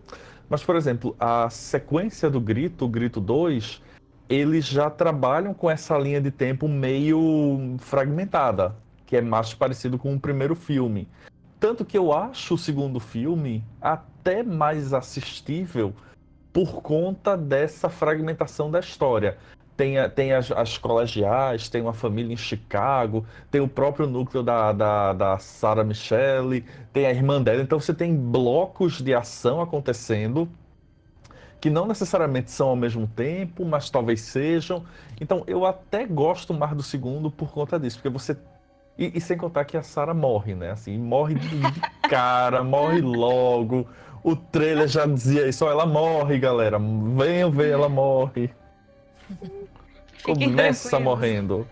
Mas, 0.49 0.65
por 0.65 0.77
exemplo, 0.77 1.15
a 1.21 1.51
sequência 1.51 2.31
do 2.31 2.41
Grito, 2.41 2.87
o 2.87 2.89
Grito 2.89 3.21
2, 3.21 3.83
eles 4.31 4.65
já 4.65 4.89
trabalham 4.89 5.53
com 5.53 5.71
essa 5.71 5.99
linha 5.99 6.21
de 6.21 6.31
tempo 6.31 6.67
meio 6.67 7.77
fragmentada 7.79 8.75
que 9.13 9.17
é 9.19 9.21
mais 9.21 9.53
parecido 9.53 9.99
com 9.99 10.15
o 10.15 10.19
primeiro 10.19 10.55
filme. 10.55 11.07
Tanto 11.61 11.85
que 11.85 11.99
eu 11.99 12.15
acho 12.15 12.55
o 12.55 12.59
segundo 12.59 12.99
filme 12.99 13.63
até 13.79 14.43
mais 14.43 14.95
assistível 14.95 15.93
por 16.51 16.81
conta 16.81 17.37
dessa 17.37 17.91
fragmentação 17.91 18.71
da 18.71 18.81
história. 18.81 19.37
Tem, 19.83 19.97
tem 20.11 20.33
as, 20.33 20.53
as, 20.53 20.79
colegiais, 20.79 21.69
tem 21.69 21.83
uma 21.83 21.93
família 21.93 22.33
em 22.33 22.37
Chicago, 22.37 23.27
tem 23.51 23.61
o 23.61 23.67
próprio 23.67 24.07
núcleo 24.07 24.41
da, 24.41 24.71
da, 24.71 25.13
da 25.13 25.39
Sarah 25.39 25.83
Michelle, 25.83 26.65
tem 26.93 27.05
a 27.05 27.11
irmã 27.11 27.43
dela. 27.43 27.61
Então 27.61 27.81
você 27.81 27.93
tem 27.93 28.15
blocos 28.15 29.03
de 29.03 29.13
ação 29.13 29.61
acontecendo 29.61 30.49
que 31.61 31.69
não 31.69 31.85
necessariamente 31.85 32.53
são 32.53 32.69
ao 32.69 32.77
mesmo 32.77 33.09
tempo, 33.09 33.65
mas 33.65 33.91
talvez 33.91 34.21
sejam. 34.21 34.85
Então 35.21 35.43
eu 35.49 35.67
até 35.67 36.07
gosto 36.07 36.55
mais 36.55 36.77
do 36.77 36.83
segundo 36.85 37.29
por 37.29 37.51
conta 37.51 37.77
disso, 37.77 37.97
porque 37.97 38.09
você 38.09 38.37
e, 38.97 39.19
e, 39.19 39.21
sem 39.21 39.37
contar 39.37 39.65
que 39.65 39.77
a 39.77 39.83
Sarah 39.83 40.15
morre, 40.15 40.55
né? 40.55 40.71
Assim, 40.71 40.97
morre 40.97 41.35
de 41.35 41.61
cara, 42.09 42.63
morre 42.63 43.01
logo. 43.01 43.85
O 44.23 44.37
trailer 44.37 44.87
já 44.87 45.07
dizia 45.07 45.49
isso, 45.49 45.67
ela 45.67 45.87
morre, 45.87 46.39
galera. 46.39 46.79
Venham 46.79 47.51
ver, 47.51 47.71
ela 47.71 47.89
morre. 47.89 48.49
Começa 50.25 51.01
morrendo. 51.01 51.67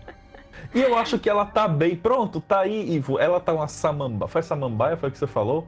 E 0.73 0.81
eu 0.81 0.97
acho 0.97 1.19
que 1.19 1.29
ela 1.29 1.45
tá 1.45 1.67
bem. 1.67 1.95
Pronto, 1.95 2.39
tá 2.39 2.61
aí, 2.61 2.95
Ivo. 2.95 3.19
Ela 3.19 3.39
tá 3.39 3.53
uma 3.53 3.67
samambaia. 3.67 4.27
Foi 4.27 4.41
samambaia? 4.41 4.97
Foi 4.97 5.09
o 5.09 5.11
que 5.11 5.17
você 5.17 5.27
falou? 5.27 5.67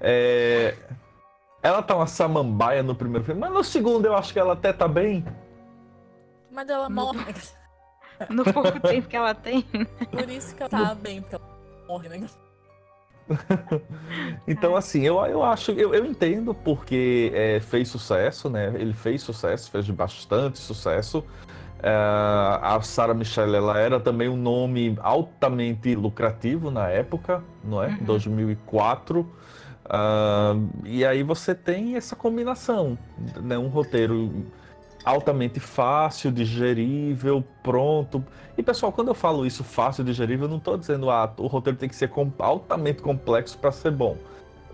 É... 0.00 0.74
Ela 1.62 1.82
tá 1.82 1.96
uma 1.96 2.06
samambaia 2.06 2.82
no 2.82 2.94
primeiro 2.94 3.24
filme, 3.24 3.40
mas 3.40 3.52
no 3.52 3.64
segundo 3.64 4.04
eu 4.04 4.14
acho 4.14 4.32
que 4.32 4.38
ela 4.38 4.52
até 4.52 4.72
tá 4.72 4.86
bem. 4.86 5.24
Mas 6.50 6.68
ela 6.68 6.88
morre. 6.88 7.34
No 8.30 8.44
pouco 8.44 8.78
tempo 8.78 9.08
que 9.08 9.16
ela 9.16 9.34
tem. 9.34 9.62
Por 10.12 10.30
isso 10.30 10.54
que 10.54 10.62
ela 10.62 10.70
tá 10.70 10.94
bem, 10.94 11.20
porque 11.20 11.34
ela 11.34 11.44
morre, 11.88 12.08
né? 12.08 12.24
então, 14.46 14.76
assim, 14.76 15.02
eu, 15.02 15.16
eu 15.26 15.42
acho, 15.42 15.72
eu, 15.72 15.92
eu 15.92 16.04
entendo 16.04 16.54
porque 16.54 17.32
é, 17.34 17.58
fez 17.58 17.88
sucesso, 17.88 18.48
né? 18.48 18.72
Ele 18.76 18.92
fez 18.92 19.22
sucesso, 19.22 19.68
fez 19.68 19.90
bastante 19.90 20.60
sucesso. 20.60 21.24
É, 21.86 21.90
a 21.90 22.80
Sarah 22.80 23.12
Michelle, 23.12 23.54
ela 23.54 23.78
era 23.78 24.00
também 24.00 24.26
um 24.26 24.38
nome 24.38 24.96
altamente 25.02 25.94
lucrativo 25.94 26.70
na 26.70 26.88
época, 26.88 27.44
não 27.62 27.82
é? 27.82 27.88
Uhum. 27.88 28.04
2004. 28.06 29.20
Uh, 29.20 29.28
e 30.86 31.04
aí 31.04 31.22
você 31.22 31.54
tem 31.54 31.94
essa 31.94 32.16
combinação, 32.16 32.96
né? 33.36 33.58
Um 33.58 33.68
roteiro 33.68 34.46
altamente 35.04 35.60
fácil, 35.60 36.32
digerível, 36.32 37.44
pronto. 37.62 38.24
E 38.56 38.62
pessoal, 38.62 38.90
quando 38.90 39.08
eu 39.08 39.14
falo 39.14 39.44
isso 39.44 39.62
fácil, 39.62 40.02
digerível, 40.02 40.46
eu 40.46 40.50
não 40.52 40.56
estou 40.56 40.78
dizendo 40.78 41.10
ah, 41.10 41.30
o 41.36 41.46
roteiro 41.46 41.78
tem 41.78 41.86
que 41.86 41.96
ser 41.96 42.10
altamente 42.38 43.02
complexo 43.02 43.58
para 43.58 43.70
ser 43.70 43.90
bom. 43.90 44.16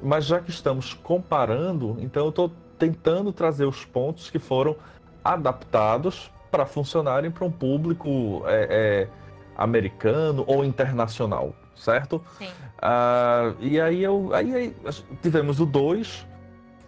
Mas 0.00 0.26
já 0.26 0.38
que 0.38 0.50
estamos 0.50 0.94
comparando, 0.94 1.96
então 1.98 2.22
eu 2.22 2.30
estou 2.30 2.52
tentando 2.78 3.32
trazer 3.32 3.64
os 3.64 3.84
pontos 3.84 4.30
que 4.30 4.38
foram 4.38 4.76
adaptados 5.24 6.30
para 6.50 6.66
funcionarem 6.66 7.30
para 7.30 7.44
um 7.44 7.50
público 7.50 8.42
é, 8.46 8.66
é, 8.70 9.08
americano 9.56 10.44
ou 10.46 10.64
internacional, 10.64 11.54
certo? 11.76 12.22
Sim. 12.38 12.48
Ah, 12.78 13.54
e 13.60 13.80
aí, 13.80 14.02
eu, 14.02 14.30
aí, 14.34 14.54
aí 14.54 14.76
tivemos 15.22 15.60
o 15.60 15.66
2, 15.66 16.26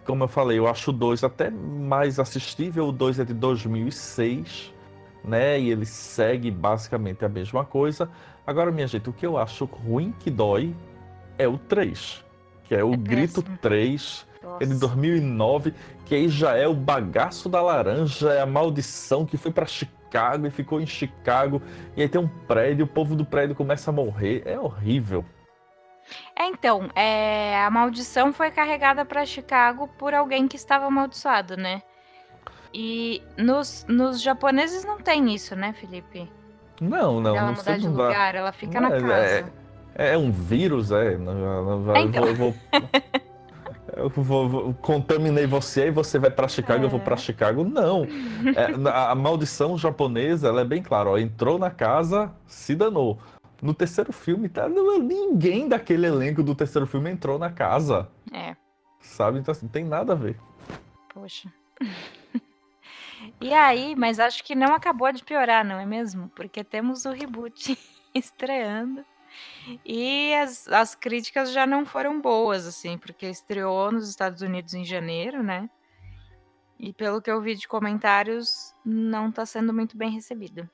como 0.05 0.23
eu 0.23 0.27
falei, 0.27 0.59
eu 0.59 0.67
acho 0.67 0.89
o 0.89 0.93
2 0.93 1.23
até 1.23 1.49
mais 1.49 2.19
assistível. 2.19 2.87
O 2.87 2.91
2 2.91 3.19
é 3.19 3.25
de 3.25 3.33
2006, 3.33 4.73
né? 5.23 5.59
E 5.59 5.69
ele 5.69 5.85
segue 5.85 6.51
basicamente 6.51 7.23
a 7.23 7.29
mesma 7.29 7.63
coisa. 7.63 8.09
Agora, 8.45 8.71
minha 8.71 8.87
gente, 8.87 9.09
o 9.09 9.13
que 9.13 9.25
eu 9.25 9.37
acho 9.37 9.65
ruim 9.65 10.13
que 10.19 10.29
dói 10.29 10.75
é 11.37 11.47
o 11.47 11.57
3, 11.57 12.23
que 12.65 12.75
é 12.75 12.83
o 12.83 12.93
é 12.93 12.97
Grito 12.97 13.41
péssimo. 13.41 13.57
3, 13.61 14.27
que 14.57 14.63
é 14.63 14.67
de 14.67 14.79
2009, 14.79 15.73
que 16.05 16.15
aí 16.15 16.29
já 16.29 16.55
é 16.55 16.67
o 16.67 16.73
bagaço 16.73 17.49
da 17.49 17.61
laranja, 17.61 18.31
é 18.31 18.41
a 18.41 18.45
maldição 18.45 19.25
que 19.25 19.37
foi 19.37 19.51
para 19.51 19.65
Chicago 19.65 20.45
e 20.47 20.51
ficou 20.51 20.79
em 20.79 20.85
Chicago. 20.85 21.61
E 21.95 22.01
aí 22.01 22.09
tem 22.09 22.21
um 22.21 22.27
prédio, 22.27 22.85
o 22.85 22.87
povo 22.87 23.15
do 23.15 23.25
prédio 23.25 23.55
começa 23.55 23.89
a 23.89 23.93
morrer. 23.93 24.43
É 24.45 24.59
horrível. 24.59 25.25
É, 26.37 26.47
então, 26.47 26.89
é, 26.95 27.57
a 27.63 27.69
maldição 27.69 28.33
foi 28.33 28.51
carregada 28.51 29.05
para 29.05 29.25
Chicago 29.25 29.87
por 29.97 30.13
alguém 30.13 30.47
que 30.47 30.55
estava 30.55 30.85
amaldiçoado, 30.85 31.55
né? 31.55 31.81
E 32.73 33.21
nos, 33.37 33.85
nos 33.87 34.21
japoneses 34.21 34.83
não 34.83 34.97
tem 34.97 35.33
isso, 35.33 35.55
né, 35.55 35.73
Felipe? 35.73 36.29
Não, 36.81 37.21
não. 37.21 37.35
Ela 37.35 37.47
não 37.47 37.53
mudar 37.53 37.77
de 37.77 37.87
lugar, 37.87 38.35
ela 38.35 38.51
fica 38.51 38.81
não, 38.81 38.89
na 38.89 38.95
é, 38.95 38.99
casa. 38.99 39.53
É, 39.95 40.13
é, 40.13 40.17
um 40.17 40.31
vírus, 40.31 40.91
é. 40.91 41.15
Não, 41.17 41.95
então. 41.97 42.25
eu, 42.25 42.35
vou, 42.35 42.55
eu 43.95 44.09
vou, 44.09 44.49
vou, 44.49 44.73
contaminei 44.75 45.45
você 45.45 45.87
e 45.87 45.91
você 45.91 46.17
vai 46.19 46.31
para 46.31 46.47
Chicago, 46.47 46.83
é. 46.83 46.85
eu 46.85 46.89
vou 46.89 46.99
para 46.99 47.15
é. 47.15 47.17
Chicago. 47.17 47.63
Não. 47.63 48.05
É, 48.55 48.89
a, 48.89 49.11
a, 49.11 49.15
maldição 49.15 49.77
japonesa, 49.77 50.49
ela 50.49 50.61
é 50.61 50.65
bem 50.65 50.83
clara. 50.83 51.09
Ó, 51.09 51.17
entrou 51.17 51.57
na 51.57 51.71
casa, 51.71 52.33
se 52.45 52.75
danou. 52.75 53.17
No 53.61 53.73
terceiro 53.73 54.11
filme, 54.11 54.49
tá, 54.49 54.67
não, 54.67 54.99
ninguém 54.99 55.67
daquele 55.69 56.05
elenco 56.05 56.43
do 56.43 56.53
terceiro 56.53 56.85
filme 56.85 57.09
entrou 57.09 57.39
na 57.39 57.49
casa. 57.49 58.09
É. 58.31 58.55
Sabe? 58.99 59.39
Então, 59.39 59.51
assim, 59.51 59.67
tem 59.67 59.85
nada 59.85 60.13
a 60.13 60.15
ver. 60.15 60.37
Poxa. 61.13 61.51
e 63.39 63.53
aí, 63.53 63.95
mas 63.95 64.19
acho 64.19 64.43
que 64.43 64.55
não 64.55 64.73
acabou 64.73 65.11
de 65.11 65.23
piorar, 65.23 65.63
não 65.63 65.79
é 65.79 65.85
mesmo? 65.85 66.29
Porque 66.35 66.63
temos 66.63 67.05
o 67.05 67.11
reboot 67.11 67.77
estreando. 68.13 69.05
E 69.85 70.33
as, 70.35 70.67
as 70.67 70.95
críticas 70.95 71.51
já 71.51 71.65
não 71.65 71.85
foram 71.85 72.21
boas, 72.21 72.67
assim, 72.67 72.97
porque 72.97 73.27
estreou 73.27 73.91
nos 73.91 74.09
Estados 74.09 74.41
Unidos 74.41 74.73
em 74.73 74.83
janeiro, 74.83 75.41
né? 75.41 75.69
E 76.79 76.91
pelo 76.91 77.21
que 77.21 77.31
eu 77.31 77.41
vi 77.41 77.55
de 77.55 77.67
comentários, 77.67 78.73
não 78.85 79.31
tá 79.31 79.45
sendo 79.45 79.73
muito 79.73 79.95
bem 79.95 80.11
recebido. 80.11 80.69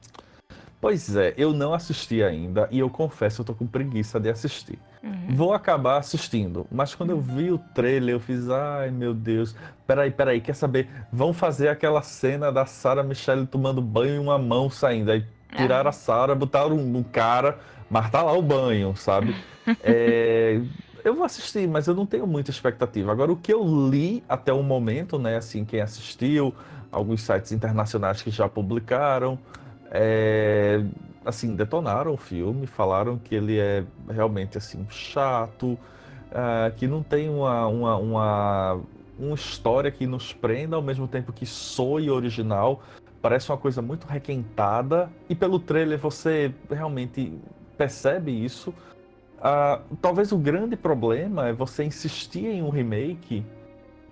Pois 0.82 1.14
é, 1.14 1.34
eu 1.38 1.52
não 1.52 1.74
assisti 1.74 2.24
ainda 2.24 2.68
e 2.72 2.80
eu 2.80 2.90
confesso, 2.90 3.42
eu 3.42 3.46
tô 3.46 3.54
com 3.54 3.68
preguiça 3.68 4.18
de 4.18 4.30
assistir. 4.30 4.80
Uhum. 5.04 5.36
Vou 5.36 5.54
acabar 5.54 5.98
assistindo, 5.98 6.66
mas 6.72 6.96
quando 6.96 7.10
eu 7.10 7.20
vi 7.20 7.52
o 7.52 7.58
trailer, 7.58 8.16
eu 8.16 8.20
fiz, 8.20 8.50
ai 8.50 8.90
meu 8.90 9.14
Deus, 9.14 9.56
peraí, 9.86 10.10
peraí, 10.10 10.40
quer 10.40 10.56
saber? 10.56 10.90
Vão 11.12 11.34
fazer 11.34 11.68
aquela 11.68 12.02
cena 12.02 12.50
da 12.50 12.66
Sarah 12.66 13.04
Michelle 13.04 13.46
tomando 13.46 13.82
banho 13.82 14.16
e 14.16 14.20
uma 14.20 14.38
mão 14.38 14.70
saindo. 14.70 15.12
Aí 15.12 15.26
tiraram 15.56 15.84
uhum. 15.84 15.90
a 15.90 15.94
Sarah, 15.94 16.34
botaram 16.34 16.78
um, 16.78 16.98
um 16.98 17.04
cara, 17.04 17.60
mas 17.90 18.10
tá 18.12 18.22
lá 18.22 18.34
o 18.34 18.42
banho, 18.42 18.96
sabe? 18.96 19.36
é, 19.84 20.62
eu 21.04 21.16
vou 21.16 21.26
assistir, 21.26 21.68
mas 21.68 21.88
eu 21.88 21.96
não 21.96 22.06
tenho 22.06 22.28
muita 22.28 22.52
expectativa. 22.52 23.12
Agora, 23.12 23.32
o 23.32 23.36
que 23.36 23.54
eu 23.54 23.64
li 23.90 24.24
até 24.28 24.54
o 24.54 24.62
momento, 24.62 25.18
né, 25.18 25.38
assim, 25.38 25.66
quem 25.66 25.82
assistiu, 25.82 26.54
alguns 26.92 27.22
sites 27.22 27.52
internacionais 27.52 28.22
que 28.22 28.30
já 28.30 28.48
publicaram, 28.48 29.40
é, 29.92 30.84
assim, 31.26 31.56
detonaram 31.56 32.14
o 32.14 32.18
filme, 32.18 32.68
falaram 32.68 33.18
que 33.18 33.36
ele 33.36 33.60
é 33.60 33.84
realmente 34.10 34.58
assim 34.58 34.86
chato, 34.90 35.78
uh, 36.30 36.74
que 36.76 36.88
não 36.88 37.04
tem 37.04 37.30
uma, 37.30 37.68
uma, 37.68 37.98
uma, 37.98 38.82
uma 39.18 39.36
história 39.36 39.92
que 39.92 40.06
nos 40.06 40.34
prenda 40.34 40.76
ao 40.76 40.82
mesmo 40.82 41.08
tempo 41.08 41.32
que 41.32 41.46
soe 41.46 42.10
original. 42.10 42.82
Parece 43.22 43.52
uma 43.52 43.58
coisa 43.58 43.82
muito 43.82 44.06
requentada 44.08 45.10
e 45.28 45.36
pelo 45.36 45.60
trailer 45.60 46.00
você 46.00 46.54
realmente 46.70 47.38
percebe 47.80 48.32
isso. 48.32 48.72
Uh, 49.38 49.96
talvez 50.02 50.34
o 50.34 50.38
grande 50.38 50.76
problema 50.76 51.48
é 51.48 51.54
você 51.54 51.86
insistir 51.86 52.46
em 52.46 52.62
um 52.62 52.70
remake 52.70 53.46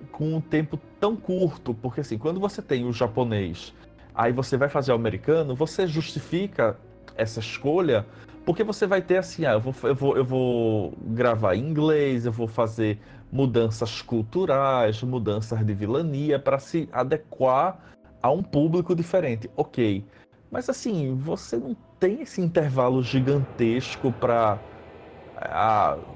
com 0.09 0.35
um 0.35 0.39
tempo 0.39 0.79
tão 1.01 1.17
curto, 1.17 1.73
porque 1.73 1.99
assim, 1.99 2.17
quando 2.17 2.39
você 2.39 2.61
tem 2.61 2.85
o 2.85 2.93
japonês, 2.93 3.73
aí 4.15 4.31
você 4.31 4.55
vai 4.55 4.69
fazer 4.69 4.93
o 4.93 4.95
americano, 4.95 5.53
você 5.53 5.85
justifica 5.85 6.77
essa 7.17 7.41
escolha 7.41 8.05
porque 8.45 8.63
você 8.63 8.87
vai 8.87 9.01
ter 9.01 9.17
assim, 9.17 9.45
ah, 9.45 9.53
eu 9.53 9.59
vou, 9.59 9.75
eu 9.83 9.95
vou, 9.95 10.17
eu 10.17 10.23
vou 10.23 10.93
gravar 11.07 11.55
em 11.55 11.67
inglês, 11.67 12.25
eu 12.25 12.31
vou 12.31 12.47
fazer 12.47 12.97
mudanças 13.29 14.01
culturais, 14.01 15.03
mudanças 15.03 15.65
de 15.65 15.73
vilania 15.73 16.39
para 16.39 16.57
se 16.57 16.87
adequar 16.93 17.77
a 18.23 18.31
um 18.31 18.41
público 18.41 18.95
diferente. 18.95 19.51
Ok. 19.57 20.05
Mas 20.49 20.69
assim, 20.69 21.13
você 21.13 21.57
não 21.57 21.75
tem 21.99 22.21
esse 22.21 22.41
intervalo 22.41 23.01
gigantesco 23.03 24.11
para 24.11 24.59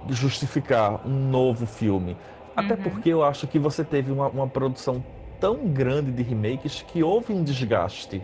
justificar 0.09 1.05
um 1.07 1.29
novo 1.29 1.65
filme. 1.65 2.17
Até 2.55 2.73
uhum. 2.73 2.83
porque 2.83 3.09
eu 3.09 3.23
acho 3.23 3.47
que 3.47 3.57
você 3.57 3.83
teve 3.83 4.11
uma, 4.11 4.27
uma, 4.27 4.47
produção 4.47 5.03
tão 5.39 5.67
grande 5.67 6.11
de 6.11 6.21
remakes 6.21 6.81
que 6.81 7.01
houve 7.01 7.33
um 7.33 7.43
desgaste. 7.43 8.21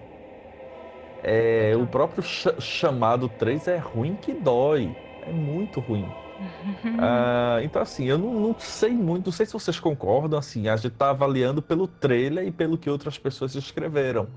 É, 1.23 1.73
o 1.75 1.87
próprio 1.87 2.21
ch 2.21 2.47
chamado 2.59 3.27
3 3.27 3.67
é 3.67 3.77
ruim 3.77 4.15
que 4.15 4.33
dói. 4.33 4.95
É 5.25 5.31
muito 5.31 5.79
ruim. 5.79 6.03
uh, 6.03 7.59
então, 7.63 7.81
assim, 7.81 8.05
eu 8.05 8.17
não, 8.17 8.33
não, 8.33 8.55
sei 8.59 8.91
muito, 8.91 9.25
não 9.25 9.31
sei 9.31 9.45
se 9.45 9.53
vocês 9.53 9.79
concordam. 9.79 10.37
Assim, 10.37 10.67
a 10.67 10.75
gente 10.75 10.93
está 10.93 11.09
avaliando 11.09 11.61
pelo 11.61 11.87
trailer 11.87 12.45
e 12.45 12.51
pelo 12.51 12.77
que 12.77 12.89
outras 12.89 13.17
pessoas 13.17 13.55
escreveram. 13.55 14.27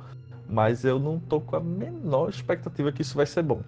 Mas 0.51 0.84
eu 0.84 0.98
não 0.98 1.18
tô 1.18 1.40
com 1.40 1.57
a 1.57 1.61
menor 1.61 2.28
expectativa 2.28 2.90
que 2.90 3.03
isso 3.03 3.16
vai 3.16 3.26
ser 3.26 3.42
bom. 3.42 3.62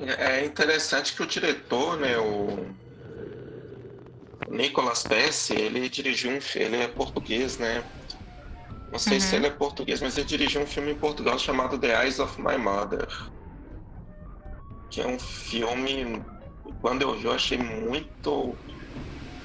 É 0.00 0.44
interessante 0.44 1.14
que 1.14 1.22
o 1.22 1.26
diretor, 1.26 1.96
né, 1.98 2.16
o 2.18 2.68
Nicolas 4.48 5.02
Pesce, 5.02 5.54
ele 5.54 5.88
dirigiu 5.88 6.30
um 6.30 6.40
filme, 6.40 6.76
ele 6.76 6.84
é 6.84 6.88
português, 6.88 7.58
né? 7.58 7.84
Não 8.92 8.98
sei 8.98 9.14
uhum. 9.14 9.20
se 9.20 9.36
ele 9.36 9.46
é 9.46 9.50
português, 9.50 10.00
mas 10.00 10.16
ele 10.16 10.26
dirigiu 10.26 10.62
um 10.62 10.66
filme 10.66 10.92
em 10.92 10.98
Portugal 10.98 11.38
chamado 11.38 11.78
The 11.78 12.04
Eyes 12.04 12.18
of 12.18 12.40
My 12.40 12.56
Mother. 12.56 13.06
Que 14.90 15.02
é 15.02 15.06
um 15.06 15.18
filme, 15.18 16.24
quando 16.80 17.02
eu 17.02 17.14
vi, 17.14 17.24
eu 17.24 17.32
achei 17.32 17.58
muito 17.58 18.56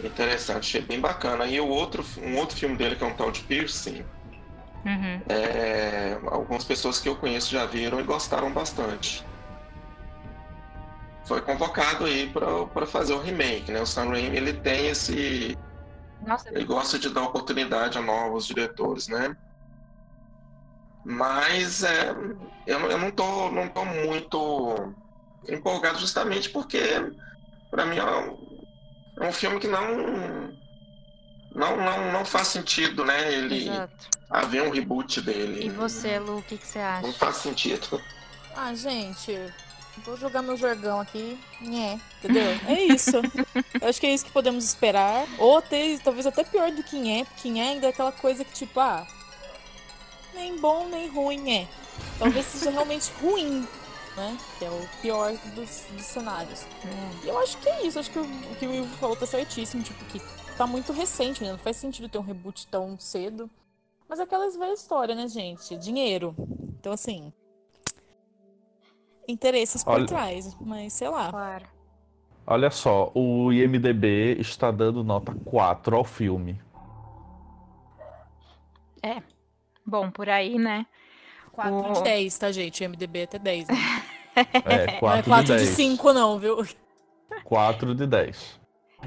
interessante, 0.01 0.59
achei 0.59 0.81
bem 0.81 0.99
bacana. 0.99 1.45
E 1.45 1.59
o 1.59 1.67
outro, 1.67 2.05
um 2.19 2.37
outro 2.37 2.55
filme 2.55 2.77
dele, 2.77 2.95
que 2.95 3.03
é 3.03 3.07
um 3.07 3.15
tal 3.15 3.31
de 3.31 3.41
Piercing, 3.41 4.05
uhum. 4.85 5.21
é, 5.29 6.19
algumas 6.27 6.63
pessoas 6.63 6.99
que 6.99 7.09
eu 7.09 7.15
conheço 7.15 7.51
já 7.51 7.65
viram 7.65 7.99
e 7.99 8.03
gostaram 8.03 8.51
bastante 8.51 9.25
foi 11.25 11.41
convocado 11.41 12.05
aí 12.05 12.31
para 12.31 12.85
fazer 12.85 13.13
o 13.13 13.19
remake, 13.19 13.71
né? 13.71 13.81
O 13.81 13.85
Sam 13.85 14.09
Raimi, 14.09 14.35
ele 14.35 14.53
tem 14.53 14.87
esse... 14.87 15.57
Nossa, 16.21 16.49
ele 16.49 16.65
gosta 16.65 16.99
de 16.99 17.09
dar 17.09 17.23
oportunidade 17.23 17.97
a 17.97 18.01
novos 18.01 18.45
diretores, 18.45 19.07
né? 19.07 19.35
Mas 21.03 21.83
é, 21.83 22.11
eu, 22.65 22.79
eu 22.79 22.97
não, 22.97 23.11
tô, 23.11 23.51
não 23.51 23.67
tô 23.67 23.83
muito 23.83 24.95
empolgado 25.49 25.99
justamente 25.99 26.49
porque, 26.49 26.79
para 27.69 27.85
mim, 27.85 27.97
é 27.97 28.05
um, 28.05 28.37
é 29.21 29.27
um, 29.27 29.33
filme 29.33 29.59
que 29.59 29.67
não, 29.67 30.53
não, 31.53 31.77
não, 31.77 32.11
não 32.11 32.25
faz 32.25 32.47
sentido, 32.47 33.05
né? 33.05 33.33
Ele 33.33 33.69
Exato. 33.69 34.09
haver 34.29 34.63
um 34.63 34.69
reboot 34.69 35.21
dele. 35.21 35.65
E 35.65 35.69
você, 35.69 36.19
Lu, 36.19 36.37
o 36.37 36.43
que, 36.43 36.57
que 36.57 36.67
você 36.67 36.79
acha? 36.79 37.07
Não 37.07 37.13
faz 37.13 37.37
sentido. 37.37 38.01
Ah, 38.55 38.73
gente, 38.73 39.39
Vou 39.97 40.17
jogar 40.17 40.41
meu 40.41 40.57
jargão 40.57 40.99
aqui. 40.99 41.37
É, 41.61 41.99
entendeu? 42.17 42.59
É 42.67 42.83
isso. 42.85 43.17
Eu 43.79 43.87
acho 43.87 43.99
que 43.99 44.07
é 44.07 44.13
isso 44.13 44.25
que 44.25 44.31
podemos 44.31 44.65
esperar. 44.65 45.27
Ou 45.37 45.57
até, 45.57 45.97
talvez 46.03 46.25
até 46.25 46.43
pior 46.43 46.71
do 46.71 46.83
que 46.83 46.97
é, 47.11 47.23
porque 47.25 47.49
é 47.49 47.61
ainda 47.61 47.87
é 47.87 47.89
aquela 47.89 48.11
coisa 48.11 48.43
que, 48.43 48.51
tipo, 48.53 48.79
ah, 48.79 49.05
nem 50.33 50.57
bom 50.57 50.87
nem 50.89 51.07
ruim 51.07 51.51
é. 51.51 51.67
Talvez 52.17 52.45
seja 52.47 52.71
realmente 52.71 53.11
ruim, 53.21 53.67
né? 54.15 54.37
Que 54.59 54.65
é 54.65 54.69
o 54.69 54.89
pior 55.01 55.33
dos, 55.55 55.85
dos 55.91 56.03
cenários. 56.03 56.65
E 57.23 57.27
eu 57.27 57.37
acho 57.39 57.57
que 57.57 57.69
é 57.69 57.85
isso. 57.85 57.99
Acho 57.99 58.11
que 58.11 58.19
o, 58.19 58.23
o 58.23 58.55
que 58.55 58.67
o 58.67 58.73
Ivo 58.73 58.95
falou 58.97 59.15
tá 59.15 59.25
certíssimo. 59.25 59.83
Tipo, 59.83 60.03
que 60.05 60.21
tá 60.57 60.67
muito 60.67 60.93
recente, 60.93 61.43
né? 61.43 61.51
Não 61.51 61.57
faz 61.57 61.77
sentido 61.77 62.09
ter 62.09 62.17
um 62.17 62.21
reboot 62.21 62.67
tão 62.67 62.97
cedo. 62.97 63.49
Mas 64.07 64.19
é 64.19 64.23
aquelas 64.23 64.55
velhas 64.55 64.81
histórias, 64.81 65.17
né, 65.17 65.27
gente? 65.27 65.75
Dinheiro. 65.77 66.35
Então, 66.79 66.93
assim, 66.93 67.33
interesses 69.27 69.83
por 69.83 69.93
Olha... 69.93 70.05
trás, 70.05 70.55
mas 70.59 70.93
sei 70.93 71.09
lá. 71.09 71.29
Claro. 71.29 71.65
Olha 72.45 72.69
só, 72.69 73.09
o 73.15 73.53
IMDB 73.53 74.37
está 74.39 74.69
dando 74.69 75.01
nota 75.03 75.33
4 75.45 75.95
ao 75.95 76.03
filme. 76.03 76.61
É. 79.01 79.23
Bom, 79.85 80.11
por 80.11 80.29
aí, 80.29 80.57
né? 80.57 80.85
4 81.53 81.75
o... 81.75 81.93
de 81.93 82.03
10, 82.03 82.37
tá, 82.37 82.51
gente? 82.51 82.81
O 82.81 82.85
IMDB 82.85 83.19
é 83.19 83.23
até 83.23 83.39
10, 83.39 83.67
né? 83.67 83.75
é, 84.65 84.99
4 84.99 84.99
não 85.01 85.37
é 85.37 85.43
4 85.43 85.57
de, 85.57 85.63
de 85.63 85.67
5, 85.67 86.13
não, 86.13 86.37
viu? 86.37 86.67
4 87.43 87.95
de 87.95 88.05
10. 88.05 88.63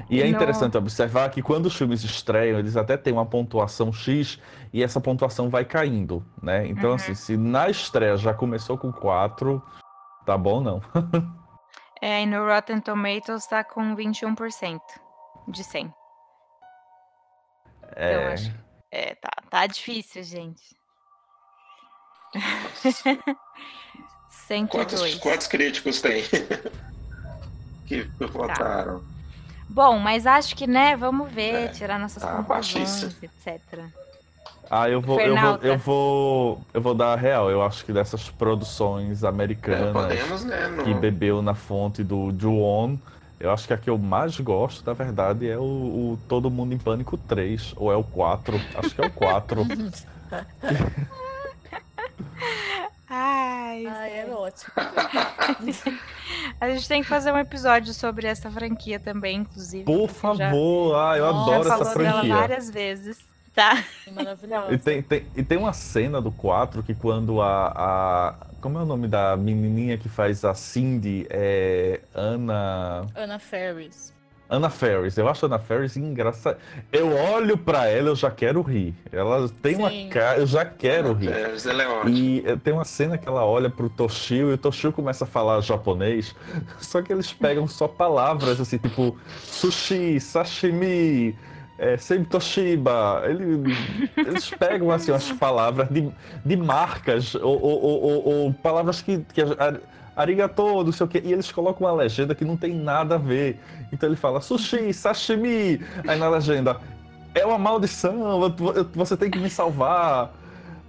E 0.09 0.21
é 0.21 0.27
interessante 0.27 0.77
observar 0.77 1.31
que 1.31 1.41
quando 1.41 1.65
os 1.65 1.75
filmes 1.75 2.03
estreiam, 2.03 2.59
eles 2.59 2.77
até 2.77 2.95
têm 2.95 3.13
uma 3.13 3.25
pontuação 3.25 3.91
X 3.91 4.39
e 4.71 4.83
essa 4.83 5.01
pontuação 5.01 5.49
vai 5.49 5.65
caindo, 5.65 6.23
né? 6.41 6.67
Então, 6.67 6.91
uhum. 6.91 6.95
assim, 6.95 7.15
se 7.15 7.35
na 7.35 7.67
estreia 7.67 8.15
já 8.15 8.31
começou 8.31 8.77
com 8.77 8.91
4, 8.91 9.59
Tá 10.27 10.37
bom, 10.37 10.59
não. 10.59 10.81
é, 12.01 12.21
e 12.21 12.25
no 12.25 12.45
Rotten 12.45 12.81
Tomatoes 12.81 13.47
tá 13.47 13.63
com 13.63 13.95
21% 13.95 14.77
de 15.47 15.63
100. 15.63 15.93
É. 17.95 18.11
Então, 18.11 18.33
acho... 18.33 18.55
é 18.91 19.15
tá, 19.15 19.29
tá 19.49 19.67
difícil, 19.67 20.21
gente. 20.23 20.76
102. 24.29 24.69
Quantos, 24.69 25.15
quantos 25.15 25.47
críticos 25.47 26.01
tem? 26.01 26.23
que 27.85 28.03
votaram? 28.19 28.99
Tá. 28.99 29.05
Bom, 29.69 29.99
mas 29.99 30.25
acho 30.25 30.55
que, 30.55 30.65
né, 30.65 30.95
vamos 30.95 31.31
ver, 31.31 31.53
é, 31.53 31.67
tirar 31.67 31.99
nossas 31.99 32.23
tá 32.23 32.31
conclusões, 32.31 33.03
etc. 33.21 33.61
Ah, 34.69 34.89
eu 34.89 35.01
vou, 35.01 35.19
eu 35.19 35.35
vou, 35.35 35.59
eu 35.61 35.77
vou, 35.77 36.61
eu 36.73 36.81
vou 36.81 36.93
dar 36.93 37.13
a 37.13 37.15
real. 37.15 37.49
Eu 37.49 37.61
acho 37.61 37.85
que 37.85 37.93
dessas 37.93 38.29
produções 38.29 39.23
americanas 39.23 39.89
é, 39.89 39.93
podemos, 39.93 40.43
né, 40.45 40.67
no... 40.67 40.83
que 40.83 40.93
bebeu 40.93 41.41
na 41.41 41.53
fonte 41.53 42.03
do 42.03 42.33
Ju-On, 42.37 42.97
eu 43.39 43.51
acho 43.51 43.67
que 43.67 43.73
a 43.73 43.77
que 43.77 43.89
eu 43.89 43.97
mais 43.97 44.39
gosto, 44.39 44.85
na 44.85 44.93
verdade, 44.93 45.49
é 45.49 45.57
o, 45.57 45.61
o, 45.61 46.19
Todo 46.27 46.49
Mundo 46.49 46.73
em 46.73 46.77
Pânico 46.77 47.17
3, 47.17 47.73
ou 47.77 47.91
é 47.91 47.95
o 47.95 48.03
4, 48.03 48.59
acho 48.75 48.95
que 48.95 49.01
é 49.01 49.05
o 49.05 49.11
4. 49.11 49.61
Ai, 53.09 53.85
Ai 53.85 54.19
é 54.19 54.27
ótimo. 54.29 54.73
a 56.59 56.69
gente 56.69 56.87
tem 56.87 57.01
que 57.01 57.07
fazer 57.07 57.31
um 57.31 57.37
episódio 57.37 57.93
sobre 57.93 58.27
essa 58.27 58.51
franquia 58.51 58.99
também, 58.99 59.37
inclusive. 59.37 59.85
Por 59.85 60.09
favor, 60.09 60.93
já... 60.93 61.11
ah, 61.11 61.17
eu 61.17 61.25
adoro 61.25 61.71
essa 61.71 61.85
franquia. 61.85 62.35
várias 62.35 62.69
vezes 62.69 63.25
tá? 63.57 63.83
Maravilhosa. 64.13 64.71
E 64.71 64.77
tem, 64.77 65.01
tem, 65.01 65.25
e 65.35 65.43
tem 65.43 65.57
uma 65.57 65.73
cena 65.73 66.21
do 66.21 66.31
4 66.31 66.83
que 66.83 66.93
quando 66.93 67.41
a, 67.41 67.73
a. 67.75 68.35
Como 68.61 68.77
é 68.77 68.83
o 68.83 68.85
nome 68.85 69.07
da 69.07 69.35
menininha 69.35 69.97
que 69.97 70.07
faz 70.07 70.45
a 70.45 70.53
Cindy? 70.53 71.25
É. 71.27 72.01
Ana. 72.13 73.07
Ana 73.15 73.39
Ferris. 73.39 74.13
Ana 74.49 74.69
Ferris, 74.69 75.17
eu 75.17 75.27
acho 75.27 75.45
a 75.45 75.47
Ana 75.47 75.59
Ferris 75.59 75.97
engraçada. 75.97 76.57
Eu 76.91 77.13
olho 77.15 77.57
para 77.57 77.87
ela, 77.87 78.09
eu 78.09 78.15
já 78.15 78.31
quero 78.31 78.61
rir. 78.61 78.95
Ela 79.11 79.49
tem 79.61 79.75
Sim. 79.75 79.81
uma 79.81 80.09
cara, 80.09 80.39
eu 80.39 80.47
já 80.47 80.63
quero 80.63 81.09
Ana 81.09 81.19
rir. 81.19 81.33
Ferris, 81.33 81.65
ela 81.65 81.83
é 81.83 81.87
ótima. 81.87 82.17
E 82.17 82.43
eh, 82.45 82.55
tem 82.55 82.73
uma 82.73 82.85
cena 82.85 83.17
que 83.17 83.27
ela 83.27 83.45
olha 83.45 83.69
pro 83.69 83.89
Toshio 83.89 84.51
e 84.51 84.53
o 84.53 84.57
Toshio 84.57 84.93
começa 84.93 85.25
a 85.25 85.27
falar 85.27 85.59
japonês, 85.61 86.33
só 86.79 87.01
que 87.01 87.11
eles 87.11 87.33
pegam 87.33 87.67
só 87.67 87.87
palavras 87.87 88.61
assim, 88.61 88.77
tipo 88.77 89.17
sushi, 89.43 90.19
sashimi, 90.19 91.35
é, 91.77 91.95
Toshiba, 92.29 93.21
ele, 93.25 93.75
eles 94.17 94.49
pegam 94.49 94.89
assim 94.89 95.11
as 95.11 95.31
palavras 95.31 95.87
de, 95.89 96.09
de 96.43 96.57
marcas 96.57 97.35
ou, 97.35 97.61
ou, 97.61 97.81
ou, 97.83 98.27
ou 98.27 98.53
palavras 98.53 99.01
que, 99.01 99.19
que 99.31 99.41
arigato, 100.17 100.83
não 100.83 100.91
sei 100.91 101.05
o 101.05 101.09
que, 101.09 101.19
e 101.19 101.31
eles 101.31 101.51
colocam 101.51 101.87
uma 101.87 101.93
legenda 101.93 102.35
que 102.35 102.43
não 102.43 102.57
tem 102.57 102.73
nada 102.73 103.15
a 103.15 103.17
ver. 103.17 103.59
Então 103.93 104.09
ele 104.09 104.17
fala 104.17 104.41
sushi, 104.41 104.91
sashimi, 104.91 105.79
aí 106.07 106.17
na 106.19 106.27
legenda 106.27 106.77
é 107.33 107.45
uma 107.45 107.57
maldição, 107.57 108.53
você 108.93 109.15
tem 109.15 109.29
que 109.29 109.37
me 109.37 109.49
salvar 109.49 110.33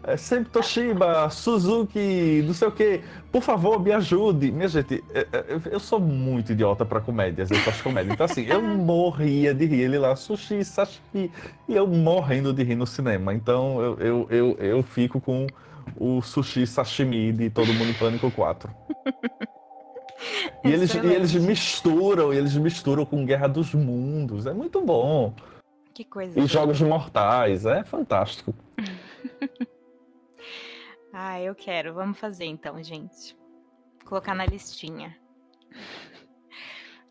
é 0.08 0.16
sempre 0.16 0.50
Toshiba, 0.50 1.28
Suzuki, 1.28 2.42
não 2.46 2.54
sei 2.54 2.68
o 2.68 2.72
que. 2.72 3.00
Por 3.30 3.42
favor, 3.42 3.78
me 3.78 3.92
ajude. 3.92 4.50
Minha 4.50 4.68
gente, 4.68 5.04
é, 5.12 5.26
é, 5.30 5.44
eu 5.70 5.78
sou 5.78 6.00
muito 6.00 6.52
idiota 6.52 6.82
para 6.84 6.98
comédias, 6.98 7.50
eu 7.50 7.58
faço 7.58 7.82
comédia. 7.82 8.12
Então, 8.12 8.24
assim, 8.24 8.46
eu 8.46 8.62
morria 8.62 9.52
de 9.52 9.66
rir. 9.66 9.82
Ele 9.82 9.98
lá, 9.98 10.16
sushi, 10.16 10.64
sashimi, 10.64 11.30
e 11.68 11.74
eu 11.76 11.86
morrendo 11.86 12.54
de 12.54 12.62
rir 12.62 12.74
no 12.74 12.86
cinema. 12.86 13.34
Então, 13.34 13.82
eu, 13.82 13.98
eu, 13.98 14.26
eu, 14.30 14.56
eu 14.58 14.82
fico 14.82 15.20
com 15.20 15.46
o 15.99 16.22
sushi 16.22 16.66
sashimi 16.66 17.32
de 17.32 17.51
Todo 17.51 17.72
Mundo 17.72 17.90
em 17.90 17.94
Pânico 17.94 18.30
4. 18.30 18.70
E 20.64 20.72
eles, 20.72 20.92
e 20.94 20.99
eles 20.99 21.34
misturam, 21.34 22.34
e 22.34 22.36
eles 22.36 22.57
misturam 22.57 23.07
com 23.07 23.24
Guerra 23.24 23.46
dos 23.46 23.72
Mundos. 23.72 24.46
É 24.46 24.53
muito 24.53 24.80
bom. 24.80 25.32
Que 25.94 26.05
coisa. 26.05 26.38
E 26.38 26.46
jogos 26.46 26.80
mortais, 26.80 27.64
é 27.64 27.84
fantástico. 27.84 28.53
ah, 31.12 31.40
eu 31.40 31.55
quero. 31.55 31.94
Vamos 31.94 32.18
fazer 32.18 32.46
então, 32.46 32.82
gente. 32.82 33.36
colocar 34.05 34.34
na 34.34 34.44
listinha. 34.44 35.16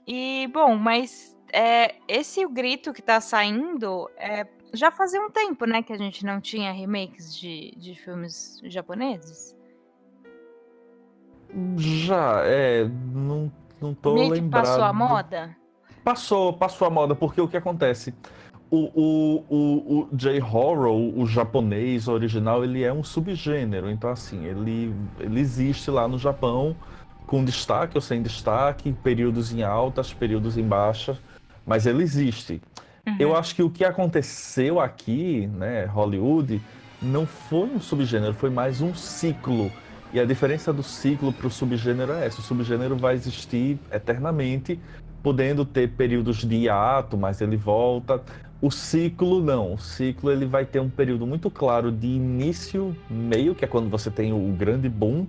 E, 0.05 0.47
bom, 0.53 0.75
mas 0.75 1.37
é, 1.51 1.95
esse 2.07 2.45
o 2.45 2.49
grito 2.49 2.93
que 2.93 3.01
tá 3.01 3.19
saindo 3.19 4.09
é, 4.17 4.45
já 4.73 4.91
fazia 4.91 5.21
um 5.21 5.29
tempo, 5.29 5.65
né, 5.65 5.81
que 5.81 5.93
a 5.93 5.97
gente 5.97 6.25
não 6.25 6.41
tinha 6.41 6.71
remakes 6.71 7.35
de, 7.35 7.73
de 7.77 7.95
filmes 7.95 8.59
japoneses. 8.63 9.55
Já, 11.77 12.41
é, 12.43 12.85
não, 13.13 13.51
não 13.81 13.93
tô 13.93 14.13
Meio 14.13 14.33
lembrado. 14.33 14.63
que 14.63 14.69
passou 14.69 14.83
a 14.83 14.93
moda? 14.93 15.55
Passou, 16.03 16.53
passou 16.53 16.87
a 16.87 16.89
moda, 16.89 17.15
porque 17.15 17.39
o 17.41 17.47
que 17.47 17.57
acontece? 17.57 18.13
O, 18.69 18.91
o, 18.93 19.45
o, 19.49 20.09
o 20.09 20.09
J-Horror, 20.11 20.93
o 20.93 21.25
japonês 21.25 22.09
original, 22.09 22.65
ele 22.65 22.83
é 22.83 22.91
um 22.91 23.03
subgênero. 23.03 23.89
Então, 23.89 24.09
assim, 24.09 24.45
ele, 24.45 24.93
ele 25.19 25.39
existe 25.39 25.89
lá 25.89 26.05
no 26.05 26.19
Japão, 26.19 26.75
com 27.25 27.43
destaque 27.43 27.97
ou 27.97 28.01
sem 28.01 28.21
destaque, 28.21 28.91
períodos 28.91 29.53
em 29.53 29.63
altas, 29.63 30.13
períodos 30.13 30.57
em 30.57 30.67
baixa, 30.67 31.17
mas 31.65 31.85
ele 31.85 32.03
existe. 32.03 32.61
Uhum. 33.07 33.15
Eu 33.17 33.35
acho 33.35 33.55
que 33.55 33.63
o 33.63 33.69
que 33.69 33.85
aconteceu 33.85 34.81
aqui, 34.81 35.47
né, 35.47 35.85
Hollywood, 35.85 36.61
não 37.01 37.25
foi 37.25 37.69
um 37.69 37.79
subgênero, 37.79 38.33
foi 38.33 38.49
mais 38.49 38.81
um 38.81 38.93
ciclo. 38.93 39.71
E 40.11 40.19
a 40.19 40.25
diferença 40.25 40.73
do 40.73 40.83
ciclo 40.83 41.31
para 41.31 41.47
o 41.47 41.49
subgênero 41.49 42.11
é 42.13 42.25
essa: 42.25 42.41
o 42.41 42.43
subgênero 42.43 42.97
vai 42.97 43.15
existir 43.15 43.79
eternamente, 43.91 44.79
podendo 45.23 45.65
ter 45.65 45.89
períodos 45.91 46.37
de 46.37 46.55
hiato, 46.55 47.17
mas 47.17 47.39
ele 47.39 47.55
volta. 47.55 48.21
O 48.61 48.71
ciclo 48.71 49.41
não. 49.41 49.73
O 49.73 49.77
ciclo 49.77 50.31
ele 50.31 50.45
vai 50.45 50.65
ter 50.65 50.79
um 50.79 50.89
período 50.89 51.27
muito 51.27 51.49
claro 51.49 51.91
de 51.91 52.07
início, 52.07 52.95
meio, 53.09 53.53
que 53.53 53.63
é 53.63 53.67
quando 53.67 53.89
você 53.89 54.09
tem 54.09 54.33
o 54.33 54.51
grande 54.53 54.89
boom, 54.89 55.27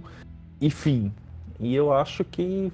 e 0.61 0.71
fim. 0.71 1.13
E 1.61 1.75
eu 1.75 1.93
acho 1.93 2.25
que 2.25 2.73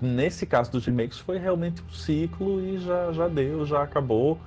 nesse 0.00 0.46
caso 0.46 0.70
dos 0.70 0.86
remakes 0.86 1.18
foi 1.18 1.38
realmente 1.38 1.82
um 1.82 1.92
ciclo 1.92 2.60
e 2.60 2.78
já, 2.78 3.12
já 3.12 3.28
deu, 3.28 3.66
já 3.66 3.82
acabou. 3.82 4.38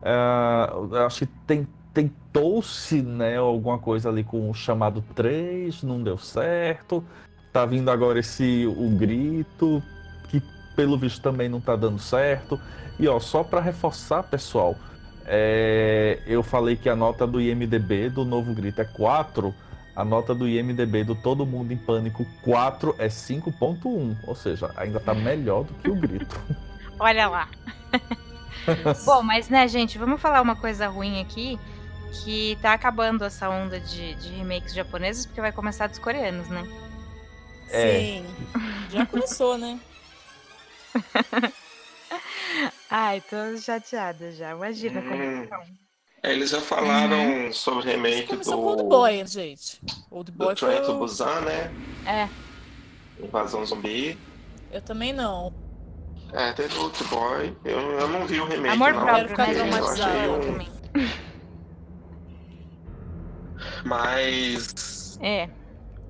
Uh, 0.00 0.94
acho 1.06 1.20
que 1.20 1.26
tem, 1.46 1.66
tentou-se 1.92 3.02
né, 3.02 3.36
alguma 3.36 3.78
coisa 3.78 4.08
ali 4.08 4.22
com 4.22 4.48
o 4.48 4.54
chamado 4.54 5.02
3, 5.14 5.82
não 5.82 6.02
deu 6.02 6.16
certo. 6.16 7.04
Tá 7.52 7.66
vindo 7.66 7.90
agora 7.90 8.20
esse 8.20 8.66
o 8.66 8.88
grito, 8.90 9.82
que 10.28 10.40
pelo 10.76 10.96
visto 10.96 11.20
também 11.20 11.48
não 11.48 11.60
tá 11.60 11.74
dando 11.74 11.98
certo. 11.98 12.60
E 13.00 13.08
ó, 13.08 13.18
só 13.18 13.42
para 13.42 13.60
reforçar, 13.60 14.22
pessoal, 14.24 14.76
é, 15.26 16.20
eu 16.26 16.42
falei 16.42 16.76
que 16.76 16.88
a 16.88 16.96
nota 16.96 17.26
do 17.26 17.40
IMDB 17.40 18.10
do 18.10 18.24
novo 18.24 18.54
grito 18.54 18.80
é 18.80 18.84
4. 18.84 19.54
A 19.98 20.04
nota 20.04 20.32
do 20.32 20.46
IMDB 20.46 21.02
do 21.02 21.16
Todo 21.16 21.44
Mundo 21.44 21.72
em 21.72 21.76
Pânico 21.76 22.24
4 22.42 22.94
é 22.98 23.08
5.1, 23.08 24.16
ou 24.28 24.34
seja, 24.36 24.72
ainda 24.76 25.00
tá 25.00 25.12
melhor 25.12 25.64
do 25.64 25.74
que 25.74 25.90
o 25.90 25.96
grito. 25.96 26.40
Olha 27.00 27.26
lá. 27.26 27.48
Bom, 29.04 29.24
mas 29.24 29.48
né, 29.48 29.66
gente, 29.66 29.98
vamos 29.98 30.20
falar 30.20 30.40
uma 30.40 30.54
coisa 30.54 30.86
ruim 30.86 31.20
aqui 31.20 31.58
que 32.22 32.56
tá 32.62 32.74
acabando 32.74 33.24
essa 33.24 33.50
onda 33.50 33.80
de, 33.80 34.14
de 34.14 34.28
remakes 34.28 34.72
japoneses, 34.72 35.26
porque 35.26 35.40
vai 35.40 35.50
começar 35.50 35.88
dos 35.88 35.98
coreanos, 35.98 36.48
né? 36.48 36.62
É. 37.68 37.98
Sim. 37.98 38.26
Já 38.90 39.04
começou, 39.04 39.58
né? 39.58 39.80
Ai, 42.88 43.20
tô 43.20 43.58
chateada 43.60 44.30
já. 44.30 44.52
Imagina 44.52 45.02
como 45.02 45.24
hum. 45.24 45.48
É, 45.50 45.87
eles 46.32 46.50
já 46.50 46.60
falaram 46.60 47.18
uhum. 47.18 47.52
sobre 47.52 47.92
remake 47.92 48.36
do. 48.36 48.58
Old 48.58 48.82
Boy, 48.84 49.26
gente. 49.26 49.80
Old 50.10 50.30
Boy 50.32 50.54
do 50.54 50.54
Train 50.54 50.82
to 50.82 50.94
Busan, 50.98 51.40
né? 51.40 51.70
É. 52.06 52.28
Invasão 53.22 53.64
zumbi. 53.64 54.18
Eu 54.70 54.82
também 54.82 55.12
não. 55.12 55.52
É, 56.32 56.52
teve 56.52 56.76
Old 56.78 57.04
Boy. 57.04 57.56
Eu, 57.64 57.78
eu 57.78 58.08
não 58.08 58.26
vi 58.26 58.40
o 58.40 58.46
remake. 58.46 58.74
Amor 58.74 58.92
não, 58.92 59.02
próprio, 59.02 59.36
né? 59.36 59.78
Eu 59.78 59.86
achei 59.86 60.28
um... 60.28 60.40
também. 60.40 60.68
Mas. 63.84 65.18
É. 65.20 65.48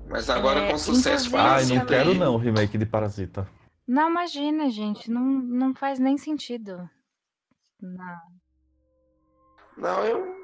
Mas 0.09 0.29
agora 0.29 0.61
é, 0.61 0.71
com 0.71 0.77
sucesso 0.77 1.29
Ai, 1.37 1.65
não 1.65 1.85
quero 1.85 2.13
não 2.15 2.35
o 2.35 2.37
remake 2.37 2.77
de 2.77 2.85
Parasita. 2.85 3.47
Não, 3.87 4.09
imagina, 4.09 4.69
gente. 4.69 5.09
Não, 5.09 5.21
não 5.21 5.73
faz 5.73 5.99
nem 5.99 6.17
sentido. 6.17 6.89
Não. 7.81 8.19
Não, 9.77 10.05
eu. 10.05 10.39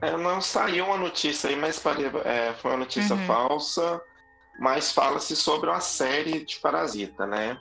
É, 0.00 0.16
não 0.16 0.40
saiu 0.40 0.86
uma 0.86 0.96
notícia 0.96 1.50
aí, 1.50 1.56
mas 1.56 1.82
é, 2.24 2.52
foi 2.54 2.70
uma 2.70 2.78
notícia 2.78 3.16
uhum. 3.16 3.26
falsa. 3.26 4.00
Mas 4.60 4.90
fala-se 4.90 5.36
sobre 5.36 5.70
uma 5.70 5.80
série 5.80 6.44
de 6.44 6.58
Parasita, 6.58 7.26
né? 7.26 7.58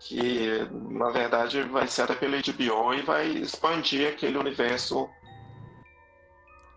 Que 0.00 0.66
na 0.72 1.10
verdade 1.10 1.62
vai 1.62 1.86
ser 1.86 2.12
pela 2.16 2.38
HBO 2.38 2.94
e 2.94 3.02
vai 3.02 3.26
expandir 3.28 4.08
aquele 4.08 4.36
universo 4.36 5.08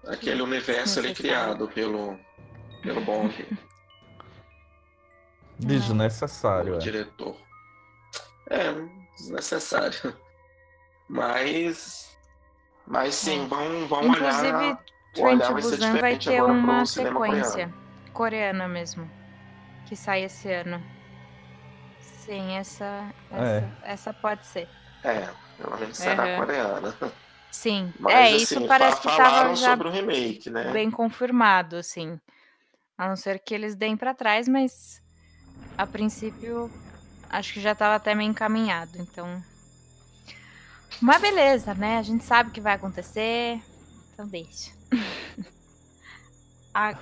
aquele 0.05 0.41
universo 0.41 0.99
ali 0.99 1.15
criado 1.15 1.67
pelo, 1.69 2.19
pelo 2.81 3.01
Bong. 3.01 3.33
Desnecessário. 5.57 6.73
O 6.73 6.75
é. 6.75 6.79
diretor. 6.79 7.37
É, 8.49 8.73
desnecessário. 9.15 10.15
Mas. 11.07 12.17
Mas 12.85 13.15
sim, 13.15 13.47
vão, 13.47 13.87
vão 13.87 14.03
Inclusive, 14.03 14.47
olhar. 14.47 14.83
Trent 15.13 15.41
olhar 15.41 15.53
Busan 15.53 15.97
vai 15.99 16.17
ter 16.17 16.41
uma 16.41 16.85
sequência 16.85 17.69
coreano. 17.69 17.73
coreana 18.13 18.67
mesmo. 18.67 19.09
Que 19.85 19.95
sai 19.95 20.23
esse 20.23 20.51
ano. 20.51 20.83
Sim, 21.99 22.57
essa. 22.57 23.13
Essa, 23.31 23.43
é. 23.43 23.69
essa 23.83 24.13
pode 24.13 24.45
ser. 24.45 24.67
É, 25.03 25.29
pelo 25.57 25.77
menos 25.77 25.97
será 25.97 26.25
uhum. 26.25 26.37
coreana. 26.37 26.95
Sim, 27.51 27.93
Mas, 27.99 28.15
é, 28.15 28.31
isso 28.31 28.57
assim, 28.57 28.67
parece 28.67 28.99
que 28.99 29.07
estava 29.07 29.55
já 29.55 29.69
sobre 29.71 29.87
o 29.87 29.91
remake, 29.91 30.49
né? 30.49 30.71
bem 30.71 30.89
confirmado, 30.89 31.75
assim. 31.75 32.19
A 32.97 33.07
não 33.07 33.15
ser 33.15 33.37
que 33.37 33.53
eles 33.53 33.75
deem 33.75 33.95
para 33.95 34.15
trás, 34.15 34.47
mas 34.47 34.99
a 35.77 35.85
princípio 35.85 36.71
acho 37.29 37.53
que 37.53 37.61
já 37.61 37.73
estava 37.73 37.93
até 37.93 38.15
meio 38.15 38.31
encaminhado, 38.31 38.97
então. 38.97 39.43
Mas 41.01 41.21
beleza, 41.21 41.73
né? 41.73 41.97
A 41.97 42.01
gente 42.01 42.23
sabe 42.23 42.49
o 42.49 42.53
que 42.53 42.61
vai 42.61 42.73
acontecer, 42.73 43.59
então 44.13 44.27
deixa. 44.27 44.71
a... 46.73 46.97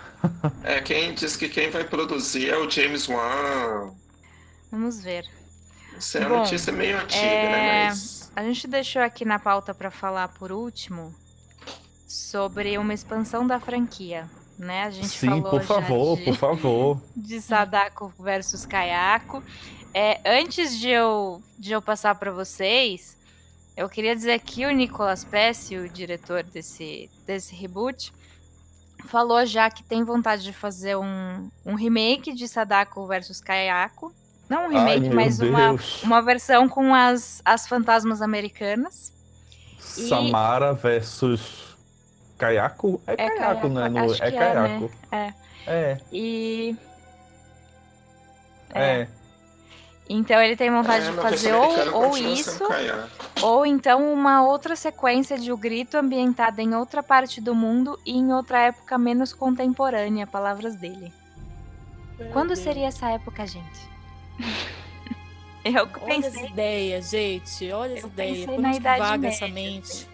É, 0.63 0.81
quem 0.81 1.13
diz 1.13 1.35
que 1.35 1.49
quem 1.49 1.69
vai 1.69 1.83
produzir 1.83 2.49
é 2.49 2.57
o 2.57 2.69
James 2.69 3.07
Wan. 3.07 3.93
Vamos 4.71 5.03
ver. 5.03 5.25
Isso 5.97 6.17
é 6.17 6.25
uma 6.25 6.39
notícia 6.39 6.71
meio 6.73 6.97
antiga, 6.97 7.21
né, 7.21 7.43
é... 7.43 7.51
né? 7.51 7.85
Mas... 7.89 8.31
A 8.35 8.43
gente 8.43 8.67
deixou 8.67 9.01
aqui 9.01 9.25
na 9.25 9.37
pauta 9.37 9.73
para 9.73 9.91
falar 9.91 10.29
por 10.29 10.51
último 10.51 11.13
sobre 12.07 12.77
uma 12.77 12.93
expansão 12.93 13.45
da 13.45 13.59
franquia, 13.59 14.29
né? 14.57 14.83
A 14.83 14.89
gente 14.89 15.09
Sim, 15.09 15.27
falou 15.27 15.49
por 15.49 15.63
favor, 15.63 16.17
de, 16.17 16.23
por 16.25 16.35
favor. 16.35 17.01
De 17.15 17.41
Sadako 17.41 18.13
versus 18.19 18.65
Kayako. 18.65 19.43
É, 19.93 20.21
antes 20.25 20.79
de 20.79 20.89
eu, 20.89 21.41
de 21.59 21.73
eu 21.73 21.81
passar 21.81 22.15
para 22.15 22.31
vocês, 22.31 23.17
eu 23.75 23.89
queria 23.89 24.15
dizer 24.15 24.39
que 24.39 24.65
o 24.65 24.71
Nicolas 24.71 25.23
Pesce, 25.23 25.77
o 25.77 25.89
diretor 25.89 26.43
desse, 26.43 27.09
desse 27.25 27.55
reboot, 27.55 28.13
falou 29.07 29.45
já 29.45 29.69
que 29.69 29.83
tem 29.83 30.03
vontade 30.03 30.43
de 30.43 30.53
fazer 30.53 30.95
um, 30.97 31.49
um 31.65 31.75
remake 31.75 32.33
de 32.33 32.47
Sadako 32.47 33.07
versus 33.07 33.41
Kayako 33.41 34.13
não 34.51 34.65
um 34.65 34.67
remake, 34.67 35.07
Ai, 35.07 35.13
mas 35.13 35.39
uma, 35.39 35.77
uma 36.03 36.21
versão 36.21 36.67
com 36.67 36.93
as, 36.93 37.41
as 37.45 37.65
fantasmas 37.69 38.21
americanas. 38.21 39.13
Samara 39.79 40.73
e... 40.73 40.75
versus 40.75 41.77
Kayako? 42.37 43.01
É, 43.07 43.13
é 43.13 43.29
Kayako, 43.29 43.69
né? 43.69 43.87
No, 43.87 44.13
é, 44.13 44.17
é 44.19 44.31
Kayako. 44.31 44.91
É, 45.09 45.15
né? 45.15 45.33
é. 45.65 45.91
É. 45.91 45.97
E. 46.11 46.75
É. 48.73 48.83
é. 48.83 49.07
Então 50.11 50.41
ele 50.41 50.57
tem 50.57 50.69
vontade 50.69 51.07
é, 51.07 51.11
de 51.11 51.15
fazer 51.17 51.53
ou, 51.53 52.07
ou 52.07 52.17
isso, 52.17 52.67
ou 53.41 53.65
então 53.65 54.11
uma 54.11 54.43
outra 54.45 54.75
sequência 54.75 55.39
de 55.39 55.53
O 55.53 55.57
Grito 55.57 55.95
ambientada 55.95 56.61
em 56.61 56.75
outra 56.75 57.01
parte 57.01 57.39
do 57.39 57.55
mundo 57.55 57.97
e 58.05 58.17
em 58.17 58.33
outra 58.33 58.59
época 58.59 58.97
menos 58.97 59.31
contemporânea, 59.31 60.27
palavras 60.27 60.75
dele. 60.75 61.13
Meu 62.19 62.29
Quando 62.31 62.49
Deus. 62.49 62.59
seria 62.59 62.87
essa 62.87 63.09
época, 63.09 63.47
gente? 63.47 63.89
Eu 65.63 65.87
pensei. 65.87 66.03
Olha 66.03 66.27
as 66.27 66.51
ideias, 66.51 67.09
gente. 67.09 67.71
Olha 67.71 67.93
as 67.93 68.03
ideias. 68.03 68.45
Por 68.45 68.53
onde 68.55 68.79
vaga 68.79 69.17
média, 69.17 69.27
essa 69.27 69.47
mente? 69.47 70.07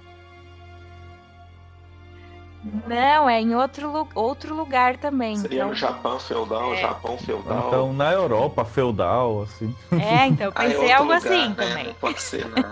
Não, 2.87 3.29
é 3.29 3.39
em 3.41 3.55
outro, 3.55 4.07
outro 4.13 4.55
lugar 4.55 4.97
também. 4.97 5.37
Seria 5.37 5.57
então... 5.57 5.69
no 5.69 5.75
Japão 5.75 6.19
feudal, 6.19 6.73
É. 6.73 6.77
Japão 6.77 7.17
feudal. 7.17 7.67
Então, 7.67 7.93
na 7.93 8.11
Europa 8.11 8.65
feudal, 8.65 9.43
assim. 9.43 9.73
É, 9.91 10.27
então 10.27 10.51
Ah, 10.55 10.65
é 10.65 10.67
pensei 10.69 10.81
outro 10.81 10.93
algo 10.95 11.13
lugar, 11.13 11.17
assim 11.31 11.49
né? 11.49 11.55
também. 11.55 11.87
Não 11.87 11.93
pode 11.93 12.21
ser, 12.21 12.45
né? 12.49 12.71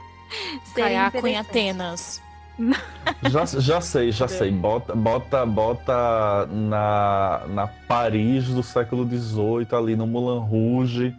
Caiaco 0.74 1.26
em. 1.26 1.36
Atenas. 1.36 2.22
Já, 3.28 3.44
já 3.46 3.80
sei, 3.80 4.12
já 4.12 4.28
sei. 4.28 4.52
Bota, 4.52 4.94
bota, 4.94 5.44
bota 5.44 6.46
na, 6.46 7.42
na 7.48 7.66
Paris 7.66 8.46
do 8.46 8.62
século 8.62 9.04
XVIII, 9.04 9.66
ali 9.76 9.96
no 9.96 10.06
Moulin 10.06 10.38
Rouge, 10.46 11.16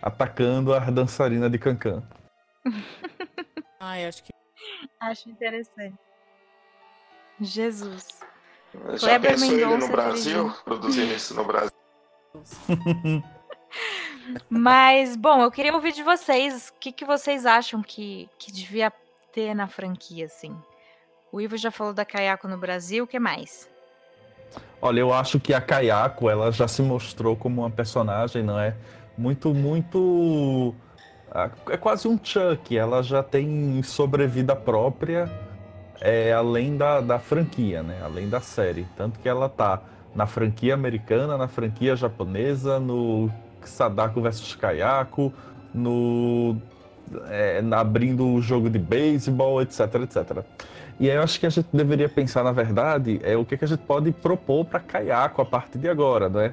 atacando 0.00 0.72
a 0.72 0.78
dançarina 0.78 1.50
de 1.50 1.58
Cancan. 1.58 2.04
Ai, 3.80 4.06
acho 4.06 4.22
que. 4.22 4.32
Acho 5.00 5.28
interessante. 5.28 5.96
Jesus. 7.40 8.08
Já 8.94 8.98
Kleber 9.18 9.30
pensou 9.32 9.52
ele 9.52 9.64
no 9.64 9.70
Mendonça 9.72 9.92
Brasil? 9.92 10.32
dirigindo. 10.44 10.64
Produzindo 10.64 11.12
isso 11.14 11.34
no 11.34 11.44
Brasil? 11.44 11.70
Mas, 14.50 15.16
bom, 15.16 15.40
eu 15.42 15.50
queria 15.50 15.72
ouvir 15.74 15.92
de 15.92 16.02
vocês. 16.02 16.68
O 16.70 16.80
que, 16.80 16.90
que 16.92 17.04
vocês 17.04 17.46
acham 17.46 17.82
que, 17.82 18.28
que 18.38 18.50
devia 18.52 18.92
ter 19.32 19.54
na 19.54 19.66
franquia, 19.68 20.26
assim? 20.26 20.56
O 21.30 21.40
Ivo 21.40 21.56
já 21.56 21.70
falou 21.70 21.92
da 21.92 22.04
Kayako 22.04 22.48
no 22.48 22.58
Brasil, 22.58 23.04
o 23.04 23.06
que 23.06 23.18
mais? 23.18 23.68
Olha, 24.80 25.00
eu 25.00 25.12
acho 25.12 25.38
que 25.40 25.52
a 25.54 25.60
Kayako, 25.60 26.28
ela 26.30 26.50
já 26.52 26.66
se 26.68 26.82
mostrou 26.82 27.36
como 27.36 27.62
uma 27.62 27.70
personagem, 27.70 28.42
não 28.42 28.58
é? 28.58 28.74
Muito, 29.16 29.54
muito. 29.54 30.74
ah, 31.30 31.50
É 31.70 31.76
quase 31.76 32.08
um 32.08 32.18
Chuck. 32.22 32.76
Ela 32.76 33.02
já 33.02 33.22
tem 33.22 33.82
sobrevida 33.82 34.54
própria, 34.56 35.26
é, 36.00 36.32
além 36.32 36.76
da, 36.76 37.00
da 37.00 37.18
franquia, 37.18 37.82
né? 37.82 37.98
Além 38.02 38.28
da 38.28 38.40
série. 38.40 38.86
Tanto 38.96 39.18
que 39.20 39.28
ela 39.28 39.48
tá 39.48 39.82
na 40.14 40.26
franquia 40.26 40.74
americana, 40.74 41.36
na 41.36 41.48
franquia 41.48 41.94
japonesa, 41.94 42.80
no 42.80 43.30
Sadako 43.62 44.20
vs 44.20 44.54
Kayako, 44.54 45.32
no. 45.74 46.56
é, 47.28 47.62
abrindo 47.72 48.26
o 48.26 48.40
jogo 48.40 48.70
de 48.70 48.78
beisebol, 48.78 49.60
etc, 49.60 49.80
etc. 50.02 50.44
E 50.98 51.10
aí 51.10 51.16
eu 51.16 51.22
acho 51.22 51.38
que 51.38 51.44
a 51.44 51.50
gente 51.50 51.68
deveria 51.72 52.08
pensar, 52.08 52.42
na 52.42 52.52
verdade, 52.52 53.20
é 53.22 53.36
o 53.36 53.44
que, 53.44 53.56
que 53.56 53.64
a 53.64 53.68
gente 53.68 53.82
pode 53.82 54.10
propor 54.12 54.64
para 54.64 54.80
Kayako 54.80 55.42
a 55.42 55.44
partir 55.44 55.78
de 55.78 55.88
agora, 55.88 56.28
não 56.28 56.40
é? 56.40 56.52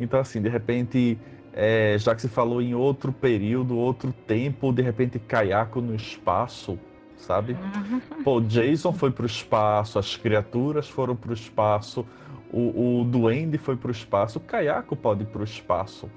Então, 0.00 0.18
assim, 0.18 0.40
de 0.40 0.48
repente, 0.48 1.18
é, 1.52 1.96
já 1.98 2.14
que 2.14 2.22
se 2.22 2.28
falou 2.28 2.62
em 2.62 2.74
outro 2.74 3.12
período, 3.12 3.76
outro 3.76 4.10
tempo, 4.26 4.72
de 4.72 4.80
repente 4.80 5.18
Kayako 5.18 5.82
no 5.82 5.94
espaço, 5.94 6.78
sabe? 7.22 7.56
Pô, 8.24 8.40
Jason 8.40 8.92
foi 8.92 9.10
pro 9.10 9.26
espaço, 9.26 9.98
as 9.98 10.16
criaturas 10.16 10.88
foram 10.88 11.16
pro 11.16 11.32
espaço, 11.32 12.04
o, 12.52 13.00
o 13.00 13.04
Duende 13.04 13.56
foi 13.58 13.76
pro 13.76 13.90
espaço, 13.90 14.38
o 14.38 14.40
Kayako 14.42 14.94
pode 14.96 15.22
ir 15.22 15.26
pro 15.26 15.42
espaço. 15.44 16.10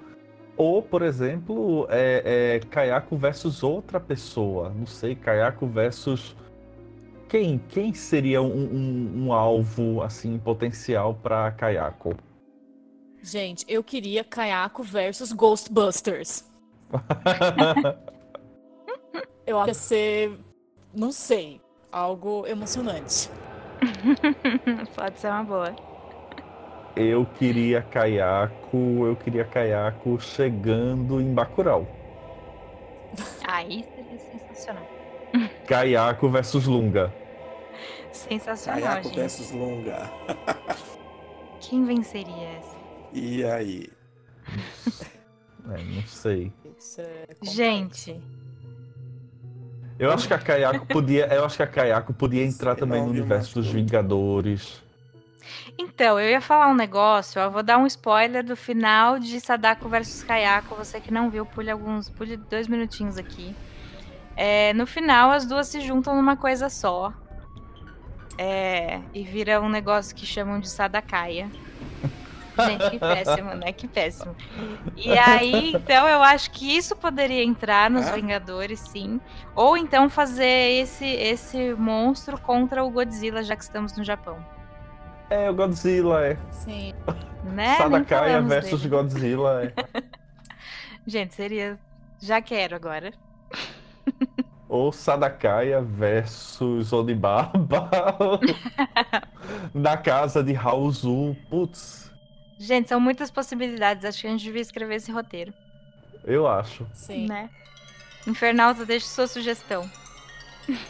Ou, 0.58 0.82
por 0.82 1.02
exemplo, 1.02 1.86
é, 1.90 2.60
é, 2.62 2.68
Kayako 2.68 3.18
versus 3.18 3.62
outra 3.62 4.00
pessoa. 4.00 4.70
Não 4.70 4.86
sei, 4.86 5.14
Kayako 5.16 5.68
versus. 5.68 6.36
Quem, 7.28 7.58
quem 7.70 7.94
seria 7.94 8.42
um, 8.42 8.48
um- 8.56 9.26
um 9.26 9.34
alvo 9.34 10.02
assim 10.02 10.38
potencial 10.38 11.14
para 11.16 11.52
Kayako? 11.52 12.16
Gente, 13.22 13.66
eu 13.68 13.84
queria 13.84 14.24
Kayako 14.24 14.84
versus 14.84 15.34
Ghostbusters. 15.34 16.46
Eu 19.48 19.60
acho 19.60 19.66
que 19.66 19.70
ia 19.70 19.74
ser. 19.74 20.40
Não 20.96 21.12
sei. 21.12 21.62
Algo 21.92 22.46
emocionante. 22.48 23.30
Pode 24.96 25.20
ser 25.20 25.28
uma 25.28 25.44
boa. 25.44 25.76
Eu 26.96 27.26
queria 27.26 27.82
Kayako, 27.82 29.06
eu 29.06 29.16
queria 29.18 29.44
Kayako 29.44 30.20
chegando 30.20 31.20
em 31.20 31.34
Bacurau. 31.34 31.86
Aí 33.46 33.84
seria 33.84 34.20
sensacional. 34.20 34.88
Kayako 35.68 36.30
versus 36.30 36.66
Lunga. 36.66 37.14
Sensacional, 38.12 38.82
Kayako 38.82 39.04
gente. 39.10 39.16
versus 39.16 39.52
Longa. 39.52 40.12
Quem 41.60 41.86
venceria 41.86 42.48
essa? 42.58 42.78
E 43.12 43.44
aí? 43.44 43.90
É, 45.74 45.84
não 45.84 46.02
sei. 46.08 46.54
Isso 46.78 47.02
é 47.02 47.26
complexo. 47.28 47.56
Gente, 47.56 48.22
Eu 49.98 50.12
acho 50.12 50.28
que 50.28 50.34
a 50.34 50.38
Kayako 50.38 50.86
podia, 50.88 51.26
eu 51.34 51.46
acho 51.46 51.56
que 51.56 51.64
a 51.64 51.68
Kayako 51.68 52.14
podia 52.14 52.44
entrar 52.44 52.74
Sei 52.74 52.82
também 52.82 53.00
não, 53.00 53.08
no 53.08 53.14
universo 53.14 53.62
dos. 53.62 53.72
Vingadores. 53.72 54.84
então, 55.78 56.20
eu 56.20 56.30
ia 56.30 56.42
falar 56.42 56.68
um 56.68 56.76
negócio, 56.76 57.40
eu 57.40 57.50
vou 57.50 57.64
dar 57.64 57.78
um 57.78 57.88
spoiler 57.88 58.44
do 58.44 58.56
final 58.56 59.18
de 59.20 59.40
Sadako 59.40 59.88
versus 59.88 60.22
Kayako. 60.24 60.76
Você 60.76 61.00
que 61.00 61.14
não 61.14 61.30
viu, 61.30 61.46
pule 61.46 61.72
alguns, 61.72 62.10
pule 62.10 62.36
dois 62.36 62.68
minutinhos 62.68 63.18
aqui. 63.18 63.56
É, 64.36 64.74
no 64.74 64.86
final, 64.86 65.32
as 65.32 65.46
duas 65.46 65.68
se 65.68 65.80
juntam 65.80 66.16
numa 66.16 66.36
coisa 66.36 66.70
só. 66.70 67.14
É, 68.38 69.00
e 69.14 69.24
vira 69.24 69.62
um 69.62 69.70
negócio 69.70 70.14
que 70.14 70.26
chamam 70.26 70.60
de 70.60 70.70
Sadakaya. 70.70 71.50
Gente, 72.58 72.90
que 72.92 73.00
péssimo, 73.00 73.56
né? 73.56 73.72
Que 73.74 73.88
péssimo. 73.88 74.36
E 74.96 75.12
aí, 75.18 75.74
então, 75.74 76.08
eu 76.08 76.22
acho 76.24 76.52
que 76.52 76.76
isso 76.76 76.96
poderia 76.96 77.44
entrar 77.44 77.90
nos 77.90 78.08
Ah. 78.08 78.14
Vingadores, 78.14 78.80
sim. 78.80 79.20
Ou 79.56 79.76
então 79.76 80.10
fazer 80.10 80.46
esse, 80.82 81.06
esse 81.06 81.74
monstro 81.74 82.40
contra 82.40 82.84
o 82.84 82.90
Godzilla, 82.90 83.44
já 83.44 83.56
que 83.56 83.64
estamos 83.64 83.96
no 83.98 84.04
Japão. 84.04 84.38
É, 85.30 85.50
o 85.50 85.54
Godzilla 85.54 86.26
é. 86.26 86.38
Sim. 86.52 86.94
Né? 87.44 87.76
Sadakaya 87.78 88.42
versus 88.42 88.82
dele. 88.82 88.96
Godzilla 88.96 89.64
é. 89.66 89.74
Gente, 91.06 91.34
seria. 91.36 91.78
Já 92.20 92.42
quero 92.42 92.76
agora. 92.76 93.12
Ou 94.68 94.92
Sadakaya 94.92 95.82
versus 95.82 96.92
Onibaba. 96.92 97.90
Na 99.74 99.96
casa 99.98 100.44
de 100.44 100.54
Raozu. 100.54 101.36
Putz, 101.50 102.05
Gente, 102.60 102.90
são 102.90 103.00
muitas 103.00 103.30
possibilidades. 103.30 104.06
Acho 104.06 104.22
que 104.22 104.28
a 104.28 104.32
gente 104.32 104.44
devia 104.44 104.62
escrever 104.62 104.96
esse 104.96 105.12
roteiro. 105.12 105.54
eu 106.26 106.48
acho. 106.48 106.86
Sim. 106.94 107.28
Né? 107.28 107.50
Infernalta, 108.28 108.86
deixe 108.86 109.06
sua 109.08 109.28
sugestão. 109.28 109.90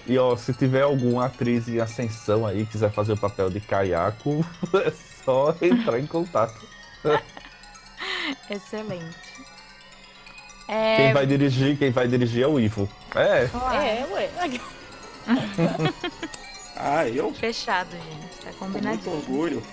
E 0.07 0.18
ó, 0.18 0.38
se 0.38 0.53
tiver 0.53 0.84
alguma 0.84 1.26
atriz 1.26 1.68
em 1.68 1.80
ascensão 1.82 2.45
aí, 2.47 2.66
quiser 2.66 2.91
fazer 2.91 3.11
o 3.13 3.18
papel 3.18 3.49
de 3.49 3.59
Kayako, 3.59 4.45
é 4.86 4.91
só 5.24 5.53
entrar 5.61 5.99
em 5.99 6.07
contato. 6.07 6.55
Excelente. 8.49 9.18
É, 10.68 10.97
Quem 10.97 11.13
vai 11.13 11.26
dirigir, 11.28 11.78
quem 11.78 11.91
vai 11.91 12.07
dirigir 12.07 12.43
é 12.43 12.47
o 12.47 12.59
Ivo. 12.59 12.89
É. 13.13 13.43
É, 13.76 14.07
ué. 14.11 14.30
Ah, 16.78 17.07
eu? 17.07 17.34
Fechado, 17.34 17.89
gente. 17.91 18.38
Tá 18.43 18.51
Com 18.59 18.68
muito 18.68 19.09
orgulho. 19.09 19.63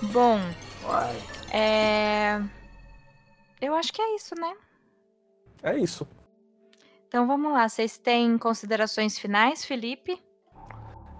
Bom, 0.00 0.40
Uai. 0.86 1.16
é. 1.52 2.42
Eu 3.60 3.74
acho 3.74 3.92
que 3.92 4.02
é 4.02 4.14
isso, 4.14 4.34
né? 4.34 4.54
é 5.62 5.76
isso. 5.76 6.06
Então 7.08 7.26
vamos 7.26 7.52
lá. 7.52 7.68
Vocês 7.68 7.98
têm 7.98 8.38
considerações 8.38 9.18
finais, 9.18 9.64
Felipe? 9.64 10.22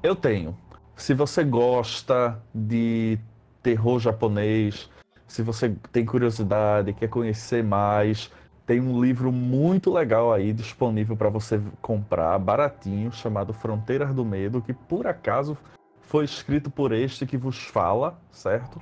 Eu 0.02 0.14
tenho. 0.14 0.56
Se 0.94 1.14
você 1.14 1.42
gosta 1.42 2.40
de 2.54 3.18
terror 3.62 3.98
japonês, 3.98 4.88
se 5.26 5.42
você 5.42 5.74
tem 5.90 6.06
curiosidade, 6.06 6.92
quer 6.92 7.08
conhecer 7.08 7.62
mais, 7.64 8.30
tem 8.64 8.80
um 8.80 9.00
livro 9.00 9.32
muito 9.32 9.92
legal 9.92 10.32
aí 10.32 10.52
disponível 10.52 11.16
para 11.16 11.28
você 11.28 11.60
comprar, 11.82 12.38
baratinho, 12.38 13.12
chamado 13.12 13.52
Fronteiras 13.52 14.14
do 14.14 14.24
Medo, 14.24 14.62
que 14.62 14.72
por 14.72 15.06
acaso 15.06 15.56
foi 16.00 16.24
escrito 16.24 16.70
por 16.70 16.92
este 16.92 17.26
que 17.26 17.36
vos 17.36 17.58
fala, 17.58 18.20
certo? 18.30 18.80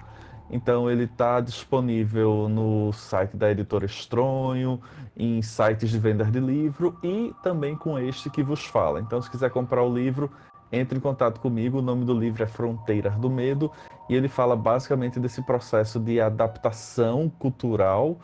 Então 0.51 0.91
ele 0.91 1.05
está 1.05 1.41
disponível 1.41 2.49
no 2.49 2.93
site 2.93 3.37
da 3.37 3.51
Editora 3.51 3.87
Estronho, 3.87 4.81
em 5.17 5.41
sites 5.43 5.91
de 5.91 5.99
vendas 5.99 6.31
de 6.31 6.39
livro 6.39 6.99
e 7.03 7.33
também 7.43 7.75
com 7.75 7.99
este 7.99 8.29
que 8.31 8.43
vos 8.43 8.65
fala. 8.65 9.01
Então 9.01 9.21
se 9.21 9.31
quiser 9.31 9.51
comprar 9.51 9.83
o 9.83 9.93
livro, 9.93 10.31
entre 10.71 10.99
em 10.99 11.01
contato 11.01 11.41
comigo. 11.41 11.79
O 11.79 11.83
nome 11.83 12.05
do 12.05 12.19
livro 12.19 12.43
é 12.43 12.47
Fronteiras 12.47 13.17
do 13.17 13.31
Medo 13.31 13.71
e 14.09 14.15
ele 14.15 14.29
fala 14.29 14.57
basicamente 14.57 15.19
desse 15.19 15.43
processo 15.43 15.99
de 15.99 16.21
adaptação 16.21 17.29
cultural 17.29 18.19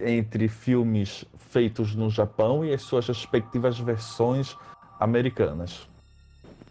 entre 0.00 0.48
filmes 0.48 1.24
feitos 1.36 1.94
no 1.94 2.08
Japão 2.10 2.64
e 2.64 2.72
as 2.72 2.82
suas 2.82 3.06
respectivas 3.06 3.78
versões 3.78 4.56
americanas. 4.98 5.88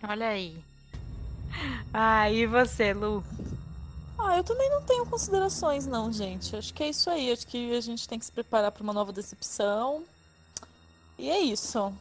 Olha 0.08 0.30
aí. 0.30 0.58
Ah, 1.94 2.30
e 2.32 2.46
você, 2.46 2.94
Lu? 2.94 3.24
Ah, 4.20 4.38
eu 4.38 4.44
também 4.44 4.70
não 4.70 4.82
tenho 4.82 5.06
considerações, 5.06 5.88
não, 5.88 6.12
gente. 6.12 6.56
Acho 6.56 6.74
que 6.74 6.84
é 6.84 6.90
isso 6.90 7.10
aí. 7.10 7.32
Acho 7.32 7.48
que 7.48 7.76
a 7.76 7.82
gente 7.82 8.08
tem 8.08 8.20
que 8.20 8.26
se 8.26 8.32
preparar 8.32 8.72
para 8.72 8.84
uma 8.84 8.94
nova 8.94 9.14
decepção. 9.14 10.04
E 11.18 11.30
é 11.30 11.40
isso. 11.40 11.94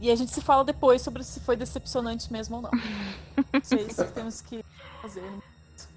E 0.00 0.10
a 0.10 0.16
gente 0.16 0.32
se 0.32 0.40
fala 0.40 0.64
depois 0.64 1.02
sobre 1.02 1.24
se 1.24 1.40
foi 1.40 1.56
decepcionante 1.56 2.32
mesmo 2.32 2.56
ou 2.56 2.62
não. 2.62 2.70
Isso 3.62 3.74
é 3.74 3.82
isso 3.82 4.04
que 4.04 4.12
temos 4.12 4.40
que 4.40 4.64
fazer. 5.02 5.24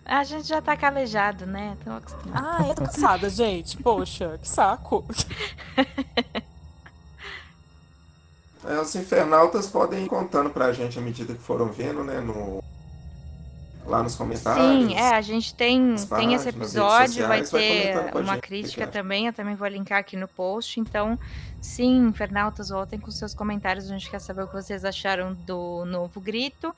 A 0.03 0.23
gente 0.23 0.47
já 0.47 0.61
tá 0.61 0.75
calejado, 0.75 1.45
né? 1.45 1.77
Tô 1.83 1.91
acostumado. 1.91 2.45
Ah, 2.45 2.67
eu 2.67 2.75
tô 2.75 2.83
cansada, 2.83 3.29
gente. 3.29 3.77
Poxa, 3.77 4.39
que 4.41 4.49
saco. 4.49 5.05
É, 8.63 8.79
os 8.79 8.93
infernautas 8.95 9.67
podem 9.67 10.05
ir 10.05 10.07
contando 10.07 10.49
pra 10.51 10.71
gente 10.71 10.99
à 10.99 11.01
medida 11.01 11.33
que 11.33 11.41
foram 11.41 11.67
vendo, 11.71 12.03
né? 12.03 12.19
No... 12.19 12.63
Lá 13.85 14.03
nos 14.03 14.15
comentários. 14.15 14.65
Sim, 14.65 14.95
é, 14.95 15.15
a 15.15 15.21
gente 15.21 15.53
tem, 15.55 15.95
tem 16.17 16.33
esse 16.33 16.49
episódio, 16.49 17.27
vai 17.27 17.39
sociais, 17.39 17.51
vai 17.51 17.61
ter 17.61 18.15
a 18.15 18.19
uma 18.19 18.33
gente 18.35 18.41
crítica 18.41 18.87
também, 18.87 19.27
eu 19.27 19.33
também 19.33 19.55
vou 19.55 19.67
linkar 19.67 19.99
aqui 19.99 20.15
no 20.15 20.27
post. 20.27 20.79
Então, 20.79 21.17
sim, 21.59 21.97
internautas, 22.07 22.69
voltem 22.69 22.99
com 22.99 23.09
seus 23.11 23.33
comentários, 23.33 23.85
a 23.85 23.93
gente 23.93 24.09
quer 24.09 24.19
saber 24.19 24.43
o 24.43 24.47
que 24.47 24.53
vocês 24.53 24.85
acharam 24.85 25.33
do 25.33 25.83
novo 25.85 26.21
grito. 26.21 26.73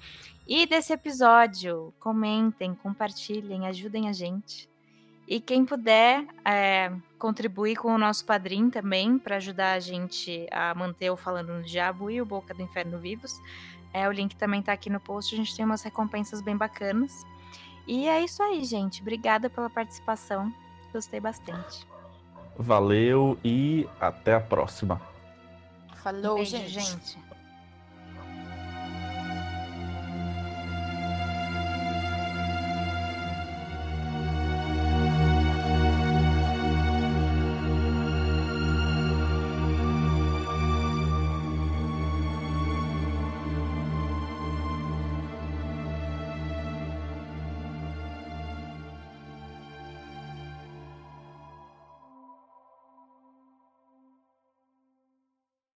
E 0.47 0.65
desse 0.65 0.91
episódio, 0.91 1.93
comentem, 1.99 2.73
compartilhem, 2.75 3.67
ajudem 3.67 4.09
a 4.09 4.13
gente. 4.13 4.69
E 5.27 5.39
quem 5.39 5.65
puder 5.65 6.25
é, 6.43 6.91
contribuir 7.17 7.77
com 7.77 7.95
o 7.95 7.97
nosso 7.97 8.25
padrinho 8.25 8.69
também, 8.69 9.17
para 9.17 9.37
ajudar 9.37 9.73
a 9.73 9.79
gente 9.79 10.45
a 10.51 10.75
manter 10.75 11.09
o 11.09 11.15
Falando 11.15 11.53
no 11.53 11.63
Diabo 11.63 12.11
e 12.11 12.21
o 12.21 12.25
Boca 12.25 12.53
do 12.53 12.61
Inferno 12.61 12.99
vivos. 12.99 13.39
É, 13.93 14.07
o 14.07 14.11
link 14.11 14.35
também 14.35 14.61
tá 14.61 14.73
aqui 14.73 14.89
no 14.89 14.99
post, 14.99 15.33
a 15.33 15.37
gente 15.37 15.55
tem 15.55 15.63
umas 15.63 15.83
recompensas 15.83 16.41
bem 16.41 16.57
bacanas. 16.57 17.25
E 17.85 18.07
é 18.07 18.21
isso 18.21 18.41
aí, 18.41 18.63
gente. 18.65 19.01
Obrigada 19.01 19.49
pela 19.49 19.69
participação. 19.69 20.51
Gostei 20.91 21.19
bastante. 21.19 21.87
Valeu 22.57 23.37
e 23.43 23.87
até 23.99 24.35
a 24.35 24.39
próxima. 24.39 25.01
Falou, 25.95 26.35
Beijo, 26.35 26.57
gente. 26.57 26.69
gente. 26.69 27.32